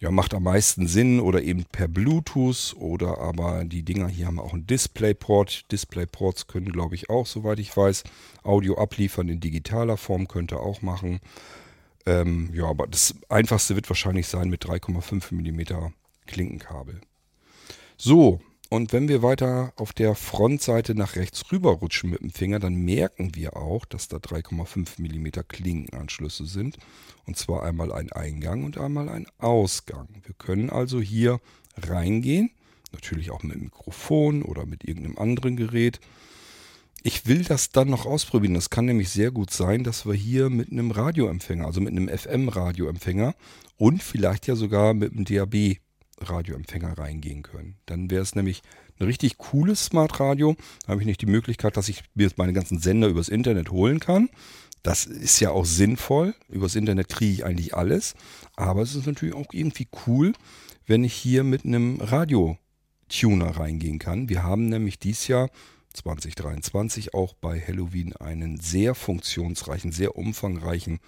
Ja, 0.00 0.10
macht 0.10 0.34
am 0.34 0.42
meisten 0.42 0.88
Sinn 0.88 1.20
oder 1.20 1.42
eben 1.42 1.64
per 1.64 1.86
Bluetooth 1.86 2.74
oder 2.76 3.18
aber 3.18 3.64
die 3.64 3.84
Dinger 3.84 4.08
hier 4.08 4.26
haben 4.26 4.40
auch 4.40 4.52
einen 4.52 4.66
Displayport. 4.66 5.70
Displayports 5.70 6.48
können, 6.48 6.72
glaube 6.72 6.96
ich, 6.96 7.08
auch, 7.08 7.26
soweit 7.26 7.60
ich 7.60 7.76
weiß, 7.76 8.02
Audio 8.42 8.78
abliefern 8.78 9.28
in 9.28 9.38
digitaler 9.38 9.96
Form, 9.96 10.26
könnte 10.26 10.58
auch 10.58 10.82
machen. 10.82 11.20
Ähm, 12.04 12.50
ja, 12.52 12.64
aber 12.64 12.88
das 12.88 13.14
einfachste 13.28 13.76
wird 13.76 13.88
wahrscheinlich 13.88 14.26
sein 14.26 14.48
mit 14.48 14.64
3,5 14.64 15.32
mm 15.32 15.92
Klinkenkabel. 16.26 17.00
So, 17.96 18.40
und 18.72 18.94
wenn 18.94 19.06
wir 19.06 19.20
weiter 19.20 19.74
auf 19.76 19.92
der 19.92 20.14
Frontseite 20.14 20.94
nach 20.94 21.14
rechts 21.14 21.52
rüber 21.52 21.72
rutschen 21.72 22.08
mit 22.08 22.22
dem 22.22 22.30
Finger, 22.30 22.58
dann 22.58 22.74
merken 22.74 23.34
wir 23.34 23.54
auch, 23.54 23.84
dass 23.84 24.08
da 24.08 24.16
3,5 24.16 24.98
mm 24.98 25.46
Klinkenanschlüsse 25.46 26.46
sind. 26.46 26.78
Und 27.26 27.36
zwar 27.36 27.64
einmal 27.64 27.92
ein 27.92 28.10
Eingang 28.12 28.64
und 28.64 28.78
einmal 28.78 29.10
ein 29.10 29.26
Ausgang. 29.36 30.08
Wir 30.24 30.34
können 30.38 30.70
also 30.70 31.02
hier 31.02 31.38
reingehen, 31.76 32.50
natürlich 32.92 33.30
auch 33.30 33.42
mit 33.42 33.56
dem 33.56 33.64
Mikrofon 33.64 34.42
oder 34.42 34.64
mit 34.64 34.84
irgendeinem 34.84 35.18
anderen 35.18 35.56
Gerät. 35.56 36.00
Ich 37.02 37.26
will 37.26 37.44
das 37.44 37.72
dann 37.72 37.90
noch 37.90 38.06
ausprobieren. 38.06 38.54
Das 38.54 38.70
kann 38.70 38.86
nämlich 38.86 39.10
sehr 39.10 39.32
gut 39.32 39.50
sein, 39.50 39.84
dass 39.84 40.06
wir 40.06 40.14
hier 40.14 40.48
mit 40.48 40.72
einem 40.72 40.92
Radioempfänger, 40.92 41.66
also 41.66 41.82
mit 41.82 41.90
einem 41.90 42.08
FM-Radioempfänger 42.08 43.34
und 43.76 44.02
vielleicht 44.02 44.46
ja 44.46 44.56
sogar 44.56 44.94
mit 44.94 45.12
einem 45.12 45.26
DAB 45.26 45.76
Radioempfänger 46.28 46.98
reingehen 46.98 47.42
können. 47.42 47.76
Dann 47.86 48.10
wäre 48.10 48.22
es 48.22 48.34
nämlich 48.34 48.62
ein 48.98 49.06
richtig 49.06 49.38
cooles 49.38 49.86
Smart 49.86 50.20
Radio. 50.20 50.56
Da 50.82 50.92
habe 50.92 51.00
ich 51.00 51.06
nicht 51.06 51.20
die 51.20 51.26
Möglichkeit, 51.26 51.76
dass 51.76 51.88
ich 51.88 52.02
mir 52.14 52.30
meine 52.36 52.52
ganzen 52.52 52.78
Sender 52.78 53.08
übers 53.08 53.28
Internet 53.28 53.70
holen 53.70 54.00
kann. 54.00 54.28
Das 54.82 55.06
ist 55.06 55.40
ja 55.40 55.50
auch 55.50 55.64
sinnvoll. 55.64 56.34
Übers 56.48 56.74
Internet 56.74 57.08
kriege 57.08 57.32
ich 57.32 57.44
eigentlich 57.44 57.74
alles. 57.74 58.14
Aber 58.56 58.82
es 58.82 58.94
ist 58.94 59.06
natürlich 59.06 59.34
auch 59.34 59.52
irgendwie 59.52 59.88
cool, 60.06 60.32
wenn 60.86 61.04
ich 61.04 61.14
hier 61.14 61.44
mit 61.44 61.64
einem 61.64 62.00
Radio-Tuner 62.00 63.56
reingehen 63.56 63.98
kann. 63.98 64.28
Wir 64.28 64.42
haben 64.42 64.68
nämlich 64.68 64.98
dieses 64.98 65.28
Jahr 65.28 65.50
2023 65.94 67.14
auch 67.14 67.34
bei 67.34 67.60
Halloween 67.60 68.16
einen 68.16 68.58
sehr 68.58 68.94
funktionsreichen, 68.94 69.92
sehr 69.92 70.16
umfangreichen 70.16 70.98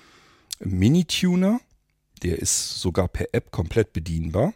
Mini-Tuner. 0.61 1.61
Der 2.22 2.38
ist 2.38 2.80
sogar 2.80 3.09
per 3.09 3.28
App 3.32 3.51
komplett 3.51 3.93
bedienbar. 3.93 4.55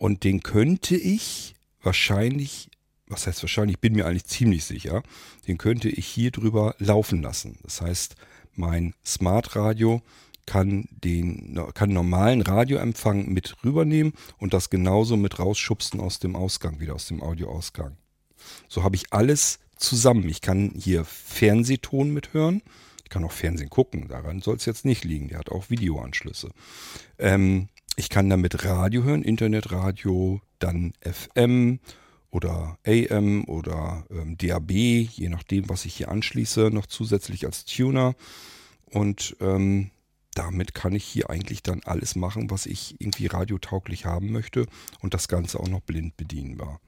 Und 0.00 0.24
den 0.24 0.42
könnte 0.42 0.96
ich 0.96 1.54
wahrscheinlich, 1.82 2.70
was 3.06 3.26
heißt 3.26 3.42
wahrscheinlich, 3.42 3.80
bin 3.80 3.92
mir 3.92 4.06
eigentlich 4.06 4.24
ziemlich 4.24 4.64
sicher, 4.64 5.02
den 5.46 5.58
könnte 5.58 5.90
ich 5.90 6.06
hier 6.06 6.30
drüber 6.30 6.74
laufen 6.78 7.20
lassen. 7.20 7.58
Das 7.64 7.82
heißt, 7.82 8.16
mein 8.54 8.94
Smart 9.04 9.54
Radio 9.56 10.00
kann 10.46 10.88
den 10.90 11.60
kann 11.74 11.92
normalen 11.92 12.40
Radioempfang 12.40 13.28
mit 13.28 13.62
rübernehmen 13.62 14.14
und 14.38 14.54
das 14.54 14.70
genauso 14.70 15.18
mit 15.18 15.38
rausschubsen 15.38 16.00
aus 16.00 16.18
dem 16.18 16.34
Ausgang, 16.34 16.80
wieder 16.80 16.94
aus 16.94 17.06
dem 17.06 17.22
Audioausgang. 17.22 17.98
So 18.70 18.82
habe 18.82 18.96
ich 18.96 19.12
alles 19.12 19.58
zusammen. 19.76 20.26
Ich 20.30 20.40
kann 20.40 20.72
hier 20.74 21.04
Fernsehton 21.04 22.10
mithören. 22.14 22.62
Ich 23.04 23.10
kann 23.10 23.22
auch 23.24 23.32
Fernsehen 23.32 23.68
gucken. 23.68 24.08
Daran 24.08 24.40
soll 24.40 24.56
es 24.56 24.64
jetzt 24.64 24.86
nicht 24.86 25.04
liegen. 25.04 25.28
Der 25.28 25.40
hat 25.40 25.50
auch 25.50 25.68
Videoanschlüsse. 25.68 26.48
Ähm, 27.18 27.68
Ich 28.00 28.08
kann 28.08 28.30
damit 28.30 28.64
Radio 28.64 29.02
hören, 29.02 29.22
Internetradio, 29.22 30.40
dann 30.58 30.94
FM 31.02 31.80
oder 32.30 32.78
AM 32.86 33.44
oder 33.44 34.06
ähm, 34.10 34.38
DAB, 34.38 34.70
je 34.70 35.28
nachdem, 35.28 35.68
was 35.68 35.84
ich 35.84 35.96
hier 35.96 36.08
anschließe, 36.08 36.70
noch 36.70 36.86
zusätzlich 36.86 37.44
als 37.44 37.66
Tuner. 37.66 38.14
Und 38.86 39.36
ähm, 39.42 39.90
damit 40.32 40.72
kann 40.72 40.94
ich 40.94 41.04
hier 41.04 41.28
eigentlich 41.28 41.62
dann 41.62 41.82
alles 41.84 42.16
machen, 42.16 42.50
was 42.50 42.64
ich 42.64 42.96
irgendwie 43.00 43.26
radiotauglich 43.26 44.06
haben 44.06 44.32
möchte 44.32 44.64
und 45.00 45.12
das 45.12 45.28
Ganze 45.28 45.60
auch 45.60 45.68
noch 45.68 45.82
blind 45.82 46.16
bedienbar. 46.16 46.80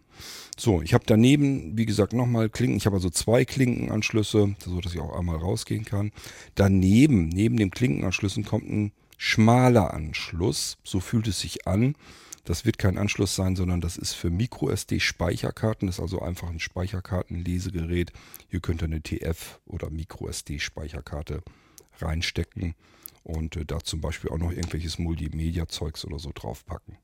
So, 0.56 0.80
ich 0.80 0.94
habe 0.94 1.04
daneben, 1.06 1.76
wie 1.76 1.84
gesagt, 1.84 2.14
nochmal 2.14 2.48
Klinken. 2.48 2.78
Ich 2.78 2.86
habe 2.86 2.96
also 2.96 3.10
zwei 3.10 3.44
Klinkenanschlüsse, 3.44 4.56
so 4.64 4.80
dass 4.80 4.94
ich 4.94 5.00
auch 5.00 5.14
einmal 5.14 5.36
rausgehen 5.36 5.84
kann. 5.84 6.10
Daneben, 6.54 7.28
neben 7.28 7.58
dem 7.58 7.70
Klinkenanschlüssen 7.70 8.46
kommt 8.46 8.70
ein 8.70 8.92
schmaler 9.22 9.94
Anschluss. 9.94 10.78
So 10.82 10.98
fühlt 10.98 11.28
es 11.28 11.38
sich 11.38 11.68
an. 11.68 11.94
Das 12.42 12.64
wird 12.64 12.76
kein 12.76 12.98
Anschluss 12.98 13.36
sein, 13.36 13.54
sondern 13.54 13.80
das 13.80 13.96
ist 13.96 14.14
für 14.14 14.30
MicroSD-Speicherkarten. 14.30 15.86
Das 15.86 15.98
ist 15.98 16.02
also 16.02 16.20
einfach 16.20 16.50
ein 16.50 16.58
Speicherkartenlesegerät. 16.58 18.12
Hier 18.48 18.58
könnt 18.58 18.82
ihr 18.82 18.86
eine 18.86 18.98
TF- 18.98 19.60
oder 19.64 19.90
MicroSD-Speicherkarte 19.90 21.42
reinstecken 22.00 22.74
und 23.22 23.54
äh, 23.54 23.64
da 23.64 23.78
zum 23.78 24.00
Beispiel 24.00 24.30
auch 24.30 24.38
noch 24.38 24.50
irgendwelches 24.50 24.98
Multimedia-Zeugs 24.98 26.04
oder 26.04 26.18
so 26.18 26.32
draufpacken. 26.34 26.98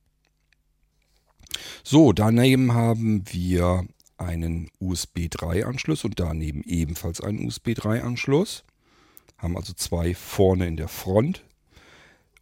So, 1.85 2.13
daneben 2.13 2.75
haben 2.75 3.23
wir 3.31 3.87
einen 4.17 4.71
USB 4.81 5.29
3-Anschluss 5.29 6.05
und 6.05 6.19
daneben 6.19 6.65
ebenfalls 6.65 7.21
einen 7.21 7.47
USB 7.47 7.69
3-Anschluss. 7.69 8.65
Haben 9.37 9.57
also 9.57 9.73
zwei 9.73 10.17
vorne 10.17 10.67
in 10.67 10.77
der 10.77 10.89
Front 10.89 11.45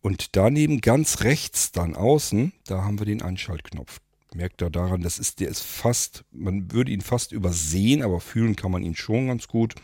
und 0.06 0.36
daneben 0.36 0.82
ganz 0.82 1.22
rechts 1.22 1.72
dann 1.72 1.96
außen, 1.96 2.52
da 2.68 2.84
haben 2.84 3.00
wir 3.00 3.06
den 3.06 3.22
Einschaltknopf. 3.22 3.98
Merkt 4.36 4.62
da 4.62 4.70
daran, 4.70 5.00
das 5.00 5.18
ist, 5.18 5.40
der 5.40 5.48
ist 5.48 5.62
fast, 5.62 6.22
man 6.30 6.70
würde 6.70 6.92
ihn 6.92 7.00
fast 7.00 7.32
übersehen, 7.32 8.04
aber 8.04 8.20
fühlen 8.20 8.54
kann 8.54 8.70
man 8.70 8.84
ihn 8.84 8.94
schon 8.94 9.26
ganz 9.26 9.48
gut. 9.48 9.74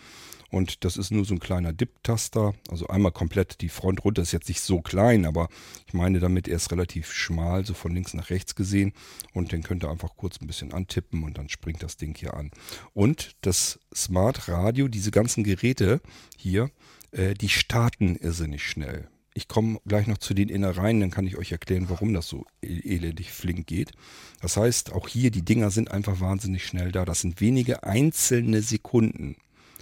Und 0.48 0.84
das 0.84 0.96
ist 0.96 1.10
nur 1.10 1.24
so 1.24 1.34
ein 1.34 1.40
kleiner 1.40 1.72
Dip-Taster. 1.72 2.54
Also 2.70 2.86
einmal 2.86 3.10
komplett 3.10 3.62
die 3.62 3.68
Front 3.68 4.04
runter. 4.04 4.22
Ist 4.22 4.30
jetzt 4.30 4.48
nicht 4.48 4.60
so 4.60 4.80
klein, 4.80 5.26
aber 5.26 5.48
ich 5.88 5.92
meine 5.92 6.20
damit, 6.20 6.46
er 6.46 6.54
ist 6.54 6.70
relativ 6.70 7.10
schmal, 7.10 7.66
so 7.66 7.74
von 7.74 7.92
links 7.92 8.14
nach 8.14 8.30
rechts 8.30 8.54
gesehen. 8.54 8.92
Und 9.34 9.50
den 9.50 9.64
könnt 9.64 9.82
ihr 9.82 9.90
einfach 9.90 10.14
kurz 10.16 10.40
ein 10.40 10.46
bisschen 10.46 10.72
antippen 10.72 11.24
und 11.24 11.36
dann 11.36 11.48
springt 11.48 11.82
das 11.82 11.96
Ding 11.96 12.16
hier 12.16 12.34
an. 12.34 12.52
Und 12.94 13.32
das 13.40 13.80
Smart 13.92 14.48
Radio, 14.48 14.86
diese 14.86 15.10
ganzen 15.10 15.42
Geräte 15.42 16.00
hier, 16.36 16.70
äh, 17.10 17.34
die 17.34 17.48
starten 17.48 18.14
irrsinnig 18.14 18.62
schnell. 18.62 19.08
Ich 19.34 19.48
komme 19.48 19.80
gleich 19.86 20.06
noch 20.06 20.18
zu 20.18 20.34
den 20.34 20.48
Innereien, 20.48 21.00
dann 21.00 21.10
kann 21.10 21.26
ich 21.26 21.36
euch 21.36 21.52
erklären, 21.52 21.88
warum 21.88 22.12
das 22.12 22.28
so 22.28 22.44
e-, 22.62 22.96
elendig 22.96 23.32
flink 23.32 23.66
geht. 23.66 23.92
Das 24.40 24.56
heißt, 24.56 24.92
auch 24.92 25.08
hier, 25.08 25.30
die 25.30 25.44
Dinger 25.44 25.70
sind 25.70 25.90
einfach 25.90 26.20
wahnsinnig 26.20 26.66
schnell 26.66 26.92
da. 26.92 27.04
Das 27.04 27.20
sind 27.20 27.40
wenige 27.40 27.84
einzelne 27.84 28.62
Sekunden. 28.62 29.36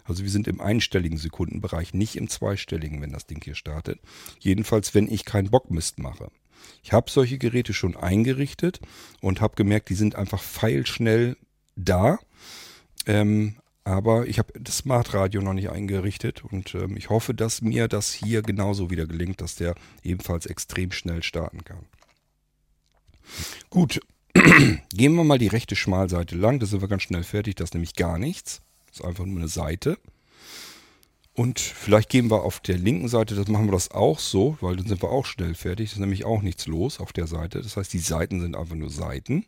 Also 0.04 0.22
wir 0.22 0.30
sind 0.30 0.48
im 0.48 0.60
einstelligen 0.60 1.18
Sekundenbereich, 1.18 1.94
nicht 1.94 2.16
im 2.16 2.28
zweistelligen, 2.28 3.00
wenn 3.00 3.12
das 3.12 3.26
Ding 3.26 3.42
hier 3.42 3.54
startet. 3.54 4.00
Jedenfalls, 4.38 4.94
wenn 4.94 5.10
ich 5.10 5.24
keinen 5.24 5.50
Bockmist 5.50 5.98
mache. 5.98 6.30
Ich 6.82 6.92
habe 6.92 7.10
solche 7.10 7.38
Geräte 7.38 7.72
schon 7.72 7.96
eingerichtet 7.96 8.80
und 9.20 9.40
habe 9.40 9.56
gemerkt, 9.56 9.88
die 9.88 9.94
sind 9.94 10.14
einfach 10.16 10.42
feilschnell 10.42 11.36
da. 11.76 12.18
Ähm, 13.06 13.56
aber 13.84 14.26
ich 14.26 14.38
habe 14.38 14.52
das 14.58 14.78
Smart 14.78 15.14
Radio 15.14 15.40
noch 15.42 15.54
nicht 15.54 15.70
eingerichtet 15.70 16.44
und 16.44 16.74
ähm, 16.74 16.96
ich 16.96 17.10
hoffe, 17.10 17.34
dass 17.34 17.62
mir 17.62 17.88
das 17.88 18.12
hier 18.12 18.42
genauso 18.42 18.90
wieder 18.90 19.06
gelingt, 19.06 19.40
dass 19.40 19.56
der 19.56 19.74
ebenfalls 20.02 20.46
extrem 20.46 20.92
schnell 20.92 21.22
starten 21.22 21.64
kann. 21.64 21.86
Gut, 23.70 24.00
gehen 24.34 25.14
wir 25.14 25.24
mal 25.24 25.38
die 25.38 25.48
rechte 25.48 25.76
Schmalseite 25.76 26.36
lang, 26.36 26.60
da 26.60 26.66
sind 26.66 26.80
wir 26.80 26.88
ganz 26.88 27.02
schnell 27.02 27.24
fertig, 27.24 27.56
das 27.56 27.68
ist 27.70 27.74
nämlich 27.74 27.94
gar 27.94 28.18
nichts. 28.18 28.62
Das 28.90 29.00
ist 29.00 29.04
einfach 29.06 29.24
nur 29.24 29.38
eine 29.38 29.48
Seite. 29.48 29.98
Und 31.32 31.60
vielleicht 31.60 32.10
gehen 32.10 32.30
wir 32.30 32.42
auf 32.42 32.60
der 32.60 32.76
linken 32.76 33.08
Seite, 33.08 33.34
das 33.34 33.48
machen 33.48 33.66
wir 33.66 33.72
das 33.72 33.92
auch 33.92 34.18
so, 34.18 34.58
weil 34.60 34.76
dann 34.76 34.86
sind 34.86 35.00
wir 35.00 35.10
auch 35.10 35.24
schnell 35.24 35.54
fertig. 35.54 35.90
Das 35.90 35.94
ist 35.94 36.00
nämlich 36.00 36.24
auch 36.24 36.42
nichts 36.42 36.66
los 36.66 37.00
auf 37.00 37.12
der 37.12 37.26
Seite. 37.26 37.62
Das 37.62 37.76
heißt, 37.76 37.92
die 37.92 37.98
Seiten 38.00 38.40
sind 38.40 38.56
einfach 38.56 38.74
nur 38.74 38.90
Seiten. 38.90 39.46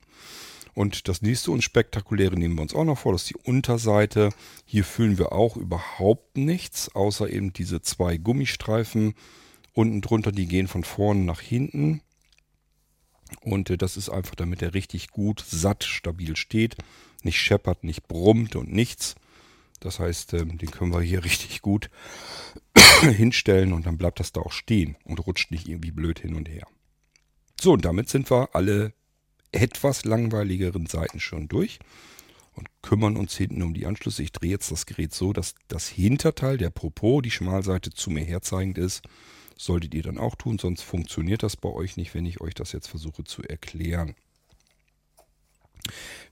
Und 0.75 1.09
das 1.09 1.21
nächste 1.21 1.51
unspektakuläre 1.51 2.37
nehmen 2.37 2.55
wir 2.55 2.63
uns 2.63 2.75
auch 2.75 2.85
noch 2.85 2.99
vor, 2.99 3.13
das 3.13 3.23
ist 3.23 3.31
die 3.31 3.49
Unterseite. 3.51 4.31
Hier 4.65 4.85
füllen 4.85 5.19
wir 5.19 5.33
auch 5.33 5.57
überhaupt 5.57 6.37
nichts, 6.39 6.95
außer 6.95 7.29
eben 7.29 7.53
diese 7.53 7.83
zwei 7.83 8.17
Gummistreifen 8.17 9.15
unten 9.75 10.01
drunter, 10.01 10.33
die 10.33 10.47
gehen 10.47 10.69
von 10.69 10.85
vorne 10.85 11.25
nach 11.25 11.41
hinten. 11.41 12.01
Und 13.41 13.71
äh, 13.71 13.79
das 13.79 13.97
ist 13.97 14.09
einfach, 14.09 14.35
damit 14.35 14.63
er 14.63 14.75
richtig 14.75 15.09
gut, 15.09 15.45
satt, 15.47 15.85
stabil 15.85 16.37
steht, 16.37 16.77
nicht 17.23 17.39
scheppert, 17.39 17.85
nicht 17.85 18.09
brummt 18.09 18.57
und 18.57 18.73
nichts. 18.73 19.15
Das 19.81 19.99
heißt, 19.99 20.35
ähm, 20.35 20.59
den 20.59 20.71
können 20.71 20.93
wir 20.93 21.01
hier 21.01 21.25
richtig 21.25 21.63
gut 21.63 21.91
hinstellen 23.01 23.73
und 23.73 23.87
dann 23.87 23.99
bleibt 23.99 24.21
das 24.21 24.33
da 24.33 24.41
auch 24.41 24.53
stehen 24.53 24.97
und 25.05 25.27
rutscht 25.27 25.51
nicht 25.51 25.69
irgendwie 25.69 25.91
blöd 25.91 26.19
hin 26.19 26.35
und 26.35 26.49
her. 26.49 26.67
So, 27.61 27.73
und 27.73 27.85
damit 27.85 28.09
sind 28.09 28.31
wir 28.31 28.55
alle 28.55 28.93
etwas 29.53 30.05
langweiligeren 30.05 30.87
Seiten 30.87 31.21
schon 31.21 31.49
durch 31.49 31.79
und 32.55 32.69
kümmern 32.83 33.17
uns 33.17 33.37
hinten 33.37 33.63
um 33.63 33.75
die 33.75 33.87
Anschlüsse. 33.87 34.23
Ich 34.23 34.33
drehe 34.33 34.51
jetzt 34.51 34.71
das 34.71 34.87
Gerät 34.87 35.15
so, 35.15 35.33
dass 35.33 35.55
das 35.69 35.89
Hinterteil, 35.89 36.59
der 36.59 36.71
Propos, 36.71 37.23
die 37.23 37.31
Schmalseite 37.31 37.91
zu 37.91 38.11
mir 38.11 38.25
herzeigend 38.25 38.79
ist. 38.79 39.03
Solltet 39.57 39.95
ihr 39.95 40.03
dann 40.03 40.19
auch 40.19 40.35
tun, 40.35 40.59
sonst 40.59 40.83
funktioniert 40.83 41.43
das 41.43 41.57
bei 41.57 41.69
euch 41.69 41.97
nicht, 41.97 42.15
wenn 42.15 42.27
ich 42.27 42.41
euch 42.41 42.55
das 42.55 42.73
jetzt 42.73 42.89
versuche 42.89 43.25
zu 43.25 43.43
erklären. 43.43 44.15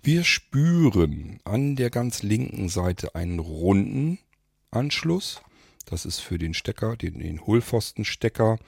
Wir 0.02 0.24
spüren 0.24 1.40
an 1.44 1.76
der 1.76 1.90
ganz 1.90 2.22
linken 2.22 2.68
Seite 2.68 3.14
einen 3.14 3.38
runden 3.38 4.18
Anschluss. 4.70 5.42
Das 5.86 6.06
ist 6.06 6.20
für 6.20 6.38
den 6.38 6.54
Stecker, 6.54 6.96
den, 6.96 7.18
den 7.18 7.40
Hohlpfostenstecker 7.46 8.58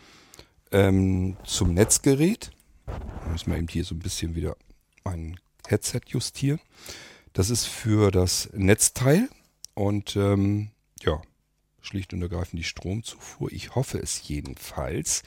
ähm, 0.72 1.36
zum 1.44 1.74
Netzgerät. 1.74 2.50
Müssen 3.30 3.50
wir 3.50 3.58
eben 3.58 3.68
hier 3.68 3.84
so 3.84 3.94
ein 3.94 4.00
bisschen 4.00 4.34
wieder 4.34 4.56
ein 5.04 5.38
Headset 5.66 6.00
justieren. 6.06 6.60
Das 7.32 7.50
ist 7.50 7.66
für 7.66 8.10
das 8.10 8.50
Netzteil 8.52 9.28
und 9.74 10.16
ähm, 10.16 10.70
ja, 11.02 11.20
schlicht 11.80 12.12
und 12.12 12.22
ergreifend 12.22 12.58
die 12.58 12.64
Stromzufuhr. 12.64 13.50
Ich 13.52 13.74
hoffe 13.74 13.98
es 13.98 14.28
jedenfalls, 14.28 15.22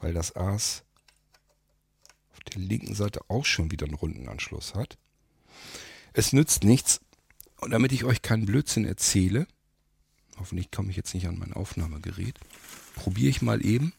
weil 0.00 0.12
das 0.12 0.34
AS 0.34 0.84
auf 2.32 2.40
der 2.40 2.60
linken 2.60 2.94
Seite 2.94 3.20
auch 3.28 3.44
schon 3.44 3.70
wieder 3.70 3.86
einen 3.86 3.94
runden 3.94 4.28
Anschluss 4.28 4.74
hat. 4.74 4.98
Es 6.12 6.32
nützt 6.32 6.64
nichts, 6.64 7.00
und 7.60 7.70
damit 7.70 7.92
ich 7.92 8.04
euch 8.04 8.22
keinen 8.22 8.46
Blödsinn 8.46 8.84
erzähle, 8.84 9.46
hoffentlich 10.38 10.70
komme 10.70 10.90
ich 10.90 10.96
jetzt 10.96 11.14
nicht 11.14 11.26
an 11.26 11.38
mein 11.38 11.52
Aufnahmegerät, 11.52 12.38
probiere 12.94 13.30
ich 13.30 13.42
mal 13.42 13.64
eben 13.64 13.92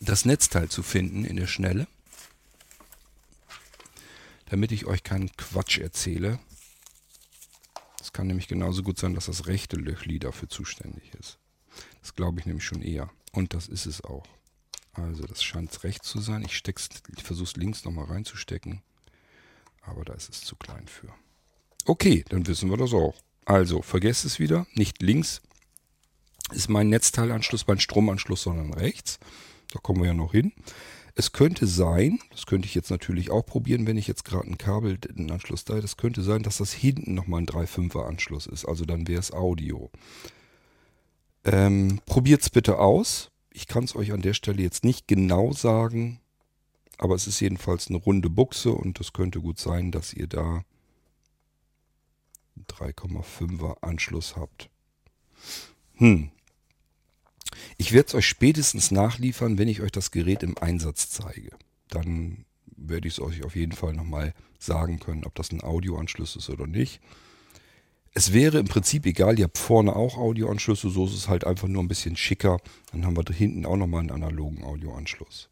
das 0.00 0.24
Netzteil 0.24 0.68
zu 0.68 0.82
finden 0.82 1.24
in 1.24 1.36
der 1.36 1.46
Schnelle, 1.46 1.86
damit 4.46 4.72
ich 4.72 4.86
euch 4.86 5.04
keinen 5.04 5.30
Quatsch 5.36 5.78
erzähle. 5.78 6.40
Es 8.00 8.12
kann 8.12 8.26
nämlich 8.26 8.48
genauso 8.48 8.82
gut 8.82 8.98
sein, 8.98 9.14
dass 9.14 9.26
das 9.26 9.46
rechte 9.46 9.76
Löchli 9.76 10.18
dafür 10.18 10.48
zuständig 10.48 11.14
ist. 11.14 11.38
Das 12.00 12.14
glaube 12.14 12.40
ich 12.40 12.46
nämlich 12.46 12.64
schon 12.64 12.82
eher. 12.82 13.10
Und 13.32 13.54
das 13.54 13.68
ist 13.68 13.86
es 13.86 14.02
auch. 14.02 14.26
Also 14.92 15.24
das 15.24 15.42
scheint 15.42 15.84
rechts 15.84 16.08
zu 16.08 16.20
sein. 16.20 16.42
Ich, 16.42 16.62
ich 16.66 17.22
versuche 17.22 17.48
es 17.48 17.56
links 17.56 17.84
nochmal 17.84 18.06
reinzustecken. 18.06 18.82
Aber 19.82 20.04
da 20.04 20.14
ist 20.14 20.30
es 20.30 20.40
zu 20.40 20.56
klein 20.56 20.88
für. 20.88 21.12
Okay, 21.84 22.24
dann 22.28 22.46
wissen 22.46 22.70
wir 22.70 22.76
das 22.76 22.92
auch. 22.92 23.14
Also, 23.44 23.82
vergesst 23.82 24.24
es 24.24 24.38
wieder. 24.38 24.66
Nicht 24.74 25.02
links 25.02 25.40
ist 26.52 26.68
mein 26.68 26.88
Netzteilanschluss, 26.88 27.66
mein 27.66 27.80
Stromanschluss, 27.80 28.42
sondern 28.42 28.74
rechts. 28.74 29.18
Da 29.72 29.78
kommen 29.78 30.00
wir 30.00 30.08
ja 30.08 30.14
noch 30.14 30.32
hin. 30.32 30.52
Es 31.14 31.32
könnte 31.32 31.66
sein, 31.66 32.18
das 32.30 32.46
könnte 32.46 32.66
ich 32.66 32.74
jetzt 32.74 32.90
natürlich 32.90 33.30
auch 33.30 33.44
probieren, 33.44 33.86
wenn 33.86 33.96
ich 33.96 34.06
jetzt 34.06 34.24
gerade 34.24 34.48
ein 34.48 34.58
Kabel, 34.58 34.98
einen 35.16 35.30
Anschluss 35.30 35.64
da, 35.64 35.80
das 35.80 35.96
könnte 35.96 36.22
sein, 36.22 36.42
dass 36.42 36.58
das 36.58 36.72
hinten 36.72 37.14
nochmal 37.14 37.42
ein 37.42 37.46
3,5er 37.46 38.06
Anschluss 38.06 38.46
ist. 38.46 38.64
Also 38.64 38.84
dann 38.84 39.06
wäre 39.08 39.20
es 39.20 39.32
Audio. 39.32 39.90
Ähm, 41.44 42.00
Probiert 42.06 42.42
es 42.42 42.50
bitte 42.50 42.78
aus. 42.78 43.30
Ich 43.52 43.66
kann 43.66 43.84
es 43.84 43.96
euch 43.96 44.12
an 44.12 44.22
der 44.22 44.34
Stelle 44.34 44.62
jetzt 44.62 44.84
nicht 44.84 45.08
genau 45.08 45.52
sagen, 45.52 46.20
aber 46.98 47.14
es 47.14 47.26
ist 47.26 47.40
jedenfalls 47.40 47.88
eine 47.88 47.98
runde 47.98 48.30
Buchse 48.30 48.72
und 48.72 49.00
es 49.00 49.12
könnte 49.12 49.40
gut 49.40 49.58
sein, 49.58 49.90
dass 49.90 50.12
ihr 50.12 50.26
da 50.26 50.64
3,5er 52.68 53.82
Anschluss 53.82 54.36
habt. 54.36 54.70
Hm, 55.94 56.30
ich 57.78 57.92
werde 57.92 58.08
es 58.08 58.14
euch 58.14 58.26
spätestens 58.26 58.90
nachliefern, 58.90 59.58
wenn 59.58 59.68
ich 59.68 59.80
euch 59.80 59.92
das 59.92 60.10
Gerät 60.10 60.42
im 60.42 60.58
Einsatz 60.58 61.10
zeige. 61.10 61.50
Dann 61.88 62.44
werde 62.66 63.08
ich 63.08 63.14
es 63.14 63.20
euch 63.20 63.44
auf 63.44 63.56
jeden 63.56 63.72
Fall 63.72 63.92
nochmal 63.92 64.34
sagen 64.58 65.00
können, 65.00 65.24
ob 65.24 65.34
das 65.34 65.52
ein 65.52 65.62
Audioanschluss 65.62 66.36
ist 66.36 66.50
oder 66.50 66.66
nicht. 66.66 67.00
Es 68.12 68.32
wäre 68.32 68.58
im 68.58 68.66
Prinzip 68.66 69.06
egal, 69.06 69.38
ihr 69.38 69.44
habt 69.44 69.58
vorne 69.58 69.94
auch 69.94 70.16
Audioanschlüsse, 70.16 70.90
so 70.90 71.06
ist 71.06 71.14
es 71.14 71.28
halt 71.28 71.44
einfach 71.44 71.68
nur 71.68 71.82
ein 71.82 71.88
bisschen 71.88 72.16
schicker. 72.16 72.58
Dann 72.92 73.06
haben 73.06 73.16
wir 73.16 73.22
da 73.22 73.32
hinten 73.32 73.64
auch 73.64 73.76
nochmal 73.76 74.00
einen 74.00 74.10
analogen 74.10 74.64
Audioanschluss. 74.64 75.48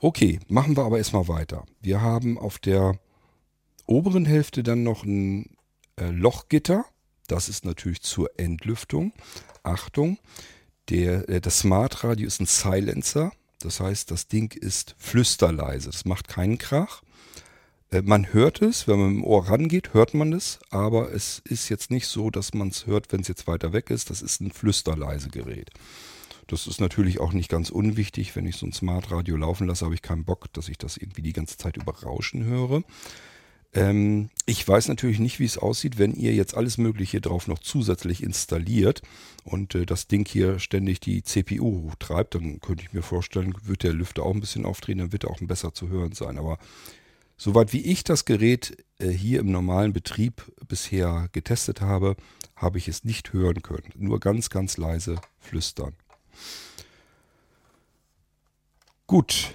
Okay, 0.00 0.38
machen 0.48 0.76
wir 0.76 0.84
aber 0.84 0.98
erstmal 0.98 1.28
weiter. 1.28 1.66
Wir 1.80 2.00
haben 2.00 2.38
auf 2.38 2.58
der 2.58 2.98
oberen 3.86 4.24
Hälfte 4.24 4.62
dann 4.62 4.84
noch 4.84 5.04
ein 5.04 5.56
äh, 5.96 6.10
Lochgitter. 6.10 6.84
Das 7.26 7.48
ist 7.48 7.64
natürlich 7.64 8.02
zur 8.02 8.30
Entlüftung. 8.38 9.12
Achtung, 9.62 10.18
der, 10.90 11.28
äh, 11.28 11.40
das 11.40 11.60
Smart 11.60 12.04
Radio 12.04 12.26
ist 12.26 12.40
ein 12.40 12.46
Silencer. 12.46 13.32
Das 13.60 13.80
heißt, 13.80 14.10
das 14.10 14.28
Ding 14.28 14.52
ist 14.52 14.94
flüsterleise. 14.98 15.90
Das 15.90 16.04
macht 16.04 16.28
keinen 16.28 16.58
Krach. 16.58 17.02
Äh, 17.90 18.02
man 18.02 18.32
hört 18.32 18.62
es, 18.62 18.88
wenn 18.88 18.98
man 18.98 19.08
mit 19.10 19.22
dem 19.22 19.24
Ohr 19.24 19.48
rangeht, 19.48 19.94
hört 19.94 20.14
man 20.14 20.32
es, 20.32 20.58
aber 20.70 21.12
es 21.12 21.40
ist 21.44 21.68
jetzt 21.68 21.90
nicht 21.90 22.06
so, 22.06 22.30
dass 22.30 22.54
man 22.54 22.68
es 22.68 22.86
hört, 22.86 23.12
wenn 23.12 23.20
es 23.20 23.28
jetzt 23.28 23.46
weiter 23.46 23.72
weg 23.72 23.90
ist. 23.90 24.10
Das 24.10 24.22
ist 24.22 24.40
ein 24.40 24.50
flüsterleise 24.50 25.28
Gerät. 25.28 25.70
Das 26.46 26.66
ist 26.66 26.80
natürlich 26.80 27.20
auch 27.20 27.32
nicht 27.32 27.48
ganz 27.48 27.70
unwichtig. 27.70 28.34
Wenn 28.34 28.46
ich 28.46 28.56
so 28.56 28.66
ein 28.66 28.72
Smart 28.72 29.12
Radio 29.12 29.36
laufen 29.36 29.68
lasse, 29.68 29.84
habe 29.84 29.94
ich 29.94 30.02
keinen 30.02 30.24
Bock, 30.24 30.52
dass 30.52 30.68
ich 30.68 30.78
das 30.78 30.96
irgendwie 30.96 31.22
die 31.22 31.32
ganze 31.32 31.56
Zeit 31.56 31.76
über 31.76 31.94
Rauschen 32.02 32.44
höre. 32.44 32.82
Ähm, 33.72 34.30
ich 34.46 34.66
weiß 34.66 34.88
natürlich 34.88 35.20
nicht, 35.20 35.38
wie 35.38 35.44
es 35.44 35.58
aussieht, 35.58 35.98
wenn 35.98 36.12
ihr 36.14 36.34
jetzt 36.34 36.56
alles 36.56 36.76
Mögliche 36.78 37.20
drauf 37.20 37.46
noch 37.46 37.60
zusätzlich 37.60 38.22
installiert 38.22 39.02
und 39.44 39.74
äh, 39.74 39.86
das 39.86 40.08
Ding 40.08 40.26
hier 40.26 40.58
ständig 40.58 41.00
die 41.00 41.22
CPU 41.22 41.88
hochtreibt. 41.88 42.34
Dann 42.34 42.60
könnte 42.60 42.82
ich 42.82 42.92
mir 42.92 43.02
vorstellen, 43.02 43.54
wird 43.62 43.82
der 43.82 43.92
Lüfter 43.92 44.24
auch 44.24 44.34
ein 44.34 44.40
bisschen 44.40 44.64
aufdrehen, 44.64 44.98
dann 44.98 45.12
wird 45.12 45.24
er 45.24 45.30
auch 45.30 45.40
besser 45.40 45.72
zu 45.72 45.88
hören 45.88 46.12
sein. 46.12 46.38
Aber 46.38 46.58
Soweit 47.42 47.72
wie 47.72 47.80
ich 47.80 48.04
das 48.04 48.26
Gerät 48.26 48.84
äh, 48.98 49.08
hier 49.08 49.40
im 49.40 49.50
normalen 49.50 49.94
Betrieb 49.94 50.52
bisher 50.68 51.30
getestet 51.32 51.80
habe, 51.80 52.16
habe 52.54 52.76
ich 52.76 52.86
es 52.86 53.02
nicht 53.02 53.32
hören 53.32 53.62
können. 53.62 53.90
Nur 53.96 54.20
ganz, 54.20 54.50
ganz 54.50 54.76
leise 54.76 55.18
flüstern. 55.38 55.94
Gut, 59.06 59.54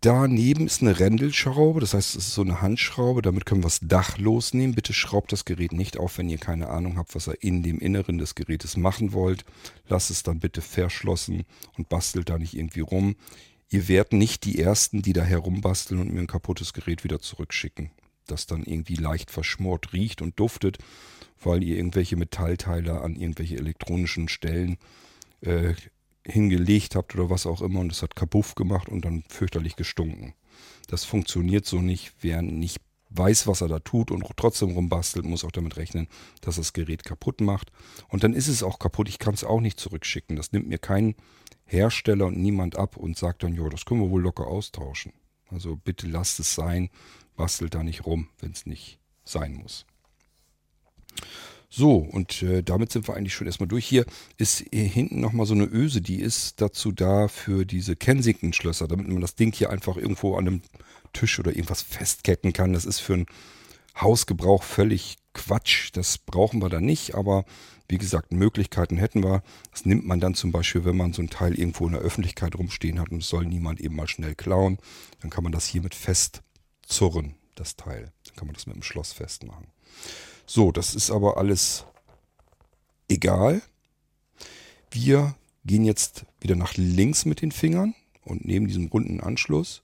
daneben 0.00 0.66
ist 0.66 0.82
eine 0.82 0.98
Rändelschraube, 0.98 1.80
das 1.80 1.94
heißt, 1.94 2.16
es 2.16 2.28
ist 2.28 2.34
so 2.34 2.42
eine 2.42 2.60
Handschraube, 2.60 3.22
damit 3.22 3.46
können 3.46 3.60
wir 3.62 3.66
das 3.66 3.80
Dach 3.82 4.18
losnehmen. 4.18 4.74
Bitte 4.74 4.92
schraubt 4.92 5.32
das 5.32 5.44
Gerät 5.44 5.72
nicht 5.72 5.98
auf, 5.98 6.18
wenn 6.18 6.28
ihr 6.28 6.38
keine 6.38 6.68
Ahnung 6.68 6.96
habt, 6.96 7.14
was 7.14 7.26
ihr 7.26 7.42
in 7.42 7.62
dem 7.62 7.78
Inneren 7.78 8.18
des 8.18 8.34
Gerätes 8.34 8.76
machen 8.76 9.12
wollt. 9.12 9.44
Lasst 9.88 10.10
es 10.10 10.22
dann 10.22 10.40
bitte 10.40 10.62
verschlossen 10.62 11.44
und 11.76 11.88
bastelt 11.88 12.28
da 12.28 12.38
nicht 12.38 12.54
irgendwie 12.54 12.80
rum. 12.80 13.16
Ihr 13.68 13.88
werdet 13.88 14.14
nicht 14.14 14.44
die 14.44 14.58
Ersten, 14.58 15.02
die 15.02 15.12
da 15.12 15.22
herumbasteln 15.22 16.00
und 16.00 16.12
mir 16.12 16.20
ein 16.20 16.26
kaputtes 16.26 16.72
Gerät 16.72 17.04
wieder 17.04 17.20
zurückschicken, 17.20 17.90
das 18.26 18.46
dann 18.46 18.64
irgendwie 18.64 18.96
leicht 18.96 19.30
verschmort 19.30 19.92
riecht 19.92 20.22
und 20.22 20.40
duftet, 20.40 20.78
weil 21.40 21.62
ihr 21.62 21.76
irgendwelche 21.76 22.16
Metallteile 22.16 23.00
an 23.00 23.14
irgendwelche 23.14 23.56
elektronischen 23.56 24.28
Stellen 24.28 24.76
äh, 25.42 25.74
hingelegt 26.26 26.94
habt 26.94 27.14
oder 27.14 27.30
was 27.30 27.46
auch 27.46 27.62
immer 27.62 27.80
und 27.80 27.92
es 27.92 28.02
hat 28.02 28.16
kapuff 28.16 28.54
gemacht 28.54 28.88
und 28.88 29.04
dann 29.04 29.24
fürchterlich 29.28 29.76
gestunken. 29.76 30.34
Das 30.88 31.04
funktioniert 31.04 31.66
so 31.66 31.80
nicht. 31.80 32.12
Wer 32.20 32.42
nicht 32.42 32.80
weiß, 33.10 33.46
was 33.46 33.60
er 33.60 33.68
da 33.68 33.78
tut 33.80 34.10
und 34.10 34.24
trotzdem 34.36 34.70
rumbastelt, 34.70 35.24
muss 35.24 35.44
auch 35.44 35.50
damit 35.50 35.76
rechnen, 35.76 36.08
dass 36.40 36.56
das 36.56 36.72
Gerät 36.72 37.04
kaputt 37.04 37.40
macht. 37.40 37.70
Und 38.08 38.24
dann 38.24 38.34
ist 38.34 38.48
es 38.48 38.62
auch 38.62 38.78
kaputt. 38.78 39.08
Ich 39.08 39.18
kann 39.18 39.34
es 39.34 39.44
auch 39.44 39.60
nicht 39.60 39.80
zurückschicken. 39.80 40.36
Das 40.36 40.52
nimmt 40.52 40.68
mir 40.68 40.78
kein 40.78 41.14
Hersteller 41.64 42.26
und 42.26 42.38
niemand 42.38 42.76
ab 42.76 42.96
und 42.96 43.16
sagt 43.16 43.42
dann, 43.42 43.54
ja, 43.54 43.68
das 43.68 43.84
können 43.84 44.00
wir 44.00 44.10
wohl 44.10 44.22
locker 44.22 44.46
austauschen. 44.46 45.12
Also 45.48 45.76
bitte 45.76 46.06
lasst 46.06 46.40
es 46.40 46.54
sein, 46.54 46.90
bastelt 47.36 47.74
da 47.74 47.82
nicht 47.82 48.06
rum, 48.06 48.28
wenn 48.38 48.52
es 48.52 48.66
nicht 48.66 49.00
sein 49.24 49.54
muss. 49.54 49.86
So, 51.72 51.98
und 51.98 52.42
äh, 52.42 52.64
damit 52.64 52.90
sind 52.90 53.06
wir 53.06 53.16
eigentlich 53.16 53.34
schon 53.34 53.46
erstmal 53.46 53.68
durch. 53.68 53.86
Hier 53.86 54.04
ist 54.38 54.64
hier 54.72 54.82
hinten 54.82 55.20
nochmal 55.20 55.46
so 55.46 55.54
eine 55.54 55.66
Öse, 55.66 56.00
die 56.00 56.20
ist 56.20 56.60
dazu 56.60 56.90
da 56.90 57.28
für 57.28 57.64
diese 57.64 57.94
Kensington-Schlösser, 57.94 58.88
damit 58.88 59.06
man 59.06 59.20
das 59.20 59.36
Ding 59.36 59.54
hier 59.54 59.70
einfach 59.70 59.96
irgendwo 59.96 60.34
an 60.34 60.48
einem 60.48 60.62
Tisch 61.12 61.38
oder 61.38 61.52
irgendwas 61.52 61.82
festketten 61.82 62.52
kann. 62.52 62.72
Das 62.72 62.84
ist 62.84 62.98
für 62.98 63.14
einen 63.14 63.26
Hausgebrauch 64.00 64.64
völlig 64.64 65.18
Quatsch. 65.32 65.90
Das 65.92 66.18
brauchen 66.18 66.60
wir 66.60 66.70
da 66.70 66.80
nicht, 66.80 67.14
aber 67.14 67.44
wie 67.88 67.98
gesagt, 67.98 68.32
Möglichkeiten 68.32 68.96
hätten 68.96 69.22
wir. 69.22 69.44
Das 69.70 69.86
nimmt 69.86 70.04
man 70.04 70.18
dann 70.18 70.34
zum 70.34 70.50
Beispiel, 70.50 70.84
wenn 70.84 70.96
man 70.96 71.12
so 71.12 71.22
ein 71.22 71.30
Teil 71.30 71.54
irgendwo 71.54 71.86
in 71.86 71.92
der 71.92 72.02
Öffentlichkeit 72.02 72.56
rumstehen 72.56 72.98
hat 72.98 73.10
und 73.10 73.22
es 73.22 73.28
soll 73.28 73.46
niemand 73.46 73.80
eben 73.80 73.94
mal 73.94 74.08
schnell 74.08 74.34
klauen. 74.34 74.78
Dann 75.20 75.30
kann 75.30 75.44
man 75.44 75.52
das 75.52 75.66
hiermit 75.66 75.94
festzurren, 75.94 77.36
das 77.54 77.76
Teil. 77.76 78.12
Dann 78.26 78.34
kann 78.34 78.46
man 78.46 78.54
das 78.54 78.66
mit 78.66 78.74
dem 78.74 78.82
Schloss 78.82 79.12
festmachen. 79.12 79.68
So, 80.52 80.72
das 80.72 80.96
ist 80.96 81.12
aber 81.12 81.36
alles 81.36 81.84
egal. 83.08 83.62
Wir 84.90 85.36
gehen 85.64 85.84
jetzt 85.84 86.26
wieder 86.40 86.56
nach 86.56 86.74
links 86.76 87.24
mit 87.24 87.40
den 87.40 87.52
Fingern 87.52 87.94
und 88.24 88.44
neben 88.44 88.66
diesem 88.66 88.88
runden 88.88 89.20
Anschluss 89.20 89.80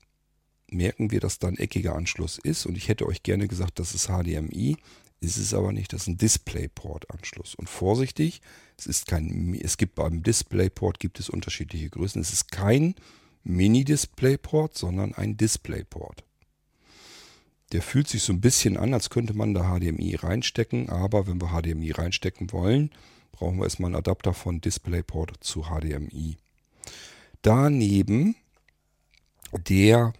merken 0.68 1.12
wir, 1.12 1.20
dass 1.20 1.38
da 1.38 1.46
ein 1.46 1.56
eckiger 1.56 1.94
Anschluss 1.94 2.38
ist. 2.38 2.66
Und 2.66 2.76
ich 2.76 2.88
hätte 2.88 3.06
euch 3.06 3.22
gerne 3.22 3.46
gesagt, 3.46 3.78
das 3.78 3.94
ist 3.94 4.08
HDMI. 4.08 4.76
Ist 5.20 5.36
es 5.36 5.54
aber 5.54 5.70
nicht, 5.70 5.92
das 5.92 6.02
ist 6.02 6.08
ein 6.08 6.18
DisplayPort-Anschluss. 6.18 7.54
Und 7.54 7.68
vorsichtig, 7.68 8.40
es 8.76 8.86
ist 8.86 9.06
kein, 9.06 9.56
es 9.62 9.76
gibt 9.76 9.94
beim 9.94 10.24
DisplayPort 10.24 10.98
gibt 10.98 11.20
es 11.20 11.30
unterschiedliche 11.30 11.90
Größen. 11.90 12.20
Es 12.20 12.32
ist 12.32 12.50
kein 12.50 12.96
Mini-DisplayPort, 13.44 14.76
sondern 14.76 15.14
ein 15.14 15.36
DisplayPort. 15.36 16.25
Der 17.72 17.82
fühlt 17.82 18.08
sich 18.08 18.22
so 18.22 18.32
ein 18.32 18.40
bisschen 18.40 18.76
an, 18.76 18.94
als 18.94 19.10
könnte 19.10 19.34
man 19.34 19.54
da 19.54 19.76
HDMI 19.76 20.14
reinstecken, 20.14 20.88
aber 20.88 21.26
wenn 21.26 21.40
wir 21.40 21.48
HDMI 21.48 21.90
reinstecken 21.90 22.52
wollen, 22.52 22.90
brauchen 23.32 23.58
wir 23.58 23.64
erstmal 23.64 23.88
einen 23.88 23.96
Adapter 23.96 24.34
von 24.34 24.60
DisplayPort 24.60 25.32
zu 25.40 25.64
HDMI. 25.64 26.36
Daneben 27.42 28.36
der 29.52 30.12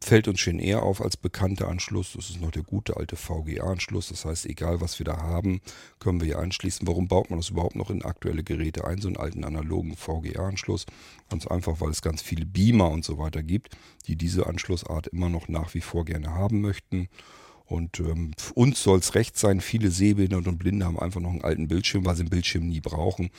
fällt 0.00 0.28
uns 0.28 0.40
schon 0.40 0.58
eher 0.58 0.82
auf 0.82 1.00
als 1.00 1.16
bekannter 1.16 1.68
Anschluss. 1.68 2.12
Das 2.14 2.30
ist 2.30 2.40
noch 2.40 2.50
der 2.50 2.62
gute 2.62 2.96
alte 2.96 3.16
VGA-Anschluss. 3.16 4.08
Das 4.08 4.24
heißt, 4.24 4.46
egal 4.46 4.80
was 4.80 4.98
wir 4.98 5.04
da 5.04 5.18
haben, 5.18 5.60
können 5.98 6.20
wir 6.20 6.26
hier 6.26 6.38
anschließen. 6.38 6.86
Warum 6.86 7.08
baut 7.08 7.30
man 7.30 7.38
das 7.38 7.50
überhaupt 7.50 7.76
noch 7.76 7.90
in 7.90 8.04
aktuelle 8.04 8.42
Geräte 8.42 8.86
ein, 8.86 9.00
so 9.00 9.08
einen 9.08 9.16
alten 9.16 9.44
analogen 9.44 9.96
VGA-Anschluss? 9.96 10.86
Ganz 11.28 11.46
einfach, 11.46 11.80
weil 11.80 11.90
es 11.90 12.02
ganz 12.02 12.22
viele 12.22 12.46
Beamer 12.46 12.90
und 12.90 13.04
so 13.04 13.18
weiter 13.18 13.42
gibt, 13.42 13.76
die 14.06 14.16
diese 14.16 14.46
Anschlussart 14.46 15.08
immer 15.08 15.28
noch 15.28 15.48
nach 15.48 15.74
wie 15.74 15.80
vor 15.80 16.04
gerne 16.04 16.30
haben 16.30 16.60
möchten. 16.60 17.08
Und 17.64 18.00
ähm, 18.00 18.32
uns 18.54 18.82
soll 18.82 18.98
es 18.98 19.14
recht 19.14 19.36
sein, 19.36 19.60
viele 19.60 19.90
Sehbehinderte 19.90 20.48
und 20.48 20.58
Blinde 20.58 20.86
haben 20.86 20.98
einfach 20.98 21.20
noch 21.20 21.30
einen 21.30 21.44
alten 21.44 21.68
Bildschirm, 21.68 22.06
weil 22.06 22.16
sie 22.16 22.22
einen 22.22 22.30
Bildschirm 22.30 22.66
nie 22.66 22.80
brauchen 22.80 23.30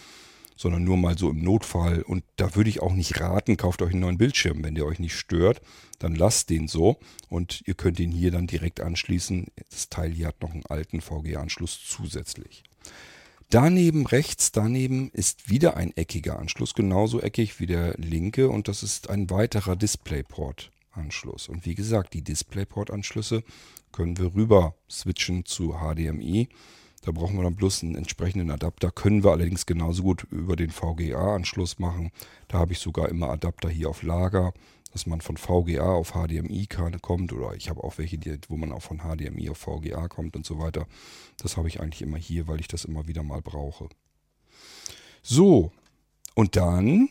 sondern 0.59 0.83
nur 0.83 0.97
mal 0.97 1.17
so 1.17 1.29
im 1.29 1.41
Notfall. 1.41 2.01
Und 2.01 2.25
da 2.35 2.53
würde 2.53 2.69
ich 2.69 2.81
auch 2.81 2.91
nicht 2.91 3.21
raten, 3.21 3.55
kauft 3.55 3.81
euch 3.81 3.91
einen 3.91 4.01
neuen 4.01 4.17
Bildschirm. 4.17 4.61
Wenn 4.61 4.75
der 4.75 4.85
euch 4.85 4.99
nicht 4.99 5.15
stört, 5.15 5.61
dann 5.99 6.15
lasst 6.15 6.49
den 6.49 6.67
so 6.67 6.99
und 7.29 7.63
ihr 7.65 7.75
könnt 7.75 7.97
ihn 7.97 8.11
hier 8.11 8.29
dann 8.29 8.45
direkt 8.45 8.81
anschließen. 8.81 9.47
Das 9.69 9.87
Teil 9.87 10.11
hier 10.11 10.27
hat 10.27 10.41
noch 10.41 10.51
einen 10.51 10.65
alten 10.65 10.99
VGA-Anschluss 10.99 11.79
zusätzlich. 11.87 12.63
Daneben 13.49 14.05
rechts, 14.05 14.51
daneben 14.51 15.11
ist 15.11 15.49
wieder 15.49 15.77
ein 15.77 15.95
eckiger 15.95 16.37
Anschluss, 16.37 16.73
genauso 16.73 17.21
eckig 17.21 17.61
wie 17.61 17.65
der 17.65 17.93
linke 17.97 18.49
und 18.49 18.67
das 18.67 18.83
ist 18.83 19.09
ein 19.09 19.29
weiterer 19.29 19.77
DisplayPort-Anschluss. 19.77 21.47
Und 21.47 21.65
wie 21.65 21.75
gesagt, 21.75 22.13
die 22.13 22.21
DisplayPort-Anschlüsse 22.21 23.43
können 23.93 24.17
wir 24.17 24.35
rüber 24.35 24.75
switchen 24.89 25.45
zu 25.45 25.77
HDMI. 25.79 26.49
Da 27.01 27.11
brauchen 27.11 27.37
wir 27.37 27.43
dann 27.43 27.55
bloß 27.55 27.83
einen 27.83 27.95
entsprechenden 27.95 28.51
Adapter. 28.51 28.91
Können 28.91 29.23
wir 29.23 29.31
allerdings 29.31 29.65
genauso 29.65 30.03
gut 30.03 30.23
über 30.31 30.55
den 30.55 30.69
VGA-Anschluss 30.69 31.79
machen. 31.79 32.11
Da 32.47 32.59
habe 32.59 32.73
ich 32.73 32.79
sogar 32.79 33.09
immer 33.09 33.29
Adapter 33.29 33.69
hier 33.69 33.89
auf 33.89 34.03
Lager, 34.03 34.53
dass 34.91 35.05
man 35.05 35.21
von 35.21 35.37
VGA 35.37 35.91
auf 35.91 36.11
HDMI 36.11 36.67
kommt. 37.01 37.31
Oder 37.31 37.55
ich 37.55 37.69
habe 37.69 37.83
auch 37.83 37.97
welche, 37.97 38.19
wo 38.49 38.57
man 38.57 38.71
auch 38.71 38.81
von 38.81 38.99
HDMI 38.99 39.49
auf 39.49 39.57
VGA 39.57 40.07
kommt 40.07 40.35
und 40.35 40.45
so 40.45 40.59
weiter. 40.59 40.87
Das 41.37 41.55
habe 41.55 41.67
ich 41.69 41.79
eigentlich 41.79 42.01
immer 42.01 42.17
hier, 42.17 42.47
weil 42.47 42.59
ich 42.59 42.67
das 42.67 42.85
immer 42.85 43.07
wieder 43.07 43.23
mal 43.23 43.41
brauche. 43.41 43.87
So, 45.21 45.71
und 46.35 46.55
dann, 46.55 47.09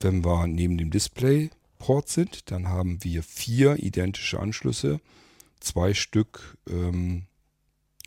wenn 0.00 0.24
wir 0.24 0.46
neben 0.46 0.78
dem 0.78 0.90
Display-Port 0.90 2.08
sind, 2.08 2.50
dann 2.50 2.68
haben 2.68 3.02
wir 3.04 3.22
vier 3.22 3.76
identische 3.78 4.40
Anschlüsse. 4.40 5.00
Zwei 5.60 5.92
Stück 5.92 6.56
ähm, 6.68 7.26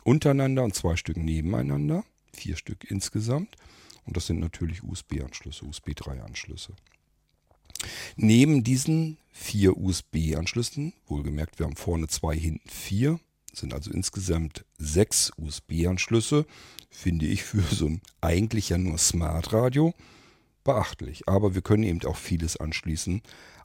untereinander 0.04 0.62
und 0.62 0.74
zwei 0.74 0.96
Stück 0.96 1.16
nebeneinander. 1.16 2.04
Vier 2.32 2.56
Stück 2.56 2.90
insgesamt. 2.90 3.56
Und 4.04 4.16
das 4.16 4.26
sind 4.26 4.38
natürlich 4.38 4.82
USB-Anschlüsse, 4.82 5.64
USB 5.64 5.90
3-Anschlüsse. 5.90 6.72
Neben 8.16 8.62
diesen 8.62 9.18
vier 9.30 9.76
USB-Anschlüssen, 9.76 10.92
wohlgemerkt, 11.06 11.58
wir 11.58 11.66
haben 11.66 11.76
vorne 11.76 12.06
zwei, 12.08 12.36
hinten 12.36 12.68
vier, 12.68 13.18
sind 13.52 13.74
also 13.74 13.90
insgesamt 13.90 14.64
sechs 14.78 15.32
USB-Anschlüsse, 15.36 16.46
finde 16.90 17.26
ich 17.26 17.42
für 17.42 17.62
so 17.62 17.86
ein 17.86 18.00
eigentlich 18.20 18.68
ja 18.68 18.78
nur 18.78 18.98
Smart 18.98 19.52
Radio 19.52 19.94
beachtlich. 20.64 21.28
Aber 21.28 21.54
wir 21.54 21.62
können 21.62 21.82
eben 21.84 22.02
auch 22.04 22.16
vieles 22.16 22.56
anschließen. 22.56 23.22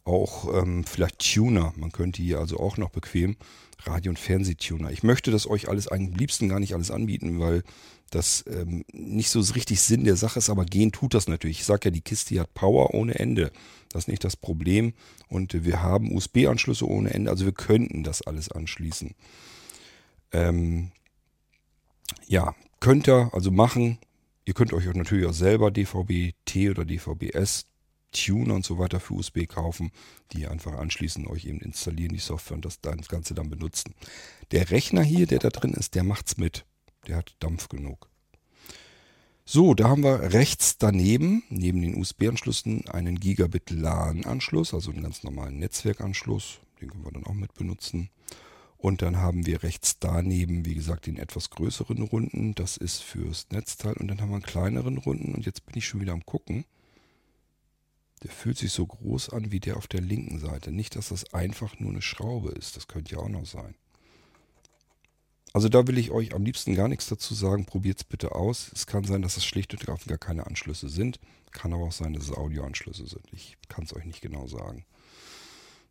Auch 0.10 0.52
ähm, 0.60 0.84
vielleicht 0.86 1.20
Tuner. 1.20 1.72
Man 1.78 1.92
könnte 1.92 2.24
hier 2.24 2.40
also 2.40 2.58
auch 2.58 2.78
noch 2.78 2.90
bequem 2.90 3.38
Radio- 3.84 4.10
und 4.10 4.18
Fernsehtuner. 4.18 4.90
Ich 4.92 5.04
möchte 5.04 5.30
das 5.30 5.46
euch 5.46 5.70
alles 5.70 5.88
am 5.88 6.14
liebsten 6.14 6.50
gar 6.50 6.60
nicht 6.60 6.74
alles 6.74 6.90
anbieten, 6.90 7.40
weil 7.40 7.62
das 8.10 8.44
ähm, 8.48 8.84
nicht 8.92 9.30
so 9.30 9.40
richtig 9.40 9.82
Sinn 9.82 10.06
der 10.06 10.16
Sache 10.16 10.40
ist, 10.40 10.50
aber 10.50 10.66
gehen 10.66 10.92
tut 10.92 11.14
das 11.14 11.28
natürlich. 11.28 11.60
Ich 11.60 11.66
sage 11.66 11.86
ja, 11.86 11.92
die 11.92 12.02
Kiste 12.02 12.40
hat 12.40 12.56
Power 12.56 12.96
ohne 12.96 13.20
Ende. 13.20 13.52
Das 13.90 14.06
ist 14.06 14.08
nicht 14.08 14.24
das 14.24 14.36
Problem. 14.36 14.94
Und 15.28 15.54
äh, 15.54 15.64
wir 15.64 15.84
haben 15.84 16.12
USB-Anschlüsse 16.16 16.88
ohne 16.88 17.14
Ende, 17.14 17.30
also 17.30 17.46
wir 17.46 17.54
könnten 17.54 18.04
das 18.04 18.24
alles 18.24 18.52
anschließen. 18.52 19.14
Ähm, 20.32 20.92
ja, 22.26 22.56
könnt 22.80 23.08
ihr 23.08 23.30
also 23.32 23.52
machen. 23.52 24.00
Ihr 24.44 24.56
könnt 24.56 24.74
euch 24.74 24.92
natürlich 24.92 25.28
auch 25.28 25.34
selber 25.34 25.70
DVB-T 25.70 26.72
oder 26.72 26.84
DVB-S 26.84 27.69
Tuner 28.12 28.56
und 28.56 28.66
so 28.66 28.78
weiter 28.78 29.00
für 29.00 29.14
USB 29.14 29.48
kaufen, 29.48 29.92
die 30.32 30.48
einfach 30.48 30.74
anschließen, 30.74 31.28
euch 31.28 31.46
eben 31.46 31.60
installieren, 31.60 32.14
die 32.14 32.20
Software 32.20 32.56
und 32.56 32.66
das, 32.66 32.82
das 32.82 33.08
Ganze 33.08 33.34
dann 33.34 33.50
benutzen. 33.50 33.94
Der 34.52 34.72
Rechner 34.72 35.04
hier, 35.04 35.28
der 35.28 35.40
da 35.40 35.50
drin 35.50 35.74
ist, 35.74 35.96
der 35.96 36.04
macht's 36.04 36.38
mit. 36.38 36.66
Der 37.08 37.18
hat 37.18 37.36
Dampf 37.40 37.70
genug. 37.70 38.10
So, 39.52 39.74
da 39.74 39.90
haben 39.90 40.04
wir 40.04 40.34
rechts 40.34 40.78
daneben, 40.78 41.42
neben 41.50 41.82
den 41.82 42.00
USB-Anschlüssen, 42.00 42.88
einen 42.88 43.20
Gigabit 43.20 43.72
LAN-Anschluss, 43.72 44.76
also 44.76 44.92
einen 44.92 45.02
ganz 45.02 45.24
normalen 45.24 45.58
Netzwerkanschluss. 45.58 46.60
Den 46.80 46.92
können 46.92 47.04
wir 47.04 47.12
dann 47.12 47.26
auch 47.26 47.34
mit 47.34 47.56
benutzen. 47.56 48.12
Und 48.78 49.02
dann 49.02 49.18
haben 49.18 49.46
wir 49.46 49.64
rechts 49.64 49.98
daneben, 50.00 50.66
wie 50.66 50.76
gesagt, 50.76 51.08
den 51.08 51.18
etwas 51.18 51.50
größeren 51.50 52.02
Runden. 52.02 52.56
Das 52.56 52.78
ist 52.78 53.02
fürs 53.02 53.48
Netzteil. 53.52 53.94
Und 53.94 54.08
dann 54.08 54.22
haben 54.22 54.30
wir 54.30 54.36
einen 54.36 54.44
kleineren 54.44 54.98
Runden. 54.98 55.34
Und 55.34 55.46
jetzt 55.46 55.66
bin 55.66 55.78
ich 55.78 55.88
schon 55.88 56.00
wieder 56.00 56.14
am 56.14 56.26
Gucken. 56.26 56.64
Der 58.24 58.32
fühlt 58.32 58.58
sich 58.58 58.72
so 58.72 58.86
groß 58.86 59.30
an 59.30 59.52
wie 59.52 59.60
der 59.60 59.78
auf 59.78 59.88
der 59.88 60.02
linken 60.02 60.40
Seite. 60.40 60.72
Nicht, 60.72 60.96
dass 60.96 61.10
das 61.10 61.34
einfach 61.34 61.80
nur 61.80 61.92
eine 61.92 62.02
Schraube 62.02 62.52
ist. 62.52 62.76
Das 62.76 62.88
könnte 62.88 63.16
ja 63.16 63.20
auch 63.20 63.30
noch 63.30 63.46
sein. 63.46 63.76
Also 65.54 65.68
da 65.68 65.88
will 65.88 65.98
ich 65.98 66.12
euch 66.12 66.34
am 66.36 66.44
liebsten 66.44 66.76
gar 66.76 66.88
nichts 66.88 67.08
dazu 67.08 67.34
sagen. 67.34 67.66
Probiert 67.66 67.98
es 67.98 68.04
bitte 68.04 68.36
aus. 68.36 68.72
Es 68.74 68.86
kann 68.86 69.04
sein, 69.04 69.22
dass 69.22 69.38
es 69.38 69.46
schlicht 69.46 69.74
und 69.74 69.82
ergreifend 69.82 70.08
gar 70.08 70.18
keine 70.18 70.46
Anschlüsse 70.46 70.90
sind. 70.90 71.20
Kann 71.52 71.74
aber 71.74 71.86
auch 71.86 71.92
sein, 71.92 72.14
dass 72.14 72.26
es 72.26 72.32
Audioanschlüsse 72.32 73.08
sind. 73.08 73.26
Ich 73.32 73.58
kann 73.68 73.86
es 73.86 73.96
euch 73.96 74.06
nicht 74.06 74.22
genau 74.22 74.48
sagen. 74.48 74.86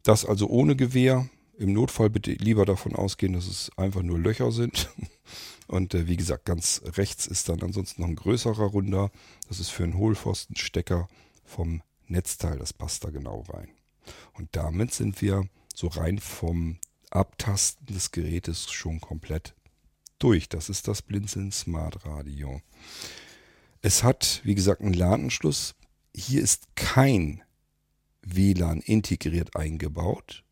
Das 0.03 0.25
also 0.25 0.49
ohne 0.49 0.77
Gewehr. 0.77 1.29
Im 1.59 1.73
Notfall 1.73 2.09
bitte 2.09 2.31
lieber 2.35 2.65
davon 2.65 2.95
ausgehen, 2.95 3.33
dass 3.33 3.49
es 3.49 3.71
einfach 3.77 4.03
nur 4.03 4.17
Löcher 4.17 4.53
sind. 4.53 4.91
Und 5.67 5.93
äh, 5.93 6.07
wie 6.07 6.17
gesagt, 6.17 6.45
ganz 6.45 6.81
rechts 6.97 7.27
ist 7.27 7.49
dann 7.49 7.61
ansonsten 7.63 8.03
noch 8.03 8.09
ein 8.09 8.15
größerer 8.15 8.67
Runder. 8.67 9.11
Das 9.49 9.59
ist 9.59 9.71
für 9.71 9.83
einen 9.83 9.99
Hohlpfostenstecker 9.99 11.09
vom 11.45 11.83
Netzteil. 12.11 12.59
Das 12.59 12.73
passt 12.73 13.05
da 13.05 13.11
genau 13.11 13.45
rein. 13.49 13.69
Und 14.33 14.49
damit 14.53 14.93
sind 14.93 15.21
wir 15.21 15.49
so 15.75 15.89
rein 15.89 16.19
vom 16.19 16.79
Abtasten 17.11 17.87
des 17.87 18.11
Gerätes 18.11 18.71
schon 18.71 19.01
komplett 19.01 19.55
durch. 20.19 20.49
Das 20.49 20.69
ist 20.69 20.89
das 20.89 21.03
Blinzeln 21.03 21.53
Smart 21.53 22.05
Radio. 22.05 22.61
Es 23.81 24.03
hat, 24.03 24.41
wie 24.45 24.55
gesagt, 24.55 24.83
einen 24.83 24.95
LAN-Anschluss. 24.95 25.75
Hier 26.15 26.43
ist 26.43 26.75
kein 26.75 27.43
WLAN 28.23 28.81
integriert 28.81 29.57
eingebaut. 29.57 30.45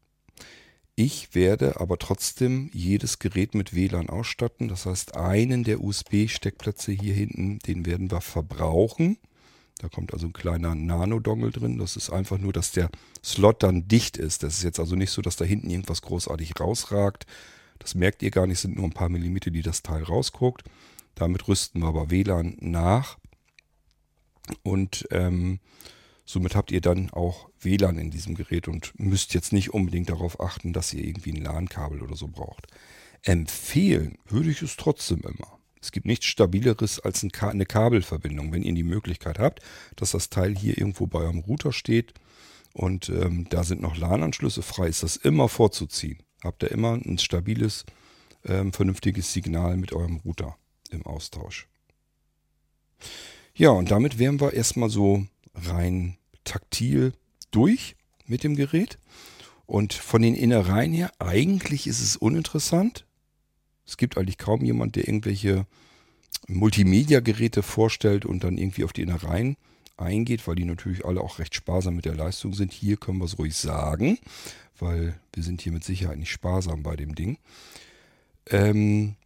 Ich 0.94 1.34
werde 1.34 1.78
aber 1.78 1.98
trotzdem 1.98 2.70
jedes 2.72 3.18
Gerät 3.18 3.54
mit 3.54 3.74
WLAN 3.74 4.08
ausstatten. 4.08 4.68
Das 4.68 4.86
heißt, 4.86 5.14
einen 5.14 5.62
der 5.62 5.82
USB-Steckplätze 5.82 6.92
hier 6.92 7.12
hinten, 7.12 7.58
den 7.58 7.84
werden 7.84 8.10
wir 8.10 8.22
verbrauchen. 8.22 9.18
Da 9.78 9.88
kommt 9.88 10.14
also 10.14 10.26
ein 10.26 10.32
kleiner 10.32 10.74
Nano-Dongle 10.74 11.50
drin. 11.50 11.78
Das 11.78 11.96
ist 11.96 12.10
einfach 12.10 12.38
nur, 12.38 12.52
dass 12.52 12.72
der 12.72 12.90
Slot 13.22 13.62
dann 13.62 13.88
dicht 13.88 14.16
ist. 14.16 14.42
Das 14.42 14.56
ist 14.56 14.62
jetzt 14.62 14.80
also 14.80 14.96
nicht 14.96 15.10
so, 15.10 15.20
dass 15.20 15.36
da 15.36 15.44
hinten 15.44 15.68
irgendwas 15.68 16.02
großartig 16.02 16.58
rausragt. 16.58 17.26
Das 17.78 17.94
merkt 17.94 18.22
ihr 18.22 18.30
gar 18.30 18.46
nicht, 18.46 18.58
sind 18.58 18.76
nur 18.76 18.84
ein 18.84 18.92
paar 18.92 19.10
Millimeter, 19.10 19.50
die 19.50 19.62
das 19.62 19.82
Teil 19.82 20.02
rausguckt. 20.02 20.64
Damit 21.14 21.46
rüsten 21.46 21.82
wir 21.82 21.88
aber 21.88 22.10
WLAN 22.10 22.56
nach. 22.60 23.18
Und 24.62 25.06
ähm, 25.10 25.60
somit 26.24 26.54
habt 26.54 26.70
ihr 26.70 26.80
dann 26.80 27.10
auch 27.10 27.50
WLAN 27.60 27.98
in 27.98 28.10
diesem 28.10 28.34
Gerät 28.34 28.68
und 28.68 28.98
müsst 28.98 29.34
jetzt 29.34 29.52
nicht 29.52 29.74
unbedingt 29.74 30.08
darauf 30.08 30.40
achten, 30.40 30.72
dass 30.72 30.94
ihr 30.94 31.04
irgendwie 31.04 31.32
ein 31.32 31.42
LAN-Kabel 31.42 32.02
oder 32.02 32.16
so 32.16 32.28
braucht. 32.28 32.66
Empfehlen 33.22 34.18
würde 34.26 34.50
ich 34.50 34.62
es 34.62 34.76
trotzdem 34.76 35.20
immer. 35.20 35.55
Es 35.86 35.92
gibt 35.92 36.06
nichts 36.06 36.26
Stabileres 36.26 36.98
als 36.98 37.24
eine 37.40 37.64
Kabelverbindung, 37.64 38.52
wenn 38.52 38.64
ihr 38.64 38.74
die 38.74 38.82
Möglichkeit 38.82 39.38
habt, 39.38 39.60
dass 39.94 40.10
das 40.10 40.30
Teil 40.30 40.56
hier 40.56 40.76
irgendwo 40.76 41.06
bei 41.06 41.20
eurem 41.20 41.38
Router 41.38 41.72
steht 41.72 42.12
und 42.72 43.08
ähm, 43.08 43.46
da 43.50 43.62
sind 43.62 43.80
noch 43.80 43.96
LAN-Anschlüsse 43.96 44.62
frei, 44.62 44.88
ist 44.88 45.04
das 45.04 45.14
immer 45.14 45.48
vorzuziehen. 45.48 46.18
Habt 46.42 46.64
ihr 46.64 46.72
immer 46.72 46.94
ein 46.94 47.18
stabiles, 47.18 47.86
ähm, 48.44 48.72
vernünftiges 48.72 49.32
Signal 49.32 49.76
mit 49.76 49.92
eurem 49.92 50.16
Router 50.16 50.56
im 50.90 51.06
Austausch. 51.06 51.68
Ja, 53.54 53.70
und 53.70 53.92
damit 53.92 54.18
wären 54.18 54.40
wir 54.40 54.54
erstmal 54.54 54.90
so 54.90 55.24
rein 55.54 56.18
taktil 56.42 57.12
durch 57.52 57.94
mit 58.26 58.42
dem 58.42 58.56
Gerät. 58.56 58.98
Und 59.66 59.94
von 59.94 60.20
den 60.20 60.34
Innereien 60.34 60.92
her, 60.92 61.12
eigentlich 61.20 61.86
ist 61.86 62.02
es 62.02 62.16
uninteressant. 62.16 63.05
Es 63.86 63.96
gibt 63.96 64.18
eigentlich 64.18 64.38
kaum 64.38 64.64
jemand, 64.64 64.96
der 64.96 65.06
irgendwelche 65.06 65.66
Multimedia-Geräte 66.48 67.62
vorstellt 67.62 68.26
und 68.26 68.44
dann 68.44 68.58
irgendwie 68.58 68.84
auf 68.84 68.92
die 68.92 69.02
Innereien 69.02 69.56
eingeht, 69.96 70.46
weil 70.46 70.56
die 70.56 70.64
natürlich 70.64 71.04
alle 71.04 71.20
auch 71.20 71.38
recht 71.38 71.54
sparsam 71.54 71.96
mit 71.96 72.04
der 72.04 72.14
Leistung 72.14 72.52
sind. 72.52 72.72
Hier 72.72 72.96
können 72.96 73.18
wir 73.18 73.24
es 73.24 73.38
ruhig 73.38 73.56
sagen, 73.56 74.18
weil 74.78 75.18
wir 75.32 75.42
sind 75.42 75.62
hier 75.62 75.72
mit 75.72 75.84
Sicherheit 75.84 76.18
nicht 76.18 76.30
sparsam 76.30 76.82
bei 76.82 76.96
dem 76.96 77.14
Ding. 77.14 77.38
Ähm, 78.50 79.16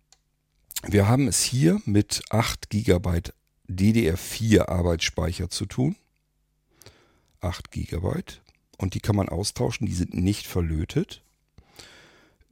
wir 0.82 1.08
haben 1.08 1.28
es 1.28 1.42
hier 1.42 1.80
mit 1.84 2.22
8 2.30 2.70
GB 2.70 3.20
DDR4 3.68 4.68
Arbeitsspeicher 4.68 5.50
zu 5.50 5.66
tun. 5.66 5.96
8 7.40 7.70
GB. 7.70 8.22
Und 8.78 8.94
die 8.94 9.00
kann 9.00 9.16
man 9.16 9.28
austauschen, 9.28 9.86
die 9.86 9.94
sind 9.94 10.14
nicht 10.14 10.46
verlötet. 10.46 11.22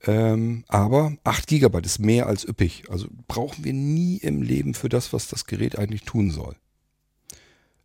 Ähm, 0.05 0.64
aber 0.68 1.16
8 1.24 1.49
GB 1.49 1.80
ist 1.82 1.99
mehr 1.99 2.26
als 2.26 2.46
üppig. 2.46 2.84
Also 2.88 3.09
brauchen 3.26 3.64
wir 3.64 3.72
nie 3.72 4.18
im 4.18 4.42
Leben 4.42 4.74
für 4.74 4.88
das, 4.88 5.12
was 5.12 5.28
das 5.28 5.46
Gerät 5.46 5.78
eigentlich 5.78 6.05
tun 6.05 6.30
soll. 6.30 6.55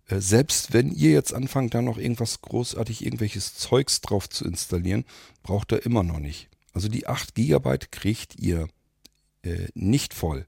Äh, 0.08 0.20
selbst 0.20 0.74
wenn 0.74 0.92
ihr 0.92 1.12
jetzt 1.12 1.34
anfangt, 1.34 1.74
da 1.74 1.82
noch 1.82 1.98
irgendwas 1.98 2.42
großartig, 2.42 3.04
irgendwelches 3.04 3.56
Zeugs 3.56 4.02
drauf 4.02 4.30
zu 4.30 4.46
installieren, 4.46 5.06
braucht 5.42 5.72
er 5.72 5.86
immer 5.86 6.04
noch 6.04 6.20
nicht. 6.20 6.50
Also 6.74 6.88
die 6.88 7.08
8 7.08 7.36
GB 7.36 7.78
kriegt 7.92 8.40
ihr 8.40 8.68
äh, 9.44 9.68
nicht 9.74 10.14
voll. 10.14 10.46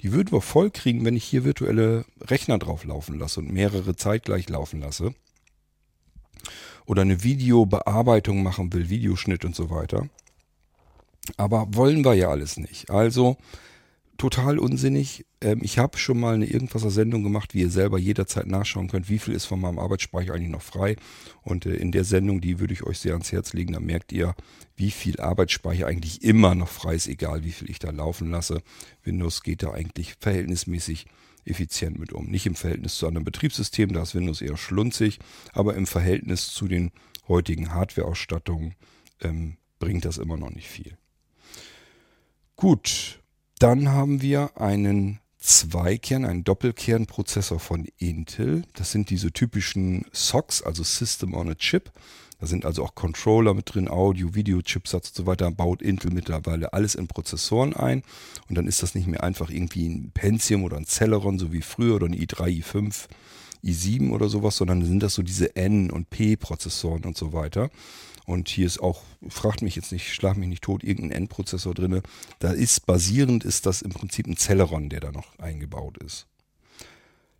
Die 0.00 0.12
würden 0.12 0.32
wir 0.32 0.40
voll 0.40 0.70
kriegen, 0.70 1.04
wenn 1.04 1.16
ich 1.16 1.24
hier 1.24 1.44
virtuelle 1.44 2.04
Rechner 2.20 2.58
drauf 2.58 2.84
laufen 2.84 3.18
lasse 3.18 3.40
und 3.40 3.52
mehrere 3.52 3.96
zeitgleich 3.96 4.48
laufen 4.48 4.80
lasse. 4.80 5.14
Oder 6.86 7.02
eine 7.02 7.22
Videobearbeitung 7.22 8.42
machen 8.42 8.72
will, 8.72 8.88
Videoschnitt 8.88 9.44
und 9.44 9.54
so 9.54 9.70
weiter. 9.70 10.08
Aber 11.36 11.66
wollen 11.70 12.04
wir 12.04 12.14
ja 12.14 12.28
alles 12.28 12.56
nicht. 12.56 12.90
Also 12.90 13.36
total 14.20 14.58
unsinnig. 14.58 15.24
Ähm, 15.40 15.60
ich 15.62 15.78
habe 15.78 15.96
schon 15.96 16.20
mal 16.20 16.34
eine 16.34 16.44
irgendwaser 16.44 16.90
Sendung 16.90 17.22
gemacht, 17.22 17.54
wie 17.54 17.62
ihr 17.62 17.70
selber 17.70 17.98
jederzeit 17.98 18.46
nachschauen 18.46 18.88
könnt, 18.88 19.08
wie 19.08 19.18
viel 19.18 19.34
ist 19.34 19.46
von 19.46 19.60
meinem 19.60 19.78
Arbeitsspeicher 19.78 20.34
eigentlich 20.34 20.50
noch 20.50 20.62
frei. 20.62 20.96
Und 21.42 21.64
äh, 21.64 21.74
in 21.74 21.90
der 21.90 22.04
Sendung, 22.04 22.42
die 22.42 22.60
würde 22.60 22.74
ich 22.74 22.82
euch 22.82 22.98
sehr 22.98 23.14
ans 23.14 23.32
Herz 23.32 23.54
legen, 23.54 23.72
da 23.72 23.80
merkt 23.80 24.12
ihr, 24.12 24.34
wie 24.76 24.90
viel 24.90 25.18
Arbeitsspeicher 25.18 25.86
eigentlich 25.86 26.22
immer 26.22 26.54
noch 26.54 26.68
frei 26.68 26.94
ist, 26.94 27.08
egal 27.08 27.44
wie 27.44 27.52
viel 27.52 27.70
ich 27.70 27.78
da 27.78 27.90
laufen 27.90 28.30
lasse. 28.30 28.62
Windows 29.02 29.42
geht 29.42 29.62
da 29.62 29.72
eigentlich 29.72 30.14
verhältnismäßig 30.20 31.06
effizient 31.46 31.98
mit 31.98 32.12
um. 32.12 32.26
Nicht 32.26 32.44
im 32.44 32.54
Verhältnis 32.54 32.96
zu 32.96 33.06
anderen 33.06 33.24
Betriebssystemen, 33.24 33.94
da 33.94 34.02
ist 34.02 34.14
Windows 34.14 34.42
eher 34.42 34.58
schlunzig, 34.58 35.18
aber 35.54 35.74
im 35.76 35.86
Verhältnis 35.86 36.48
zu 36.48 36.68
den 36.68 36.90
heutigen 37.26 37.72
Hardware-Ausstattungen 37.72 38.74
ähm, 39.22 39.56
bringt 39.78 40.04
das 40.04 40.18
immer 40.18 40.36
noch 40.36 40.50
nicht 40.50 40.68
viel. 40.68 40.99
Gut, 42.60 43.22
dann 43.58 43.88
haben 43.88 44.20
wir 44.20 44.60
einen 44.60 45.18
Zweikern, 45.38 46.26
einen 46.26 46.44
Doppelkernprozessor 46.44 47.58
von 47.58 47.88
Intel. 47.96 48.64
Das 48.74 48.92
sind 48.92 49.08
diese 49.08 49.32
typischen 49.32 50.04
SOCs, 50.12 50.60
also 50.60 50.82
System 50.82 51.32
on 51.32 51.48
a 51.48 51.54
Chip. 51.54 51.90
Da 52.38 52.46
sind 52.46 52.66
also 52.66 52.84
auch 52.84 52.94
Controller 52.94 53.54
mit 53.54 53.74
drin, 53.74 53.88
Audio, 53.88 54.34
Video, 54.34 54.60
Chipsatz 54.60 55.08
und 55.08 55.16
so 55.16 55.24
weiter. 55.24 55.50
Baut 55.50 55.80
Intel 55.80 56.12
mittlerweile 56.12 56.74
alles 56.74 56.96
in 56.96 57.06
Prozessoren 57.06 57.74
ein. 57.74 58.02
Und 58.50 58.58
dann 58.58 58.66
ist 58.66 58.82
das 58.82 58.94
nicht 58.94 59.06
mehr 59.06 59.24
einfach 59.24 59.48
irgendwie 59.48 59.88
ein 59.88 60.10
Pentium 60.12 60.62
oder 60.62 60.76
ein 60.76 60.84
Celeron, 60.84 61.38
so 61.38 61.54
wie 61.54 61.62
früher, 61.62 61.94
oder 61.94 62.08
ein 62.08 62.14
i3, 62.14 62.62
i5, 62.62 63.06
i7 63.64 64.10
oder 64.10 64.28
sowas, 64.28 64.56
sondern 64.56 64.84
sind 64.84 65.02
das 65.02 65.14
so 65.14 65.22
diese 65.22 65.56
N- 65.56 65.90
und 65.90 66.10
P-Prozessoren 66.10 67.04
und 67.04 67.16
so 67.16 67.32
weiter. 67.32 67.70
Und 68.26 68.48
hier 68.48 68.66
ist 68.66 68.80
auch, 68.80 69.02
fragt 69.28 69.62
mich 69.62 69.74
jetzt 69.76 69.92
nicht, 69.92 70.12
schlag 70.12 70.36
mich 70.36 70.48
nicht 70.48 70.62
tot, 70.62 70.84
irgendein 70.84 71.22
Endprozessor 71.22 71.74
drin. 71.74 72.02
Da 72.38 72.52
ist 72.52 72.86
basierend, 72.86 73.44
ist 73.44 73.66
das 73.66 73.82
im 73.82 73.90
Prinzip 73.90 74.26
ein 74.26 74.36
Celeron, 74.36 74.88
der 74.88 75.00
da 75.00 75.10
noch 75.10 75.38
eingebaut 75.38 75.98
ist. 75.98 76.26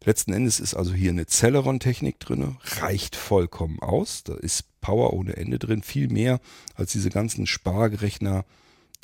Letzten 0.03 0.33
Endes 0.33 0.61
ist 0.61 0.75
also 0.75 0.95
hier 0.95 1.11
eine 1.11 1.27
Celeron-Technik 1.27 2.19
drin, 2.19 2.57
reicht 2.81 3.17
vollkommen 3.17 3.81
aus. 3.81 4.25
Da 4.25 4.35
ist 4.35 4.65
Power 4.81 5.13
ohne 5.13 5.37
Ende 5.37 5.59
drin, 5.59 5.83
viel 5.83 6.09
mehr 6.09 6.41
als 6.75 6.93
diese 6.93 7.11
ganzen 7.11 7.47
Spargerechner, 7.47 8.45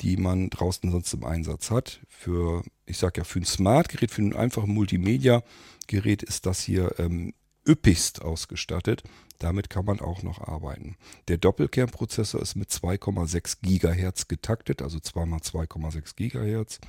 die 0.01 0.17
man 0.17 0.49
draußen 0.49 0.91
sonst 0.91 1.13
im 1.13 1.23
Einsatz 1.23 1.71
hat. 1.71 2.01
Für, 2.07 2.63
ich 2.85 2.97
sag 2.97 3.17
ja, 3.17 3.23
für 3.23 3.39
ein 3.39 3.45
Smart-Gerät, 3.45 4.11
für 4.11 4.21
ein 4.21 4.35
einfaches 4.35 4.69
Multimedia-Gerät 4.69 6.23
ist 6.23 6.45
das 6.45 6.61
hier 6.61 6.95
ähm, 6.99 7.33
üppigst 7.67 8.21
ausgestattet. 8.21 9.03
Damit 9.39 9.69
kann 9.69 9.85
man 9.85 9.99
auch 9.99 10.23
noch 10.23 10.41
arbeiten. 10.41 10.95
Der 11.27 11.37
Doppelkernprozessor 11.37 12.41
ist 12.41 12.55
mit 12.55 12.69
2,6 12.69 13.57
Gigahertz 13.61 14.27
getaktet, 14.27 14.81
also 14.81 14.99
2 14.99 15.25
mal 15.25 15.39
2,6 15.39 16.15
Gigahertz 16.15 16.79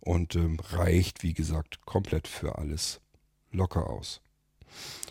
und 0.00 0.36
ähm, 0.36 0.58
reicht, 0.60 1.22
wie 1.22 1.34
gesagt, 1.34 1.84
komplett 1.86 2.28
für 2.28 2.58
alles 2.58 3.00
locker 3.50 3.88
aus. 3.88 4.20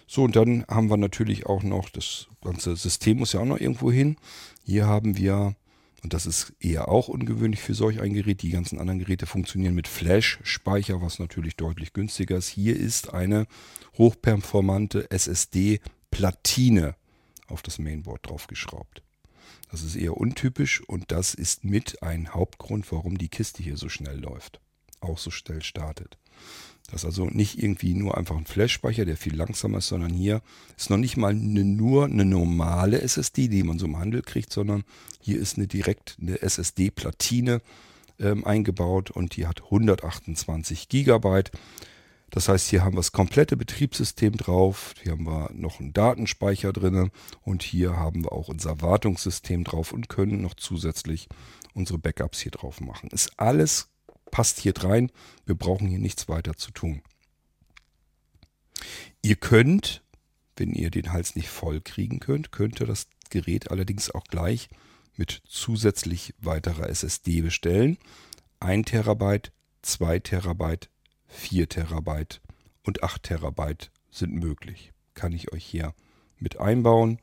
So, 0.07 0.23
und 0.23 0.35
dann 0.35 0.65
haben 0.67 0.89
wir 0.89 0.97
natürlich 0.97 1.45
auch 1.45 1.63
noch, 1.63 1.89
das 1.89 2.27
ganze 2.41 2.75
System 2.75 3.19
muss 3.19 3.33
ja 3.33 3.41
auch 3.41 3.45
noch 3.45 3.59
irgendwo 3.59 3.91
hin. 3.91 4.17
Hier 4.63 4.87
haben 4.87 5.17
wir, 5.17 5.55
und 6.03 6.13
das 6.13 6.25
ist 6.25 6.53
eher 6.59 6.87
auch 6.87 7.07
ungewöhnlich 7.07 7.61
für 7.61 7.75
solch 7.75 8.01
ein 8.01 8.13
Gerät, 8.13 8.41
die 8.41 8.49
ganzen 8.49 8.79
anderen 8.79 8.99
Geräte 8.99 9.27
funktionieren 9.27 9.75
mit 9.75 9.87
Flash-Speicher, 9.87 11.01
was 11.01 11.19
natürlich 11.19 11.55
deutlich 11.55 11.93
günstiger 11.93 12.37
ist. 12.37 12.47
Hier 12.47 12.75
ist 12.75 13.13
eine 13.13 13.45
hochperformante 13.97 15.11
SSD-Platine 15.11 16.95
auf 17.47 17.61
das 17.61 17.77
Mainboard 17.77 18.27
draufgeschraubt. 18.27 19.03
Das 19.69 19.83
ist 19.83 19.95
eher 19.95 20.17
untypisch 20.17 20.81
und 20.87 21.11
das 21.11 21.33
ist 21.33 21.63
mit 21.63 22.01
ein 22.01 22.33
Hauptgrund, 22.33 22.91
warum 22.91 23.17
die 23.17 23.29
Kiste 23.29 23.61
hier 23.61 23.77
so 23.77 23.87
schnell 23.87 24.19
läuft, 24.19 24.59
auch 25.01 25.17
so 25.17 25.29
schnell 25.29 25.61
startet. 25.61 26.17
Das 26.91 27.01
ist 27.01 27.05
also 27.05 27.25
nicht 27.25 27.61
irgendwie 27.61 27.93
nur 27.93 28.17
einfach 28.17 28.35
ein 28.35 28.45
Flash-Speicher, 28.45 29.05
der 29.05 29.15
viel 29.15 29.35
langsamer 29.35 29.77
ist, 29.77 29.87
sondern 29.87 30.11
hier 30.13 30.41
ist 30.77 30.89
noch 30.89 30.97
nicht 30.97 31.15
mal 31.15 31.31
eine, 31.31 31.63
nur 31.63 32.05
eine 32.05 32.25
normale 32.25 33.01
SSD, 33.01 33.47
die 33.47 33.63
man 33.63 33.79
so 33.79 33.85
im 33.85 33.97
Handel 33.97 34.21
kriegt, 34.21 34.51
sondern 34.51 34.83
hier 35.21 35.39
ist 35.39 35.57
eine 35.57 35.67
direkt 35.67 36.17
eine 36.21 36.41
SSD-Platine 36.41 37.61
ähm, 38.19 38.45
eingebaut 38.45 39.09
und 39.09 39.37
die 39.37 39.47
hat 39.47 39.63
128 39.63 40.89
Gigabyte. 40.89 41.51
Das 42.29 42.49
heißt, 42.49 42.69
hier 42.69 42.83
haben 42.83 42.93
wir 42.93 42.99
das 42.99 43.11
komplette 43.13 43.55
Betriebssystem 43.55 44.35
drauf, 44.37 44.93
hier 45.01 45.13
haben 45.13 45.25
wir 45.25 45.49
noch 45.53 45.79
einen 45.79 45.93
Datenspeicher 45.93 46.73
drin 46.73 47.11
und 47.41 47.63
hier 47.63 47.95
haben 47.95 48.23
wir 48.23 48.31
auch 48.31 48.47
unser 48.49 48.81
Wartungssystem 48.81 49.63
drauf 49.63 49.93
und 49.93 50.09
können 50.09 50.41
noch 50.41 50.55
zusätzlich 50.55 51.27
unsere 51.73 51.99
Backups 51.99 52.39
hier 52.39 52.51
drauf 52.51 52.81
machen. 52.81 53.09
Ist 53.11 53.31
alles 53.37 53.90
passt 54.31 54.59
hier 54.59 54.73
rein. 54.77 55.11
Wir 55.45 55.55
brauchen 55.55 55.87
hier 55.87 55.99
nichts 55.99 56.27
weiter 56.27 56.55
zu 56.55 56.71
tun. 56.71 57.01
Ihr 59.21 59.35
könnt, 59.35 60.03
wenn 60.55 60.71
ihr 60.71 60.89
den 60.89 61.11
Hals 61.11 61.35
nicht 61.35 61.49
voll 61.49 61.81
kriegen 61.81 62.19
könnt, 62.19 62.51
könnt 62.51 62.79
ihr 62.79 62.87
das 62.87 63.07
Gerät 63.29 63.69
allerdings 63.71 64.09
auch 64.09 64.23
gleich 64.23 64.69
mit 65.15 65.41
zusätzlich 65.47 66.33
weiterer 66.39 66.89
SSD 66.89 67.41
bestellen. 67.41 67.97
1 68.59 68.89
Terabyte, 68.89 69.51
2 69.81 70.19
Terabyte, 70.19 70.89
4 71.27 71.69
Terabyte 71.69 72.41
und 72.83 73.03
8 73.03 73.23
Terabyte 73.23 73.91
sind 74.09 74.33
möglich. 74.33 74.93
Kann 75.13 75.33
ich 75.33 75.51
euch 75.53 75.65
hier 75.65 75.93
mit 76.37 76.59
einbauen 76.59 77.19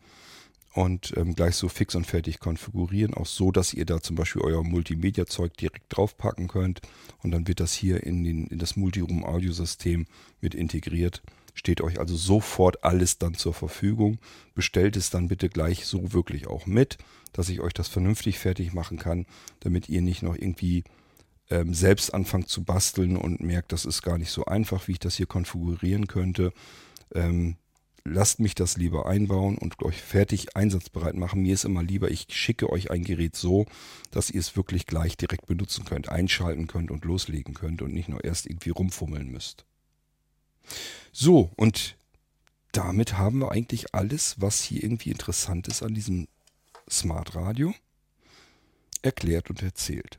und 0.78 1.12
ähm, 1.16 1.34
gleich 1.34 1.56
so 1.56 1.68
fix 1.68 1.96
und 1.96 2.06
fertig 2.06 2.38
konfigurieren. 2.38 3.12
Auch 3.12 3.26
so, 3.26 3.50
dass 3.50 3.74
ihr 3.74 3.84
da 3.84 4.00
zum 4.00 4.14
Beispiel 4.14 4.42
euer 4.42 4.62
Multimedia-Zeug 4.62 5.56
direkt 5.56 5.86
draufpacken 5.88 6.46
könnt. 6.46 6.82
Und 7.20 7.32
dann 7.32 7.48
wird 7.48 7.58
das 7.58 7.72
hier 7.72 8.04
in, 8.04 8.22
den, 8.22 8.46
in 8.46 8.60
das 8.60 8.76
Multiroom-Audiosystem 8.76 10.06
mit 10.40 10.54
integriert. 10.54 11.20
Steht 11.52 11.80
euch 11.80 11.98
also 11.98 12.14
sofort 12.14 12.84
alles 12.84 13.18
dann 13.18 13.34
zur 13.34 13.54
Verfügung. 13.54 14.18
Bestellt 14.54 14.96
es 14.96 15.10
dann 15.10 15.26
bitte 15.26 15.48
gleich 15.48 15.84
so 15.84 16.12
wirklich 16.12 16.46
auch 16.46 16.66
mit, 16.66 16.96
dass 17.32 17.48
ich 17.48 17.58
euch 17.58 17.72
das 17.72 17.88
vernünftig 17.88 18.38
fertig 18.38 18.72
machen 18.72 19.00
kann, 19.00 19.26
damit 19.58 19.88
ihr 19.88 20.00
nicht 20.00 20.22
noch 20.22 20.36
irgendwie 20.36 20.84
ähm, 21.50 21.74
selbst 21.74 22.14
anfangt 22.14 22.50
zu 22.50 22.62
basteln 22.62 23.16
und 23.16 23.40
merkt, 23.40 23.72
das 23.72 23.84
ist 23.84 24.02
gar 24.02 24.16
nicht 24.16 24.30
so 24.30 24.44
einfach, 24.44 24.86
wie 24.86 24.92
ich 24.92 25.00
das 25.00 25.16
hier 25.16 25.26
konfigurieren 25.26 26.06
könnte. 26.06 26.52
Ähm, 27.12 27.56
lasst 28.08 28.40
mich 28.40 28.54
das 28.54 28.76
lieber 28.76 29.06
einbauen 29.06 29.58
und 29.58 29.82
euch 29.82 30.00
fertig 30.00 30.56
einsatzbereit 30.56 31.14
machen. 31.14 31.42
Mir 31.42 31.54
ist 31.54 31.64
immer 31.64 31.82
lieber, 31.82 32.10
ich 32.10 32.26
schicke 32.30 32.70
euch 32.70 32.90
ein 32.90 33.04
Gerät 33.04 33.36
so, 33.36 33.66
dass 34.10 34.30
ihr 34.30 34.40
es 34.40 34.56
wirklich 34.56 34.86
gleich 34.86 35.16
direkt 35.16 35.46
benutzen 35.46 35.84
könnt, 35.84 36.08
einschalten 36.08 36.66
könnt 36.66 36.90
und 36.90 37.04
loslegen 37.04 37.54
könnt 37.54 37.82
und 37.82 37.92
nicht 37.92 38.08
nur 38.08 38.24
erst 38.24 38.46
irgendwie 38.46 38.70
rumfummeln 38.70 39.28
müsst. 39.28 39.64
So, 41.12 41.50
und 41.56 41.96
damit 42.72 43.16
haben 43.16 43.38
wir 43.38 43.52
eigentlich 43.52 43.94
alles, 43.94 44.36
was 44.38 44.62
hier 44.62 44.82
irgendwie 44.82 45.10
interessant 45.10 45.68
ist 45.68 45.82
an 45.82 45.94
diesem 45.94 46.28
Smart 46.90 47.34
Radio, 47.34 47.74
erklärt 49.02 49.50
und 49.50 49.62
erzählt. 49.62 50.18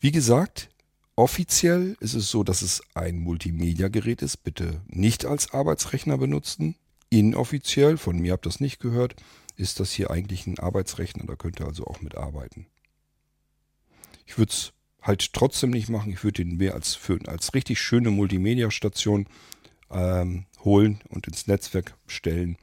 Wie 0.00 0.12
gesagt, 0.12 0.68
Offiziell 1.14 1.96
ist 2.00 2.14
es 2.14 2.30
so, 2.30 2.42
dass 2.42 2.62
es 2.62 2.82
ein 2.94 3.18
Multimedia-Gerät 3.18 4.22
ist. 4.22 4.38
Bitte 4.38 4.80
nicht 4.86 5.26
als 5.26 5.52
Arbeitsrechner 5.52 6.16
benutzen. 6.16 6.76
Inoffiziell, 7.10 7.98
von 7.98 8.18
mir 8.18 8.32
habt 8.32 8.46
ihr 8.46 8.50
das 8.50 8.60
nicht 8.60 8.80
gehört, 8.80 9.16
ist 9.56 9.80
das 9.80 9.92
hier 9.92 10.10
eigentlich 10.10 10.46
ein 10.46 10.58
Arbeitsrechner. 10.58 11.24
Da 11.26 11.36
könnt 11.36 11.60
ihr 11.60 11.66
also 11.66 11.84
auch 11.84 12.00
mit 12.00 12.16
arbeiten. 12.16 12.66
Ich 14.24 14.38
würde 14.38 14.50
es 14.50 14.72
halt 15.02 15.34
trotzdem 15.34 15.70
nicht 15.70 15.90
machen. 15.90 16.12
Ich 16.12 16.24
würde 16.24 16.44
den 16.44 16.56
mehr 16.56 16.74
als, 16.74 16.94
für, 16.94 17.18
als 17.26 17.52
richtig 17.52 17.78
schöne 17.78 18.10
Multimedia-Station 18.10 19.26
ähm, 19.90 20.46
holen 20.64 21.00
und 21.10 21.26
ins 21.26 21.46
Netzwerk 21.46 21.94
stellen. 22.06 22.56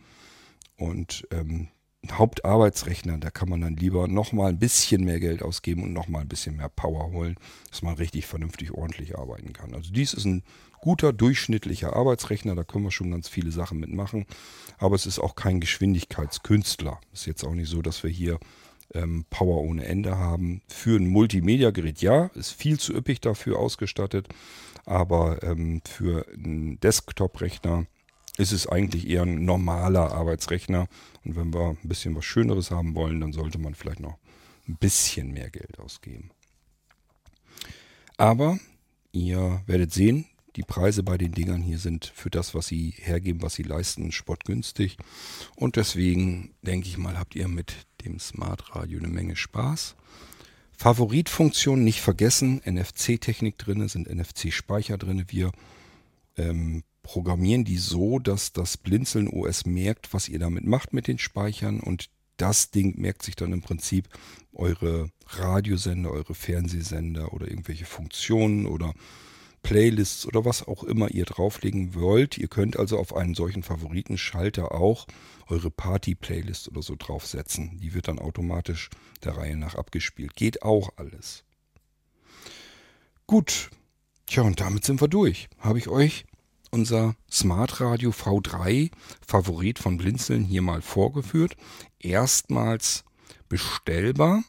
Und 0.76 1.28
ähm, 1.32 1.68
Hauptarbeitsrechner, 2.10 3.18
da 3.18 3.30
kann 3.30 3.50
man 3.50 3.62
dann 3.62 3.76
lieber 3.76 4.08
nochmal 4.08 4.50
ein 4.50 4.60
bisschen 4.60 5.04
mehr 5.04 5.20
Geld 5.20 5.44
ausgeben 5.44 5.84
und 5.84 5.94
nochmal 5.94 6.22
ein 6.22 6.30
bisschen 6.30 6.56
mehr 6.56 6.70
Power 6.70 7.12
holen, 7.12 7.36
dass 7.70 7.82
man 7.82 7.96
richtig 7.96 8.26
vernünftig 8.26 8.72
ordentlich 8.72 9.18
arbeiten 9.18 9.52
kann. 9.52 9.74
Also 9.74 9.92
dies 9.92 10.14
ist 10.14 10.26
ein 10.26 10.44
guter, 10.80 11.12
durchschnittlicher 11.12 11.94
Arbeitsrechner, 11.96 12.56
da 12.56 12.64
können 12.64 12.86
wir 12.86 12.92
schon 12.92 13.12
ganz 13.12 13.28
viele 13.28 13.52
Sachen 13.52 13.80
mitmachen, 13.80 14.26
aber 14.78 14.96
es 14.96 15.06
ist 15.06 15.20
auch 15.20 15.36
kein 15.36 15.60
Geschwindigkeitskünstler. 15.60 17.02
Ist 17.12 17.26
jetzt 17.26 17.44
auch 17.44 17.54
nicht 17.54 17.70
so, 17.70 17.82
dass 17.82 18.02
wir 18.02 18.10
hier 18.10 18.40
ähm, 18.94 19.26
Power 19.30 19.62
ohne 19.62 19.86
Ende 19.86 20.18
haben. 20.18 20.62
Für 20.68 20.98
ein 20.98 21.08
Multimedia-Gerät 21.08 22.02
ja, 22.02 22.28
ist 22.34 22.52
viel 22.52 22.80
zu 22.80 22.94
üppig 22.94 23.20
dafür 23.20 23.60
ausgestattet, 23.60 24.30
aber 24.86 25.44
ähm, 25.44 25.82
für 25.86 26.26
einen 26.34 26.80
Desktop-Rechner 26.80 27.86
ist 28.40 28.54
es 28.54 28.68
eigentlich 28.68 29.08
eher 29.08 29.24
ein 29.24 29.44
normaler 29.44 30.14
Arbeitsrechner. 30.14 30.88
Und 31.26 31.36
wenn 31.36 31.54
wir 31.54 31.72
ein 31.82 31.88
bisschen 31.88 32.16
was 32.16 32.24
Schöneres 32.24 32.72
haben 32.72 32.96
wollen, 32.96 33.20
dann 33.20 33.34
sollte 33.34 33.60
man 33.60 33.76
vielleicht 33.76 34.00
noch 34.00 34.18
ein 34.68 34.78
bisschen 34.78 35.34
mehr 35.34 35.50
Geld 35.50 35.78
ausgeben. 35.78 36.32
Aber 38.16 38.58
ihr 39.12 39.62
werdet 39.66 39.92
sehen, 39.92 40.26
die 40.56 40.64
Preise 40.64 41.04
bei 41.04 41.18
den 41.18 41.34
Dingern 41.34 41.62
hier 41.62 41.80
sind 41.80 42.06
für 42.16 42.30
das, 42.30 42.56
was 42.56 42.68
sie 42.68 42.94
hergeben, 42.98 43.42
was 43.42 43.56
sie 43.56 43.64
leisten, 43.64 44.14
spottgünstig. 44.14 44.98
Und 45.58 45.76
deswegen 45.76 46.54
denke 46.62 46.88
ich 46.88 46.98
mal, 46.98 47.20
habt 47.20 47.36
ihr 47.36 47.50
mit 47.50 47.74
dem 48.06 48.20
Smart 48.20 48.74
Radio 48.74 49.00
eine 49.00 49.10
Menge 49.10 49.36
Spaß. 49.36 49.96
Favoritfunktion 50.78 51.84
nicht 51.84 52.00
vergessen, 52.00 52.62
NFC-Technik 52.66 53.58
drin, 53.58 53.86
sind 53.90 54.10
NFC-Speicher 54.10 54.98
drin. 54.98 55.26
Wir 55.28 55.52
ähm, 56.38 56.84
programmieren 57.10 57.66
die 57.66 57.78
so, 57.78 58.20
dass 58.20 58.54
das 58.54 58.78
Blinzeln 58.78 59.30
OS 59.30 59.66
merkt, 59.66 60.14
was 60.14 60.30
ihr 60.30 60.38
damit 60.38 60.64
macht 60.64 60.94
mit 60.94 61.08
den 61.08 61.18
Speichern 61.18 61.80
und 61.80 62.12
das 62.38 62.70
Ding 62.70 63.02
merkt 63.02 63.24
sich 63.24 63.36
dann 63.36 63.52
im 63.52 63.64
Prinzip 63.64 64.08
eure 64.54 65.10
Radiosender, 65.26 66.12
eure 66.12 66.36
Fernsehsender 66.36 67.34
oder 67.34 67.48
irgendwelche 67.48 67.86
Funktionen 67.86 68.68
oder 68.68 68.94
Playlists 69.64 70.28
oder 70.28 70.46
was 70.46 70.68
auch 70.68 70.84
immer 70.84 71.10
ihr 71.10 71.26
drauflegen 71.26 71.96
wollt. 71.96 72.38
Ihr 72.38 72.48
könnt 72.48 72.78
also 72.78 73.00
auf 73.00 73.16
einen 73.16 73.34
solchen 73.34 73.64
Favoritenschalter 73.64 74.72
auch 74.72 75.08
eure 75.48 75.72
Party-Playlist 75.72 76.70
oder 76.70 76.84
so 76.84 76.96
draufsetzen. 76.96 77.80
Die 77.80 77.96
wird 77.96 78.08
dann 78.08 78.20
automatisch 78.20 78.92
der 79.24 79.36
Reihe 79.36 79.58
nach 79.58 79.74
abgespielt. 79.74 80.36
Geht 80.36 80.62
auch 80.62 80.92
alles. 80.98 81.44
Gut. 83.26 83.72
Tja, 84.28 84.44
und 84.44 84.60
damit 84.60 84.86
sind 84.86 85.02
wir 85.02 85.08
durch. 85.08 85.50
Habe 85.58 85.80
ich 85.80 85.88
euch 85.88 86.26
unser 86.72 87.16
Smart 87.32 87.82
Radio 87.82 88.12
V3 88.12 88.92
Favorit 89.26 89.80
von 89.80 89.98
Blinzeln 89.98 90.44
hier 90.44 90.62
mal 90.62 90.82
vorgeführt. 90.82 91.56
Erstmals 92.00 93.04
bestellbar. 93.48 94.44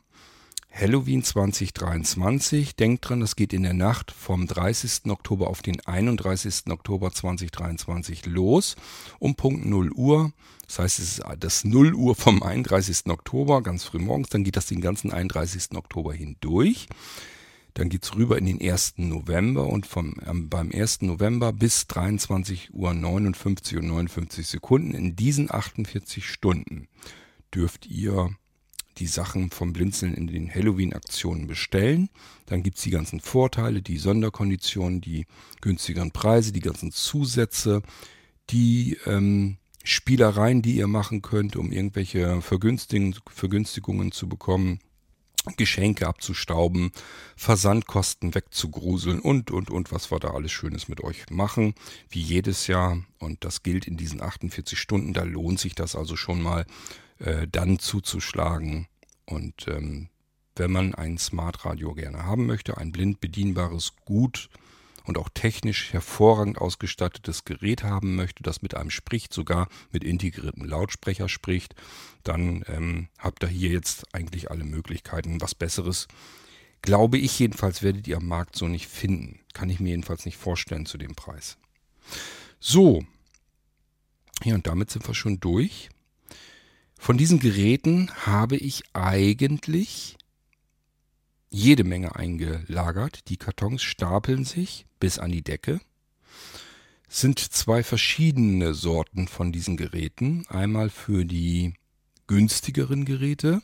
Halloween 0.73 1.25
2023. 1.25 2.77
Denkt 2.77 3.09
dran, 3.09 3.21
das 3.21 3.37
geht 3.37 3.53
in 3.53 3.65
der 3.65 3.75
Nacht 3.75 4.13
vom 4.13 4.47
30. 4.47 5.11
Oktober 5.11 5.49
auf 5.49 5.63
den 5.63 5.81
31. 5.85 6.69
Oktober 6.69 7.13
2023 7.13 8.27
los. 8.27 8.77
Um 9.19 9.35
Punkt 9.35 9.67
0 9.67 9.91
Uhr. 9.93 10.33
Das 10.67 10.79
heißt, 10.79 10.99
es 11.01 11.19
ist 11.19 11.23
das 11.41 11.65
0 11.65 11.95
Uhr 11.95 12.15
vom 12.15 12.43
31. 12.43 13.07
Oktober, 13.07 13.63
ganz 13.63 13.85
früh 13.85 13.99
morgens. 13.99 14.29
Dann 14.29 14.45
geht 14.45 14.57
das 14.57 14.67
den 14.67 14.81
ganzen 14.81 15.13
31. 15.13 15.75
Oktober 15.75 16.15
hindurch. 16.15 16.87
Dann 17.81 17.89
geht's 17.89 18.15
rüber 18.15 18.37
in 18.37 18.45
den 18.45 18.61
1. 18.61 18.99
November 18.99 19.67
und 19.67 19.87
vom, 19.87 20.17
ähm, 20.27 20.51
beim 20.51 20.71
1. 20.71 21.01
November 21.01 21.51
bis 21.51 21.87
23 21.87 22.75
Uhr 22.75 22.93
59 22.93 23.79
und 23.79 23.87
59 23.87 24.47
Sekunden 24.47 24.93
in 24.93 25.17
diesen 25.17 25.51
48 25.51 26.29
Stunden 26.29 26.89
dürft 27.55 27.87
ihr 27.87 28.37
die 28.99 29.07
Sachen 29.07 29.51
vom 29.51 29.73
Blinzeln 29.73 30.13
in 30.13 30.27
den 30.27 30.55
Halloween-Aktionen 30.55 31.47
bestellen. 31.47 32.11
Dann 32.45 32.63
gibt's 32.63 32.83
die 32.83 32.91
ganzen 32.91 33.19
Vorteile, 33.19 33.81
die 33.81 33.97
Sonderkonditionen, 33.97 35.01
die 35.01 35.25
günstigeren 35.63 36.11
Preise, 36.11 36.53
die 36.53 36.61
ganzen 36.61 36.93
Zusätze, 36.93 37.81
die 38.51 38.99
ähm, 39.07 39.57
Spielereien, 39.85 40.61
die 40.61 40.77
ihr 40.77 40.87
machen 40.87 41.23
könnt, 41.23 41.57
um 41.57 41.73
irgendwelche 41.73 42.43
Vergünstigungen 42.43 44.13
zu 44.13 44.29
bekommen. 44.29 44.81
Geschenke 45.57 46.07
abzustauben, 46.07 46.93
Versandkosten 47.37 48.35
wegzugruseln 48.35 49.21
und, 49.21 49.51
und, 49.51 49.71
und, 49.71 49.91
was 49.91 50.11
wir 50.11 50.21
da 50.21 50.29
alles 50.33 50.53
Schönes 50.53 50.89
mit 50.89 51.03
euch 51.03 51.31
machen, 51.31 51.75
wie 52.11 52.21
jedes 52.21 52.67
Jahr. 52.67 53.03
Und 53.19 53.45
das 53.45 53.63
gilt 53.63 53.87
in 53.87 53.97
diesen 53.97 54.21
48 54.21 54.79
Stunden. 54.79 55.15
Da 55.15 55.23
lohnt 55.23 55.59
sich 55.59 55.75
das 55.75 55.97
also 55.97 56.17
schon 56.17 56.43
mal, 56.43 56.67
äh, 57.19 57.47
dann 57.51 57.79
zuzuschlagen. 57.79 58.87
Und 59.25 59.67
ähm, 59.69 60.09
wenn 60.57 60.73
man 60.73 60.95
ein 60.95 61.17
Smart 61.17 61.65
Radio 61.65 61.95
gerne 61.95 62.25
haben 62.25 62.47
möchte, 62.47 62.77
ein 62.77 62.93
blind 62.93 63.21
bedienbares, 63.21 63.95
gut 64.05 64.51
und 65.05 65.19
auch 65.19 65.29
technisch 65.33 65.93
hervorragend 65.93 66.59
ausgestattetes 66.59 67.45
Gerät 67.45 67.83
haben 67.83 68.17
möchte, 68.17 68.43
das 68.43 68.63
mit 68.63 68.75
einem 68.75 68.91
spricht, 68.91 69.33
sogar 69.33 69.69
mit 69.91 70.05
integriertem 70.05 70.65
Lautsprecher 70.65 71.29
spricht, 71.29 71.75
dann 72.23 72.65
ähm, 72.69 73.09
habt 73.19 73.43
ihr 73.43 73.49
hier 73.49 73.71
jetzt 73.71 74.15
eigentlich 74.15 74.51
alle 74.51 74.65
Möglichkeiten. 74.65 75.41
Was 75.41 75.55
Besseres, 75.55 76.09
glaube 76.83 77.19
ich 77.19 77.39
jedenfalls, 77.39 77.83
werdet 77.83 78.07
ihr 78.09 78.19
am 78.19 78.27
Markt 78.27 78.57
so 78.57 78.69
nicht 78.69 78.89
finden. 78.89 79.41
Kann 79.53 79.71
ich 79.71 79.81
mir 79.81 79.91
jedenfalls 79.91 80.25
nicht 80.25 80.37
vorstellen 80.37 80.87
zu 80.87 80.99
dem 80.99 81.15
Preis. 81.15 81.57
So, 82.59 83.05
ja, 84.45 84.55
und 84.55 84.67
damit 84.67 84.91
sind 84.91 85.07
wir 85.07 85.15
schon 85.15 85.41
durch. 85.41 85.91
Von 86.99 87.17
diesen 87.17 87.39
Geräten 87.39 88.11
habe 88.27 88.57
ich 88.57 88.83
eigentlich 88.93 90.19
jede 91.51 91.85
Menge 91.85 92.17
eingelagert. 92.17 93.29
Die 93.29 93.37
Kartons 93.37 93.83
stapeln 93.83 94.45
sich 94.45 94.87
bis 94.99 95.19
an 95.19 95.33
die 95.33 95.43
Decke. 95.43 95.81
Sind 97.09 97.41
zwei 97.41 97.83
verschiedene 97.83 98.73
Sorten 98.73 99.27
von 99.29 99.53
diesen 99.53 99.77
Geräten. 99.77 100.47
Einmal 100.49 100.91
für 100.91 101.25
die 101.25 101.75
günstigeren 102.29 103.05
Geräte. 103.05 103.63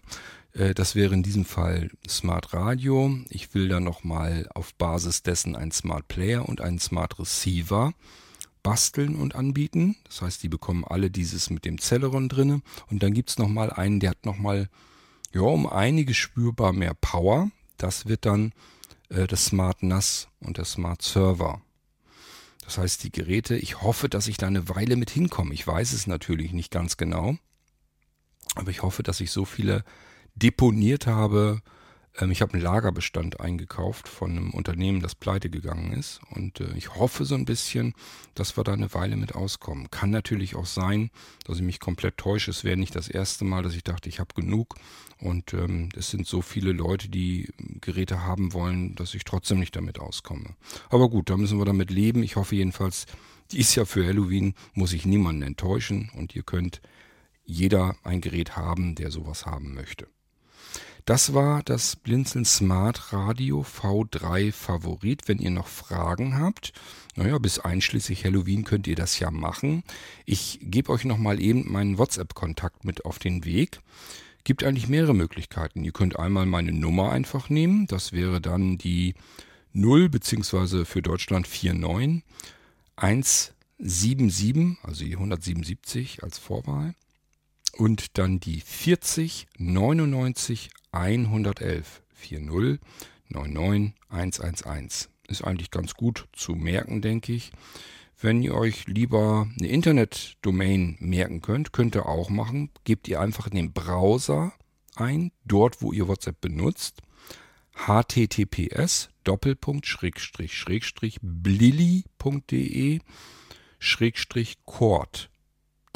Äh, 0.53 0.75
das 0.75 0.97
wäre 0.97 1.15
in 1.15 1.23
diesem 1.23 1.45
Fall 1.45 1.91
Smart 2.09 2.53
Radio. 2.53 3.17
Ich 3.31 3.55
will 3.55 3.69
dann 3.69 3.85
nochmal 3.85 4.49
auf 4.55 4.75
Basis 4.75 5.23
dessen 5.23 5.55
ein 5.55 5.71
Smart 5.71 6.09
Player 6.09 6.49
und 6.49 6.61
einen 6.61 6.81
Smart 6.81 7.19
Receiver 7.19 7.95
basteln 8.65 9.15
und 9.15 9.37
anbieten. 9.37 9.95
Das 10.05 10.23
heißt, 10.23 10.43
die 10.43 10.49
bekommen 10.49 10.85
alle 10.85 11.09
dieses 11.09 11.51
mit 11.51 11.65
dem 11.65 11.79
Celeron 11.79 12.29
drinne. 12.29 12.63
Und 12.91 13.05
dann 13.05 13.15
gibt 13.15 13.31
es 13.31 13.39
nochmal 13.39 13.71
einen, 13.71 14.01
der 14.01 14.11
hat 14.11 14.27
nochmal 14.27 14.69
ja, 15.33 15.43
um 15.43 15.69
einige 15.69 16.15
spürbar 16.15 16.73
mehr 16.73 16.95
Power. 16.95 17.51
Das 17.77 18.07
wird 18.07 18.27
dann 18.27 18.53
äh, 19.09 19.27
das 19.27 19.47
Smart 19.47 19.83
NAS 19.83 20.29
und 20.41 20.59
der 20.59 20.65
Smart 20.65 21.03
Server. 21.03 21.61
Das 22.65 22.79
heißt, 22.79 23.05
die 23.05 23.13
Geräte, 23.13 23.57
ich 23.57 23.83
hoffe, 23.83 24.09
dass 24.09 24.27
ich 24.27 24.39
da 24.39 24.49
eine 24.49 24.69
Weile 24.69 24.97
mit 24.97 25.11
hinkomme. 25.11 25.55
Ich 25.55 25.67
weiß 25.67 25.93
es 25.93 26.07
natürlich 26.07 26.53
nicht 26.53 26.73
ganz 26.73 26.97
genau. 26.97 27.37
Aber 28.57 28.71
ich 28.71 28.83
hoffe, 28.83 29.03
dass 29.03 29.21
ich 29.21 29.31
so 29.31 29.45
viele 29.45 29.85
deponiert 30.35 31.07
habe, 31.07 31.63
ich 32.31 32.41
habe 32.41 32.55
einen 32.55 32.63
Lagerbestand 32.63 33.41
eingekauft 33.41 34.09
von 34.09 34.31
einem 34.31 34.51
Unternehmen, 34.51 35.01
das 35.01 35.15
pleite 35.15 35.51
gegangen 35.51 35.93
ist. 35.93 36.21
Und 36.31 36.61
äh, 36.61 36.73
ich 36.75 36.95
hoffe 36.95 37.25
so 37.27 37.35
ein 37.35 37.45
bisschen, 37.45 37.95
dass 38.35 38.57
wir 38.57 38.65
da 38.65 38.73
eine 38.73 38.93
Weile 38.95 39.17
mit 39.17 39.35
auskommen. 39.35 39.91
Kann 39.91 40.11
natürlich 40.11 40.55
auch 40.55 40.67
sein, 40.67 41.11
dass 41.45 41.59
ich 41.59 41.63
mich 41.63 41.79
komplett 41.79 42.17
täusche. 42.17 42.51
Es 42.51 42.65
wäre 42.65 42.79
nicht 42.79 42.97
das 42.97 43.09
erste 43.09 43.45
Mal, 43.45 43.63
dass 43.63 43.75
ich 43.75 43.85
dachte, 43.85 44.09
ich 44.09 44.19
habe 44.19 44.35
genug. 44.35 44.77
Und 45.21 45.53
ähm, 45.53 45.91
es 45.95 46.11
sind 46.11 46.27
so 46.27 46.41
viele 46.41 46.73
Leute, 46.73 47.09
die 47.09 47.51
Geräte 47.81 48.23
haben 48.23 48.55
wollen, 48.55 48.95
dass 48.95 49.15
ich 49.15 49.25
trotzdem 49.25 49.61
nicht 49.61 49.77
damit 49.77 49.99
auskomme. 49.99 50.57
Aber 50.89 51.11
gut, 51.11 51.29
da 51.29 51.37
müssen 51.37 51.59
wir 51.59 51.67
damit 51.67 51.91
leben. 51.91 52.23
Ich 52.23 52.37
hoffe 52.37 52.57
jedenfalls, 52.57 53.07
dies 53.51 53.75
Jahr 53.75 53.87
für 53.87 54.07
Halloween 54.07 54.55
muss 54.73 54.95
ich 54.95 55.05
niemanden 55.05 55.43
enttäuschen. 55.43 56.11
Und 56.15 56.35
ihr 56.35 56.43
könnt 56.43 56.81
jeder 57.45 57.95
ein 58.05 58.23
Gerät 58.23 58.57
haben, 58.57 58.95
der 58.95 59.11
sowas 59.11 59.45
haben 59.45 59.75
möchte. 59.75 60.09
Das 61.07 61.35
war 61.35 61.63
das 61.63 61.95
Blinzeln 61.95 62.45
Smart 62.45 63.13
Radio 63.13 63.63
V3 63.63 64.51
Favorit. 64.51 65.29
Wenn 65.29 65.39
ihr 65.39 65.53
noch 65.53 65.69
Fragen 65.69 66.37
habt, 66.37 66.73
naja, 67.15 67.39
bis 67.39 67.61
einschließlich 67.61 68.25
Halloween 68.25 68.65
könnt 68.65 68.89
ihr 68.89 68.97
das 68.97 69.21
ja 69.21 69.31
machen. 69.31 69.85
Ich 70.25 70.59
gebe 70.63 70.91
euch 70.91 71.05
nochmal 71.05 71.41
eben 71.41 71.71
meinen 71.71 71.97
WhatsApp-Kontakt 71.97 72.85
mit 72.85 73.05
auf 73.05 73.21
den 73.21 73.45
Weg. 73.45 73.79
Gibt 74.43 74.65
eigentlich 74.65 74.89
mehrere 74.89 75.15
Möglichkeiten. 75.15 75.85
Ihr 75.85 75.93
könnt 75.93 76.19
einmal 76.19 76.45
meine 76.45 76.73
Nummer 76.73 77.13
einfach 77.13 77.51
nehmen. 77.51 77.87
Das 77.87 78.11
wäre 78.11 78.41
dann 78.41 78.77
die 78.77 79.15
0 79.75 80.09
beziehungsweise 80.09 80.85
für 80.85 81.03
Deutschland 81.03 81.47
49 81.49 82.25
177, 82.97 84.79
also 84.83 85.05
die 85.05 85.15
177 85.15 86.25
als 86.25 86.39
Vorwahl. 86.39 86.97
Und 87.77 88.17
dann 88.19 88.41
die 88.41 88.61
40 88.61 89.47
99 89.59 90.71
111 90.93 92.03
40 92.15 92.81
99 93.29 93.95
111. 94.09 95.09
Ist 95.29 95.45
eigentlich 95.45 95.71
ganz 95.71 95.95
gut 95.95 96.27
zu 96.33 96.55
merken, 96.55 97.03
denke 97.03 97.33
ich. 97.33 97.53
Wenn 98.19 98.41
ihr 98.41 98.55
euch 98.55 98.87
lieber 98.87 99.47
eine 99.59 99.69
Internetdomain 99.69 100.97
merken 101.01 101.43
könnt, 101.43 101.73
könnt 101.73 101.95
ihr 101.97 102.07
auch 102.07 102.31
machen. 102.31 102.71
Gebt 102.85 103.09
ihr 103.09 103.21
einfach 103.21 103.49
in 103.49 103.57
den 103.57 103.73
Browser 103.73 104.55
ein, 104.95 105.33
dort 105.45 105.83
wo 105.83 105.93
ihr 105.93 106.09
WhatsApp 106.09 106.41
benutzt. 106.41 107.03
https 107.75 109.11
doppelpunkt 109.25 109.87
schrägstrich 109.87 110.57
schrägstrich 113.79 114.57
cord. 114.65 115.29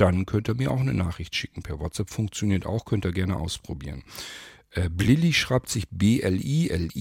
Dann 0.00 0.24
könnt 0.24 0.48
ihr 0.48 0.54
mir 0.54 0.70
auch 0.70 0.80
eine 0.80 0.94
Nachricht 0.94 1.36
schicken. 1.36 1.62
Per 1.62 1.78
WhatsApp 1.78 2.08
funktioniert 2.08 2.64
auch, 2.64 2.86
könnt 2.86 3.04
ihr 3.04 3.12
gerne 3.12 3.36
ausprobieren. 3.36 4.02
Äh, 4.70 4.88
Blilli 4.88 5.34
schreibt 5.34 5.68
sich 5.68 5.86
B-L-I-L-I.de 5.90 6.94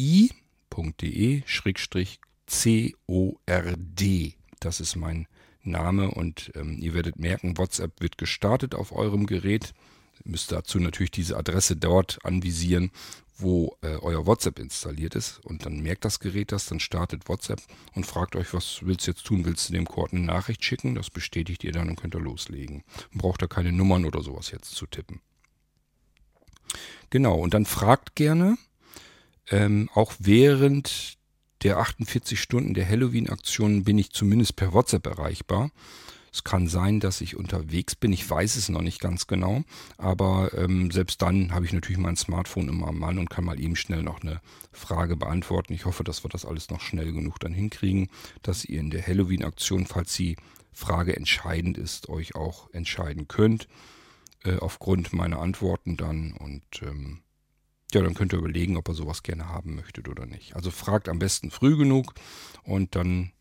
Schrägstrich 1.45 2.19
C-O-R-D. 2.45 4.33
Das 4.59 4.81
ist 4.81 4.97
mein 4.97 5.27
Name 5.63 6.11
und 6.11 6.51
ähm, 6.55 6.77
ihr 6.81 6.93
werdet 6.93 7.17
merken, 7.17 7.57
WhatsApp 7.57 8.01
wird 8.01 8.17
gestartet 8.17 8.75
auf 8.75 8.91
eurem 8.91 9.27
Gerät. 9.27 9.73
Ihr 10.23 10.31
müsst 10.31 10.51
dazu 10.51 10.79
natürlich 10.79 11.11
diese 11.11 11.37
Adresse 11.37 11.75
dort 11.75 12.19
anvisieren, 12.23 12.91
wo 13.37 13.77
äh, 13.81 13.95
euer 13.95 14.25
WhatsApp 14.25 14.59
installiert 14.59 15.15
ist. 15.15 15.39
Und 15.45 15.65
dann 15.65 15.81
merkt 15.81 16.05
das 16.05 16.19
Gerät 16.19 16.51
das, 16.51 16.65
dann 16.65 16.79
startet 16.79 17.29
WhatsApp 17.29 17.61
und 17.95 18.05
fragt 18.05 18.35
euch, 18.35 18.53
was 18.53 18.79
willst 18.83 19.07
du 19.07 19.11
jetzt 19.11 19.25
tun? 19.25 19.45
Willst 19.45 19.69
du 19.69 19.73
dem 19.73 19.85
Cord 19.85 20.13
eine 20.13 20.21
Nachricht 20.21 20.63
schicken? 20.63 20.95
Das 20.95 21.09
bestätigt 21.09 21.63
ihr 21.63 21.71
dann 21.71 21.89
und 21.89 21.95
könnt 21.95 22.15
ihr 22.15 22.21
loslegen. 22.21 22.83
braucht 23.13 23.41
da 23.41 23.47
keine 23.47 23.71
Nummern 23.71 24.05
oder 24.05 24.21
sowas 24.21 24.51
jetzt 24.51 24.71
zu 24.71 24.85
tippen. 24.85 25.21
Genau, 27.09 27.39
und 27.39 27.53
dann 27.53 27.65
fragt 27.65 28.15
gerne, 28.15 28.57
ähm, 29.49 29.89
auch 29.93 30.13
während 30.19 31.17
der 31.63 31.77
48 31.77 32.39
Stunden 32.39 32.73
der 32.73 32.87
Halloween-Aktion 32.87 33.83
bin 33.83 33.97
ich 33.97 34.11
zumindest 34.11 34.55
per 34.55 34.73
WhatsApp 34.73 35.07
erreichbar. 35.07 35.71
Es 36.31 36.43
kann 36.43 36.67
sein, 36.67 36.99
dass 36.99 37.21
ich 37.21 37.35
unterwegs 37.35 37.95
bin. 37.95 38.13
Ich 38.13 38.29
weiß 38.29 38.55
es 38.55 38.69
noch 38.69 38.81
nicht 38.81 38.99
ganz 38.99 39.27
genau. 39.27 39.63
Aber 39.97 40.51
ähm, 40.55 40.91
selbst 40.91 41.21
dann 41.21 41.53
habe 41.53 41.65
ich 41.65 41.73
natürlich 41.73 41.97
mein 41.97 42.15
Smartphone 42.15 42.69
immer 42.69 42.87
am 42.87 42.99
Mann 42.99 43.17
und 43.17 43.29
kann 43.29 43.45
mal 43.45 43.59
eben 43.59 43.75
schnell 43.75 44.03
noch 44.03 44.21
eine 44.21 44.41
Frage 44.71 45.15
beantworten. 45.15 45.73
Ich 45.73 45.85
hoffe, 45.85 46.03
dass 46.03 46.23
wir 46.23 46.29
das 46.29 46.45
alles 46.45 46.69
noch 46.69 46.81
schnell 46.81 47.11
genug 47.11 47.39
dann 47.39 47.53
hinkriegen, 47.53 48.09
dass 48.41 48.65
ihr 48.65 48.79
in 48.79 48.89
der 48.89 49.05
Halloween-Aktion, 49.05 49.85
falls 49.85 50.13
die 50.15 50.37
Frage 50.71 51.15
entscheidend 51.15 51.77
ist, 51.77 52.09
euch 52.09 52.35
auch 52.35 52.69
entscheiden 52.73 53.27
könnt 53.27 53.67
äh, 54.43 54.57
aufgrund 54.57 55.13
meiner 55.13 55.39
Antworten 55.39 55.97
dann. 55.97 56.33
Und 56.33 56.63
ähm, 56.81 57.21
ja, 57.93 58.01
dann 58.01 58.13
könnt 58.13 58.33
ihr 58.33 58.39
überlegen, 58.39 58.77
ob 58.77 58.87
ihr 58.87 58.93
sowas 58.93 59.23
gerne 59.23 59.47
haben 59.47 59.75
möchtet 59.75 60.07
oder 60.07 60.25
nicht. 60.25 60.55
Also 60.55 60.71
fragt 60.71 61.09
am 61.09 61.19
besten 61.19 61.51
früh 61.51 61.75
genug 61.75 62.13
und 62.63 62.95
dann 62.95 63.31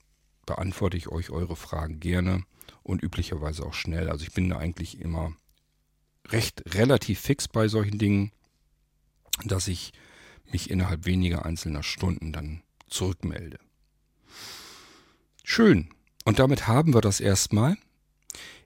beantworte 0.47 0.97
ich 0.97 1.09
euch 1.09 1.31
eure 1.31 1.57
Fragen 1.57 2.01
gerne 2.01 2.45
und 2.89 3.03
üblicherweise 3.03 3.67
auch 3.67 3.75
schnell. 3.75 4.09
Also 4.09 4.25
ich 4.25 4.33
bin 4.33 4.49
da 4.49 4.57
eigentlich 4.57 4.99
immer 4.99 5.37
recht 6.29 6.63
relativ 6.75 7.21
fix 7.21 7.47
bei 7.47 7.69
solchen 7.69 7.99
Dingen, 7.99 8.33
dass 9.45 9.69
ich 9.69 9.93
mich 10.51 10.71
innerhalb 10.71 11.05
weniger 11.05 11.45
einzelner 11.45 11.83
Stunden 11.83 12.33
dann 12.33 12.63
zurückmelde. 12.89 13.59
Schön. 15.45 15.91
Und 16.25 16.39
damit 16.39 16.67
haben 16.67 16.95
wir 16.95 17.03
das 17.03 17.21
erstmal. 17.21 17.77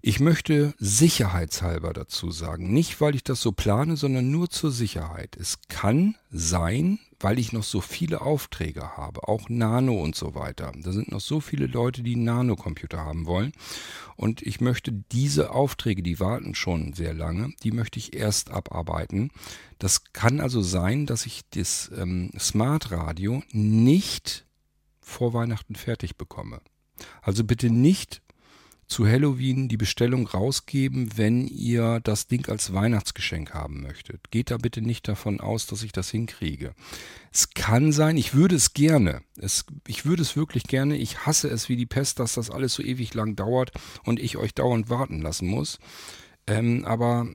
Ich 0.04 0.18
möchte 0.18 0.74
sicherheitshalber 0.78 1.92
dazu 1.92 2.32
sagen, 2.32 2.72
nicht 2.72 3.00
weil 3.00 3.14
ich 3.14 3.22
das 3.22 3.40
so 3.40 3.52
plane, 3.52 3.96
sondern 3.96 4.32
nur 4.32 4.50
zur 4.50 4.72
Sicherheit. 4.72 5.36
Es 5.36 5.60
kann 5.68 6.16
sein, 6.28 6.98
weil 7.20 7.38
ich 7.38 7.52
noch 7.52 7.62
so 7.62 7.80
viele 7.80 8.20
Aufträge 8.20 8.96
habe, 8.96 9.28
auch 9.28 9.48
Nano 9.48 10.02
und 10.02 10.16
so 10.16 10.34
weiter. 10.34 10.72
Da 10.74 10.90
sind 10.90 11.12
noch 11.12 11.20
so 11.20 11.38
viele 11.38 11.66
Leute, 11.66 12.02
die 12.02 12.16
Nano-Computer 12.16 12.98
haben 12.98 13.26
wollen. 13.26 13.52
Und 14.16 14.42
ich 14.42 14.60
möchte 14.60 14.90
diese 15.12 15.52
Aufträge, 15.52 16.02
die 16.02 16.18
warten 16.18 16.56
schon 16.56 16.94
sehr 16.94 17.14
lange, 17.14 17.52
die 17.62 17.70
möchte 17.70 18.00
ich 18.00 18.12
erst 18.12 18.50
abarbeiten. 18.50 19.30
Das 19.78 20.12
kann 20.12 20.40
also 20.40 20.62
sein, 20.62 21.06
dass 21.06 21.26
ich 21.26 21.42
das 21.50 21.92
ähm, 21.96 22.32
Smart 22.36 22.90
Radio 22.90 23.44
nicht 23.52 24.46
vor 25.00 25.32
Weihnachten 25.32 25.76
fertig 25.76 26.16
bekomme. 26.16 26.60
Also 27.22 27.44
bitte 27.44 27.70
nicht 27.70 28.20
zu 28.92 29.06
Halloween 29.06 29.68
die 29.68 29.78
Bestellung 29.78 30.26
rausgeben, 30.26 31.16
wenn 31.16 31.46
ihr 31.46 32.00
das 32.00 32.26
Ding 32.26 32.48
als 32.50 32.74
Weihnachtsgeschenk 32.74 33.54
haben 33.54 33.80
möchtet. 33.80 34.30
Geht 34.30 34.50
da 34.50 34.58
bitte 34.58 34.82
nicht 34.82 35.08
davon 35.08 35.40
aus, 35.40 35.66
dass 35.66 35.82
ich 35.82 35.92
das 35.92 36.10
hinkriege. 36.10 36.74
Es 37.32 37.54
kann 37.54 37.92
sein, 37.92 38.18
ich 38.18 38.34
würde 38.34 38.54
es 38.54 38.74
gerne. 38.74 39.22
Es, 39.38 39.64
ich 39.88 40.04
würde 40.04 40.20
es 40.20 40.36
wirklich 40.36 40.64
gerne. 40.64 40.98
Ich 40.98 41.24
hasse 41.24 41.48
es 41.48 41.70
wie 41.70 41.76
die 41.76 41.86
Pest, 41.86 42.20
dass 42.20 42.34
das 42.34 42.50
alles 42.50 42.74
so 42.74 42.82
ewig 42.82 43.14
lang 43.14 43.34
dauert 43.34 43.72
und 44.04 44.20
ich 44.20 44.36
euch 44.36 44.54
dauernd 44.54 44.90
warten 44.90 45.22
lassen 45.22 45.48
muss. 45.48 45.78
Ähm, 46.46 46.84
aber 46.84 47.26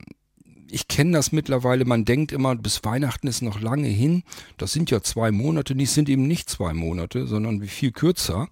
ich 0.70 0.86
kenne 0.86 1.10
das 1.10 1.32
mittlerweile, 1.32 1.84
man 1.84 2.04
denkt 2.04 2.30
immer, 2.30 2.54
bis 2.54 2.84
Weihnachten 2.84 3.26
ist 3.26 3.42
noch 3.42 3.60
lange 3.60 3.88
hin. 3.88 4.22
Das 4.58 4.72
sind 4.72 4.92
ja 4.92 5.02
zwei 5.02 5.32
Monate, 5.32 5.74
die 5.74 5.86
sind 5.86 6.08
eben 6.08 6.28
nicht 6.28 6.48
zwei 6.48 6.72
Monate, 6.72 7.26
sondern 7.26 7.60
viel 7.64 7.90
kürzer. 7.90 8.48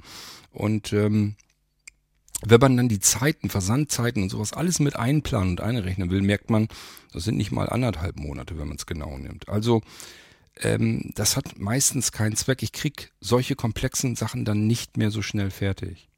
Und 0.51 0.93
ähm, 0.93 1.37
wenn 2.45 2.61
man 2.61 2.77
dann 2.77 2.89
die 2.89 3.01
Zeiten, 3.01 3.49
Versandzeiten 3.49 4.23
und 4.23 4.29
sowas 4.29 4.53
alles 4.53 4.79
mit 4.79 4.97
einplanen 4.97 5.51
und 5.51 5.61
einrechnen 5.61 6.11
will, 6.11 6.23
merkt 6.23 6.51
man, 6.51 6.69
das 7.13 7.25
sind 7.25 7.37
nicht 7.37 7.51
mal 7.51 7.69
anderthalb 7.69 8.17
Monate, 8.17 8.59
wenn 8.59 8.69
man 8.69 8.77
es 8.77 8.87
genau 8.87 9.17
nimmt. 9.17 9.49
Also 9.49 9.83
ähm, 10.61 11.13
das 11.15 11.37
hat 11.37 11.59
meistens 11.59 12.13
keinen 12.13 12.37
Zweck. 12.37 12.63
Ich 12.63 12.73
krieg 12.73 13.13
solche 13.21 13.57
komplexen 13.57 14.17
Sachen 14.17 14.45
dann 14.45 14.67
nicht 14.67 14.97
mehr 14.97 15.11
so 15.11 15.23
schnell 15.23 15.51
fertig. 15.51 16.09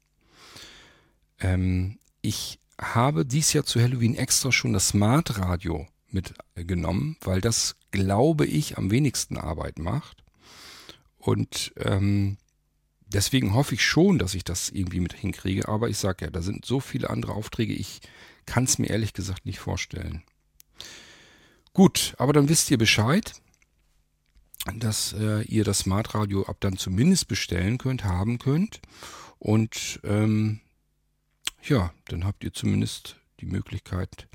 Ähm, 1.39 1.99
ich 2.21 2.59
habe 2.79 3.25
dies 3.25 3.53
Jahr 3.53 3.65
zu 3.65 3.81
Halloween 3.81 4.15
extra 4.15 4.51
schon 4.51 4.73
das 4.73 4.89
Smart 4.89 5.37
Radio 5.39 5.87
mitgenommen, 6.11 7.17
weil 7.21 7.41
das, 7.41 7.75
glaube 7.91 8.45
ich, 8.45 8.77
am 8.77 8.91
wenigsten 8.91 9.37
Arbeit 9.37 9.79
macht. 9.79 10.23
Und 11.17 11.73
ähm, 11.77 12.37
deswegen 13.13 13.53
hoffe 13.53 13.75
ich 13.75 13.83
schon, 13.83 14.19
dass 14.19 14.33
ich 14.33 14.43
das 14.43 14.69
irgendwie 14.69 14.99
mit 14.99 15.13
hinkriege. 15.13 15.67
Aber 15.67 15.89
ich 15.89 15.97
sage 15.97 16.25
ja, 16.25 16.31
da 16.31 16.41
sind 16.41 16.65
so 16.65 16.79
viele 16.79 17.09
andere 17.09 17.33
Aufträge, 17.33 17.73
ich 17.73 18.01
kann 18.45 18.63
es 18.63 18.77
mir 18.79 18.89
ehrlich 18.89 19.13
gesagt 19.13 19.45
nicht 19.45 19.59
vorstellen. 19.59 20.23
Gut, 21.73 22.15
aber 22.17 22.33
dann 22.33 22.49
wisst 22.49 22.71
ihr 22.71 22.77
Bescheid, 22.77 23.33
dass 24.75 25.13
äh, 25.13 25.43
ihr 25.43 25.63
das 25.63 25.79
Smart 25.79 26.13
Radio 26.15 26.43
ab 26.45 26.57
dann 26.59 26.77
zumindest 26.77 27.27
bestellen 27.27 27.77
könnt, 27.77 28.03
haben 28.03 28.39
könnt. 28.39 28.81
Und 29.37 29.99
ähm, 30.03 30.59
ja, 31.63 31.93
dann 32.05 32.25
habt 32.25 32.43
ihr 32.43 32.53
zumindest 32.53 33.17
die 33.39 33.45
Möglichkeit, 33.45 34.27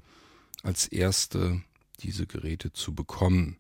als 0.62 0.86
erste 0.86 1.62
diese 2.00 2.26
Geräte 2.26 2.72
zu 2.72 2.94
bekommen. 2.94 3.58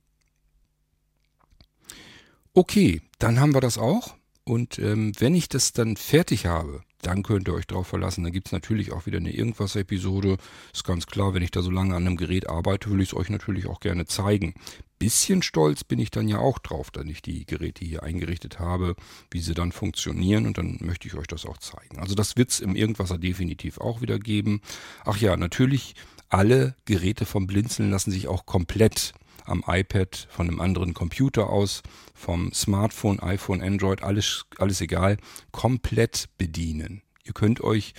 Okay, 2.54 3.02
dann 3.18 3.40
haben 3.40 3.54
wir 3.54 3.60
das 3.60 3.78
auch. 3.78 4.14
Und 4.44 4.78
ähm, 4.78 5.12
wenn 5.18 5.34
ich 5.34 5.48
das 5.48 5.72
dann 5.72 5.96
fertig 5.96 6.46
habe, 6.46 6.82
dann 7.00 7.22
könnt 7.22 7.48
ihr 7.48 7.54
euch 7.54 7.66
darauf 7.66 7.86
verlassen. 7.86 8.24
Dann 8.24 8.32
gibt 8.32 8.48
es 8.48 8.52
natürlich 8.52 8.92
auch 8.92 9.06
wieder 9.06 9.18
eine 9.18 9.32
Irgendwas-Episode. 9.32 10.36
Ist 10.72 10.84
ganz 10.84 11.06
klar, 11.06 11.34
wenn 11.34 11.42
ich 11.42 11.50
da 11.50 11.62
so 11.62 11.70
lange 11.70 11.94
an 11.94 12.06
einem 12.06 12.16
Gerät 12.16 12.48
arbeite, 12.48 12.90
will 12.90 13.00
ich 13.00 13.10
es 13.10 13.14
euch 13.14 13.30
natürlich 13.30 13.66
auch 13.66 13.80
gerne 13.80 14.06
zeigen. 14.06 14.54
Bisschen 14.98 15.42
stolz 15.42 15.84
bin 15.84 15.98
ich 15.98 16.10
dann 16.10 16.28
ja 16.28 16.38
auch 16.38 16.58
drauf, 16.58 16.90
dass 16.90 17.04
ich 17.06 17.20
die 17.20 17.44
Geräte 17.46 17.84
hier 17.84 18.02
eingerichtet 18.02 18.58
habe, 18.58 18.96
wie 19.30 19.40
sie 19.40 19.54
dann 19.54 19.72
funktionieren 19.72 20.46
und 20.46 20.56
dann 20.56 20.78
möchte 20.80 21.08
ich 21.08 21.14
euch 21.14 21.26
das 21.26 21.44
auch 21.44 21.58
zeigen. 21.58 21.98
Also 21.98 22.14
das 22.14 22.36
wird 22.36 22.50
es 22.50 22.60
im 22.60 22.76
Irgendwasser 22.76 23.18
definitiv 23.18 23.78
auch 23.78 24.00
wieder 24.00 24.18
geben. 24.18 24.60
Ach 25.04 25.18
ja, 25.18 25.36
natürlich, 25.36 25.94
alle 26.28 26.74
Geräte 26.84 27.26
vom 27.26 27.46
Blinzeln 27.46 27.90
lassen 27.90 28.12
sich 28.12 28.28
auch 28.28 28.46
komplett 28.46 29.12
am 29.44 29.62
iPad, 29.66 30.28
von 30.30 30.48
einem 30.48 30.60
anderen 30.60 30.94
Computer 30.94 31.50
aus, 31.50 31.82
vom 32.14 32.52
Smartphone, 32.52 33.20
iPhone, 33.20 33.62
Android, 33.62 34.02
alles, 34.02 34.46
alles 34.58 34.80
egal, 34.80 35.18
komplett 35.52 36.28
bedienen. 36.38 37.02
Ihr 37.24 37.32
könnt 37.32 37.60
euch 37.60 37.94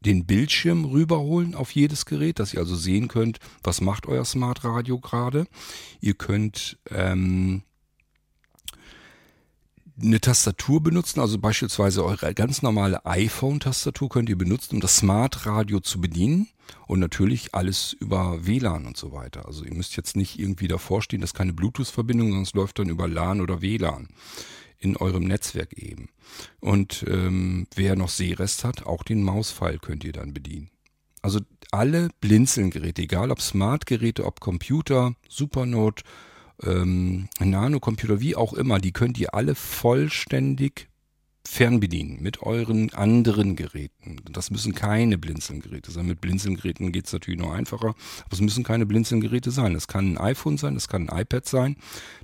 den 0.00 0.26
Bildschirm 0.26 0.84
rüberholen 0.84 1.54
auf 1.54 1.70
jedes 1.70 2.06
Gerät, 2.06 2.38
dass 2.38 2.52
ihr 2.52 2.60
also 2.60 2.76
sehen 2.76 3.08
könnt, 3.08 3.38
was 3.62 3.80
macht 3.80 4.06
euer 4.06 4.24
Smart 4.24 4.64
Radio 4.64 4.98
gerade. 4.98 5.46
Ihr 6.00 6.14
könnt 6.14 6.78
ähm, 6.90 7.62
eine 10.00 10.20
Tastatur 10.20 10.82
benutzen, 10.82 11.20
also 11.20 11.38
beispielsweise 11.38 12.04
eure 12.04 12.34
ganz 12.34 12.62
normale 12.62 13.04
iPhone-Tastatur 13.06 14.08
könnt 14.08 14.28
ihr 14.28 14.38
benutzen, 14.38 14.76
um 14.76 14.80
das 14.80 14.96
Smart 14.96 15.46
Radio 15.46 15.80
zu 15.80 16.00
bedienen 16.00 16.48
und 16.86 17.00
natürlich 17.00 17.54
alles 17.54 17.92
über 17.92 18.44
WLAN 18.46 18.86
und 18.86 18.96
so 18.96 19.12
weiter. 19.12 19.46
Also 19.46 19.64
ihr 19.64 19.74
müsst 19.74 19.96
jetzt 19.96 20.16
nicht 20.16 20.38
irgendwie 20.38 20.68
davor 20.68 21.02
stehen, 21.02 21.20
das 21.20 21.30
ist 21.30 21.34
keine 21.34 21.52
Bluetooth-Verbindung, 21.52 22.40
es 22.42 22.54
läuft 22.54 22.78
dann 22.78 22.88
über 22.88 23.06
LAN 23.06 23.40
oder 23.40 23.62
WLAN 23.62 24.08
in 24.78 24.96
eurem 24.96 25.24
Netzwerk 25.24 25.72
eben. 25.74 26.08
Und 26.60 27.04
ähm, 27.08 27.66
wer 27.74 27.96
noch 27.96 28.10
Sehrest 28.10 28.64
hat, 28.64 28.86
auch 28.86 29.02
den 29.02 29.22
Mauspfeil 29.22 29.78
könnt 29.78 30.04
ihr 30.04 30.12
dann 30.12 30.34
bedienen. 30.34 30.70
Also 31.22 31.40
alle 31.70 32.10
Blinzeln-Geräte, 32.20 33.02
egal 33.02 33.30
ob 33.30 33.40
Smart-Geräte, 33.40 34.24
ob 34.26 34.40
Computer, 34.40 35.14
Supernote, 35.28 36.04
ähm, 36.62 37.28
Nanocomputer, 37.40 38.20
wie 38.20 38.36
auch 38.36 38.52
immer, 38.52 38.78
die 38.78 38.92
könnt 38.92 39.18
ihr 39.18 39.34
alle 39.34 39.54
vollständig 39.54 40.88
fernbedienen 41.46 42.22
mit 42.22 42.42
euren 42.42 42.92
anderen 42.94 43.54
Geräten. 43.54 44.16
Das 44.32 44.50
müssen 44.50 44.74
keine 44.74 45.18
Blinzelgeräte 45.18 45.90
sein. 45.90 46.06
Mit 46.06 46.20
Blinzelgeräten 46.20 46.90
geht 46.90 47.06
es 47.06 47.12
natürlich 47.12 47.38
noch 47.38 47.52
einfacher, 47.52 47.88
aber 47.88 48.32
es 48.32 48.40
müssen 48.40 48.64
keine 48.64 48.86
Blinzelgeräte 48.86 49.50
sein. 49.50 49.74
Das 49.74 49.86
kann 49.86 50.14
ein 50.14 50.18
iPhone 50.18 50.56
sein, 50.56 50.74
das 50.74 50.88
kann 50.88 51.08
ein 51.08 51.20
iPad 51.20 51.46
sein, 51.46 51.76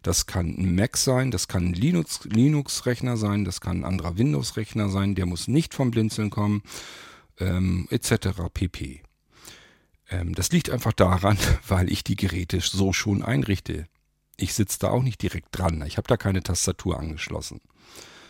das 0.02 0.26
kann 0.26 0.46
ein 0.58 0.74
Mac 0.74 0.96
sein, 0.96 1.30
das 1.30 1.48
kann 1.48 1.66
ein 1.66 1.74
Linux-Rechner 1.74 2.34
Linux 2.34 2.82
sein, 3.20 3.44
das 3.44 3.60
kann 3.60 3.80
ein 3.80 3.84
anderer 3.84 4.16
Windows-Rechner 4.16 4.88
sein, 4.88 5.14
der 5.14 5.26
muss 5.26 5.48
nicht 5.48 5.74
vom 5.74 5.90
Blinzeln 5.90 6.30
kommen, 6.30 6.62
ähm, 7.38 7.88
etc. 7.90 8.28
pp. 8.52 9.02
Ähm, 10.10 10.34
das 10.34 10.50
liegt 10.50 10.70
einfach 10.70 10.92
daran, 10.92 11.36
weil 11.68 11.92
ich 11.92 12.04
die 12.04 12.16
Geräte 12.16 12.60
so 12.60 12.92
schon 12.94 13.22
einrichte 13.22 13.86
ich 14.40 14.54
sitze 14.54 14.78
da 14.80 14.90
auch 14.90 15.02
nicht 15.02 15.22
direkt 15.22 15.48
dran. 15.52 15.82
Ich 15.86 15.96
habe 15.96 16.08
da 16.08 16.16
keine 16.16 16.42
Tastatur 16.42 16.98
angeschlossen, 16.98 17.60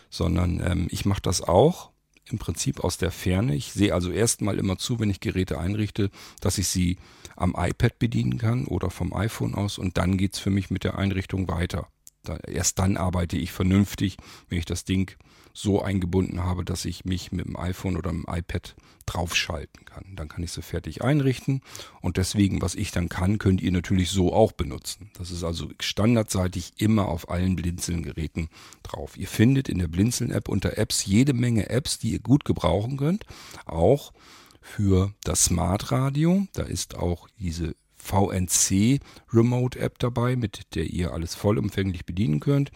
sondern 0.09 0.61
ähm, 0.65 0.87
ich 0.91 1.05
mache 1.05 1.21
das 1.21 1.41
auch 1.41 1.91
im 2.25 2.37
Prinzip 2.37 2.83
aus 2.83 2.97
der 2.97 3.11
Ferne. 3.11 3.55
Ich 3.55 3.73
sehe 3.73 3.93
also 3.93 4.11
erstmal 4.11 4.57
immer 4.57 4.77
zu, 4.77 4.99
wenn 4.99 5.09
ich 5.09 5.19
Geräte 5.19 5.59
einrichte, 5.59 6.09
dass 6.39 6.57
ich 6.57 6.67
sie 6.67 6.97
am 7.35 7.55
iPad 7.57 7.99
bedienen 7.99 8.37
kann 8.37 8.65
oder 8.65 8.89
vom 8.89 9.13
iPhone 9.13 9.55
aus 9.55 9.77
und 9.77 9.97
dann 9.97 10.17
geht's 10.17 10.39
für 10.39 10.49
mich 10.49 10.69
mit 10.69 10.83
der 10.83 10.97
Einrichtung 10.97 11.47
weiter. 11.47 11.87
Da, 12.23 12.37
erst 12.37 12.79
dann 12.79 12.97
arbeite 12.97 13.37
ich 13.37 13.51
vernünftig, 13.51 14.17
wenn 14.47 14.59
ich 14.59 14.65
das 14.65 14.85
Ding 14.85 15.17
so 15.53 15.81
eingebunden 15.81 16.43
habe, 16.43 16.63
dass 16.63 16.85
ich 16.85 17.05
mich 17.05 17.31
mit 17.31 17.45
dem 17.45 17.57
iPhone 17.57 17.97
oder 17.97 18.11
dem 18.11 18.25
iPad 18.27 18.75
draufschalten 19.05 19.85
kann. 19.85 20.05
Dann 20.15 20.29
kann 20.29 20.43
ich 20.43 20.51
sie 20.51 20.61
fertig 20.61 21.03
einrichten 21.03 21.61
und 22.01 22.17
deswegen, 22.17 22.61
was 22.61 22.75
ich 22.75 22.91
dann 22.91 23.09
kann, 23.09 23.39
könnt 23.39 23.61
ihr 23.61 23.71
natürlich 23.71 24.09
so 24.09 24.33
auch 24.33 24.51
benutzen. 24.51 25.11
Das 25.17 25.31
ist 25.31 25.43
also 25.43 25.69
standardseitig 25.79 26.73
immer 26.77 27.07
auf 27.07 27.29
allen 27.29 27.55
Blinzeln-Geräten 27.55 28.49
drauf. 28.83 29.17
Ihr 29.17 29.27
findet 29.27 29.69
in 29.69 29.79
der 29.79 29.87
Blinzeln-App 29.87 30.47
unter 30.47 30.77
Apps 30.77 31.05
jede 31.05 31.33
Menge 31.33 31.69
Apps, 31.69 31.99
die 31.99 32.11
ihr 32.11 32.19
gut 32.19 32.45
gebrauchen 32.45 32.97
könnt. 32.97 33.25
Auch 33.65 34.13
für 34.61 35.13
das 35.23 35.45
Smart 35.45 35.91
Radio. 35.91 36.47
Da 36.53 36.63
ist 36.63 36.95
auch 36.95 37.27
diese 37.39 37.75
VNC 37.97 38.99
Remote 39.31 39.79
App 39.79 39.99
dabei, 39.99 40.35
mit 40.35 40.75
der 40.75 40.85
ihr 40.85 41.13
alles 41.13 41.35
vollumfänglich 41.35 42.05
bedienen 42.05 42.39
könnt. 42.39 42.71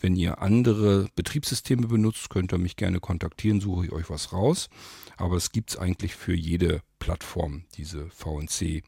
Wenn 0.00 0.14
ihr 0.14 0.40
andere 0.40 1.08
Betriebssysteme 1.16 1.88
benutzt, 1.88 2.30
könnt 2.30 2.52
ihr 2.52 2.58
mich 2.58 2.76
gerne 2.76 3.00
kontaktieren, 3.00 3.60
suche 3.60 3.86
ich 3.86 3.92
euch 3.92 4.08
was 4.08 4.32
raus. 4.32 4.68
Aber 5.16 5.36
es 5.36 5.50
gibt 5.50 5.70
es 5.70 5.76
eigentlich 5.76 6.14
für 6.14 6.34
jede 6.34 6.82
Plattform, 7.00 7.64
diese 7.74 8.08
VNC 8.10 8.84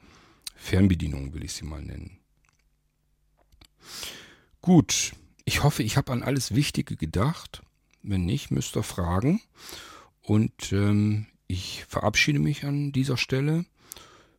Fernbedienung, 0.54 1.34
will 1.34 1.44
ich 1.44 1.54
sie 1.54 1.64
mal 1.64 1.82
nennen. 1.82 2.18
Gut, 4.60 5.12
ich 5.44 5.62
hoffe, 5.62 5.82
ich 5.82 5.96
habe 5.96 6.12
an 6.12 6.22
alles 6.22 6.54
Wichtige 6.54 6.96
gedacht. 6.96 7.62
Wenn 8.02 8.24
nicht, 8.24 8.50
müsst 8.50 8.76
ihr 8.76 8.82
fragen. 8.82 9.40
Und 10.22 10.72
ähm, 10.72 11.26
ich 11.48 11.84
verabschiede 11.88 12.38
mich 12.38 12.64
an 12.64 12.92
dieser 12.92 13.16
Stelle. 13.16 13.64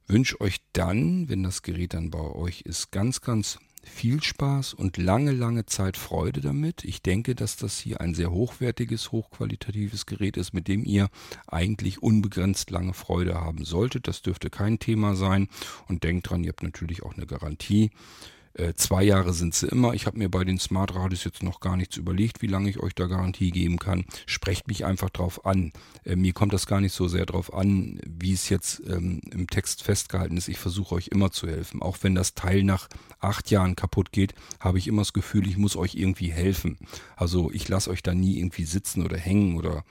Wünsche 0.08 0.40
euch 0.40 0.58
dann, 0.74 1.28
wenn 1.28 1.44
das 1.44 1.62
Gerät 1.64 1.94
dann 1.94 2.12
bei 2.12 2.20
euch 2.20 2.62
ist, 2.62 2.92
ganz, 2.92 3.22
ganz 3.22 3.60
viel 3.84 4.22
Spaß 4.22 4.74
und 4.74 4.98
lange, 4.98 5.32
lange 5.32 5.66
Zeit 5.66 5.98
Freude 5.98 6.42
damit. 6.42 6.84
Ich 6.84 7.02
denke, 7.02 7.36
dass 7.36 7.56
das 7.56 7.78
hier 7.80 8.02
ein 8.02 8.14
sehr 8.14 8.32
hochwertiges, 8.32 9.12
hochqualitatives 9.12 10.06
Gerät 10.06 10.38
ist, 10.38 10.54
mit 10.54 10.68
dem 10.68 10.86
ihr 10.86 11.10
eigentlich 11.48 12.02
unbegrenzt 12.02 12.70
lange 12.72 12.94
Freude 12.94 13.36
haben 13.36 13.66
solltet. 13.66 14.08
Das 14.08 14.22
dürfte 14.22 14.50
kein 14.50 14.80
Thema 14.80 15.16
sein. 15.16 15.48
Und 15.88 16.04
denkt 16.04 16.30
dran, 16.30 16.44
ihr 16.44 16.50
habt 16.50 16.64
natürlich 16.64 17.04
auch 17.04 17.16
eine 17.16 17.26
Garantie. 17.26 17.92
Äh, 18.54 18.74
zwei 18.76 19.04
Jahre 19.04 19.34
sind 19.34 19.56
sie 19.56 19.68
immer. 19.68 19.94
Ich 19.94 20.06
habe 20.06 20.18
mir 20.18 20.30
bei 20.30 20.44
den 20.44 20.60
Smart 20.60 20.94
Radios 20.96 21.24
jetzt 21.24 21.44
noch 21.44 21.60
gar 21.60 21.78
nichts 21.78 21.98
überlegt, 21.98 22.42
wie 22.42 22.48
lange 22.48 22.70
ich 22.70 22.80
euch 22.80 22.94
da 22.94 23.08
Garantie 23.08 23.52
geben 23.52 23.78
kann. 23.80 24.06
Sprecht 24.26 24.68
mich 24.68 24.86
einfach 24.86 25.10
drauf 25.10 25.46
an. 25.46 25.72
Äh, 26.04 26.16
mir 26.16 26.34
kommt 26.34 26.54
das 26.54 26.68
gar 26.68 26.82
nicht 26.82 26.94
so 26.94 27.08
sehr 27.08 27.26
drauf 27.26 27.54
an, 27.54 28.00
wie 28.06 28.34
es 28.34 28.50
jetzt 28.50 28.82
ähm, 28.88 29.22
im 29.32 29.48
Text 29.48 29.84
festgehalten 29.84 30.38
ist. 30.38 30.48
Ich 30.48 30.60
versuche 30.60 30.96
euch 30.96 31.08
immer 31.08 31.32
zu 31.32 31.48
helfen. 31.48 31.82
Auch 31.82 31.98
wenn 32.02 32.16
das 32.16 32.34
Teil 32.34 32.64
nach 32.64 32.88
acht 33.20 33.52
Jahren 33.52 33.76
kaputt 33.76 34.12
geht, 34.12 34.34
habe 34.60 34.78
ich 34.78 34.88
immer 34.88 35.02
das 35.02 35.14
Gefühl, 35.14 35.48
ich 35.48 35.58
muss 35.58 35.76
euch 35.76 35.96
irgendwie 35.96 36.32
helfen. 36.32 36.78
Also 37.16 37.52
ich 37.52 37.68
lasse 37.68 37.90
euch 37.90 38.04
da 38.04 38.14
nie 38.14 38.38
irgendwie 38.38 38.66
sitzen 38.66 39.04
oder 39.04 39.18
hängen 39.18 39.58
oder 39.58 39.84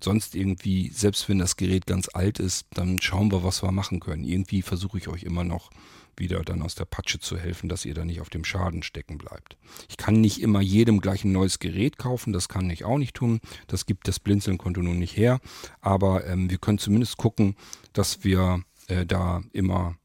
sonst 0.00 0.34
irgendwie, 0.34 0.90
selbst 0.90 1.28
wenn 1.28 1.38
das 1.38 1.56
Gerät 1.56 1.86
ganz 1.86 2.08
alt 2.12 2.38
ist, 2.38 2.66
dann 2.74 3.00
schauen 3.00 3.32
wir, 3.32 3.42
was 3.44 3.62
wir 3.62 3.72
machen 3.72 4.00
können. 4.00 4.24
Irgendwie 4.24 4.62
versuche 4.62 4.98
ich 4.98 5.08
euch 5.08 5.22
immer 5.22 5.44
noch 5.44 5.70
wieder 6.18 6.42
dann 6.42 6.62
aus 6.62 6.74
der 6.74 6.84
Patsche 6.84 7.18
zu 7.18 7.36
helfen, 7.36 7.68
dass 7.68 7.84
ihr 7.84 7.94
da 7.94 8.04
nicht 8.04 8.20
auf 8.20 8.30
dem 8.30 8.44
Schaden 8.44 8.82
stecken 8.82 9.18
bleibt. 9.18 9.56
Ich 9.88 9.96
kann 9.96 10.20
nicht 10.20 10.40
immer 10.40 10.60
jedem 10.60 11.00
gleich 11.00 11.24
ein 11.24 11.32
neues 11.32 11.58
Gerät 11.58 11.98
kaufen, 11.98 12.32
das 12.32 12.48
kann 12.48 12.70
ich 12.70 12.84
auch 12.84 12.98
nicht 12.98 13.14
tun. 13.14 13.40
Das 13.66 13.86
gibt 13.86 14.08
das 14.08 14.20
Blinzeln-Konto 14.20 14.82
nun 14.82 14.98
nicht 14.98 15.16
her. 15.16 15.40
Aber 15.80 16.26
ähm, 16.26 16.50
wir 16.50 16.58
können 16.58 16.78
zumindest 16.78 17.16
gucken, 17.16 17.56
dass 17.92 18.24
wir 18.24 18.62
äh, 18.88 19.06
da 19.06 19.42
immer 19.52 19.96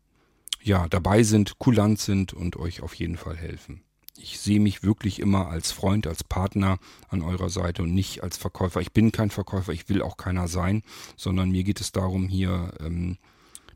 ja, 0.63 0.87
dabei 0.87 1.23
sind, 1.23 1.59
kulant 1.59 1.99
sind 1.99 2.33
und 2.33 2.57
euch 2.57 2.81
auf 2.81 2.93
jeden 2.93 3.17
Fall 3.17 3.35
helfen. 3.35 3.81
Ich 4.17 4.39
sehe 4.39 4.59
mich 4.59 4.83
wirklich 4.83 5.19
immer 5.19 5.47
als 5.47 5.71
Freund, 5.71 6.05
als 6.05 6.23
Partner 6.23 6.77
an 7.09 7.21
eurer 7.21 7.49
Seite 7.49 7.81
und 7.83 7.93
nicht 7.93 8.21
als 8.21 8.37
Verkäufer. 8.37 8.81
Ich 8.81 8.91
bin 8.91 9.11
kein 9.11 9.31
Verkäufer, 9.31 9.73
ich 9.73 9.89
will 9.89 10.01
auch 10.01 10.17
keiner 10.17 10.47
sein, 10.47 10.83
sondern 11.15 11.49
mir 11.49 11.63
geht 11.63 11.81
es 11.81 11.91
darum, 11.91 12.27
hier 12.27 12.73
ähm, 12.79 13.17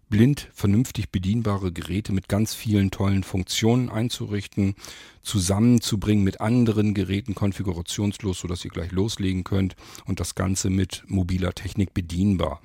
blind 0.10 0.49
vernünftig 0.53 1.10
bedienbare 1.10 1.72
Geräte 1.72 2.14
mit 2.14 2.28
ganz 2.28 2.53
vielen 2.53 2.91
tollen 2.91 3.24
Funktionen 3.24 3.89
einzurichten, 3.89 4.76
zusammenzubringen 5.22 6.24
mit 6.24 6.41
anderen 6.41 6.93
Geräten 6.93 7.36
konfigurationslos, 7.36 8.39
sodass 8.39 8.64
ihr 8.66 8.72
gleich 8.72 8.91
loslegen 8.91 9.43
könnt 9.43 9.76
und 10.06 10.20
das 10.20 10.36
Ganze 10.36 10.70
mit 10.70 11.03
mobiler 11.08 11.53
Technik 11.53 11.93
bedienbar 11.93 12.62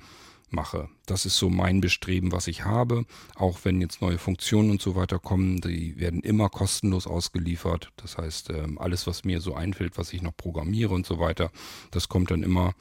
mache. 0.51 0.89
Das 1.05 1.25
ist 1.25 1.37
so 1.37 1.49
mein 1.49 1.81
Bestreben, 1.81 2.31
was 2.31 2.47
ich 2.47 2.65
habe. 2.65 3.05
Auch 3.35 3.59
wenn 3.63 3.81
jetzt 3.81 4.01
neue 4.01 4.17
Funktionen 4.17 4.69
und 4.69 4.81
so 4.81 4.95
weiter 4.95 5.19
kommen, 5.19 5.61
die 5.61 5.97
werden 5.97 6.21
immer 6.21 6.49
kostenlos 6.49 7.07
ausgeliefert. 7.07 7.91
Das 7.97 8.17
heißt, 8.17 8.49
ähm, 8.51 8.77
alles, 8.77 9.07
was 9.07 9.23
mir 9.23 9.41
so 9.41 9.55
einfällt, 9.55 9.97
was 9.97 10.13
ich 10.13 10.21
noch 10.21 10.35
programmiere 10.35 10.93
und 10.93 11.05
so 11.05 11.19
weiter, 11.19 11.51
das 11.91 12.09
kommt 12.09 12.31
dann 12.31 12.43
immer 12.43 12.73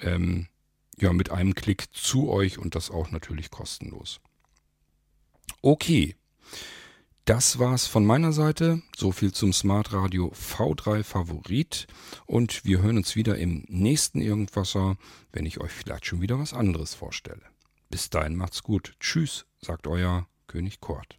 ähm, 0.00 0.48
ja, 1.02 1.12
mit 1.12 1.30
einem 1.30 1.54
Klick 1.54 1.92
zu 1.92 2.30
euch 2.30 2.58
und 2.58 2.74
das 2.74 2.90
auch 2.90 3.10
natürlich 3.10 3.50
kostenlos. 3.50 4.20
Okay. 5.60 6.16
Das 7.24 7.60
war's 7.60 7.86
von 7.86 8.04
meiner 8.04 8.32
Seite. 8.32 8.82
So 8.96 9.12
viel 9.12 9.32
zum 9.32 9.52
Smart 9.52 9.92
Radio 9.92 10.32
V3 10.32 11.04
Favorit. 11.04 11.86
Und 12.26 12.64
wir 12.64 12.82
hören 12.82 12.96
uns 12.96 13.14
wieder 13.14 13.38
im 13.38 13.64
nächsten 13.68 14.20
Irgendwasser, 14.20 14.96
wenn 15.30 15.46
ich 15.46 15.60
euch 15.60 15.70
vielleicht 15.70 16.06
schon 16.06 16.20
wieder 16.20 16.38
was 16.40 16.52
anderes 16.52 16.94
vorstelle. 16.94 17.42
Bis 17.90 18.10
dahin 18.10 18.34
macht's 18.34 18.64
gut. 18.64 18.94
Tschüss, 18.98 19.46
sagt 19.60 19.86
euer 19.86 20.26
König 20.48 20.80
Kort. 20.80 21.18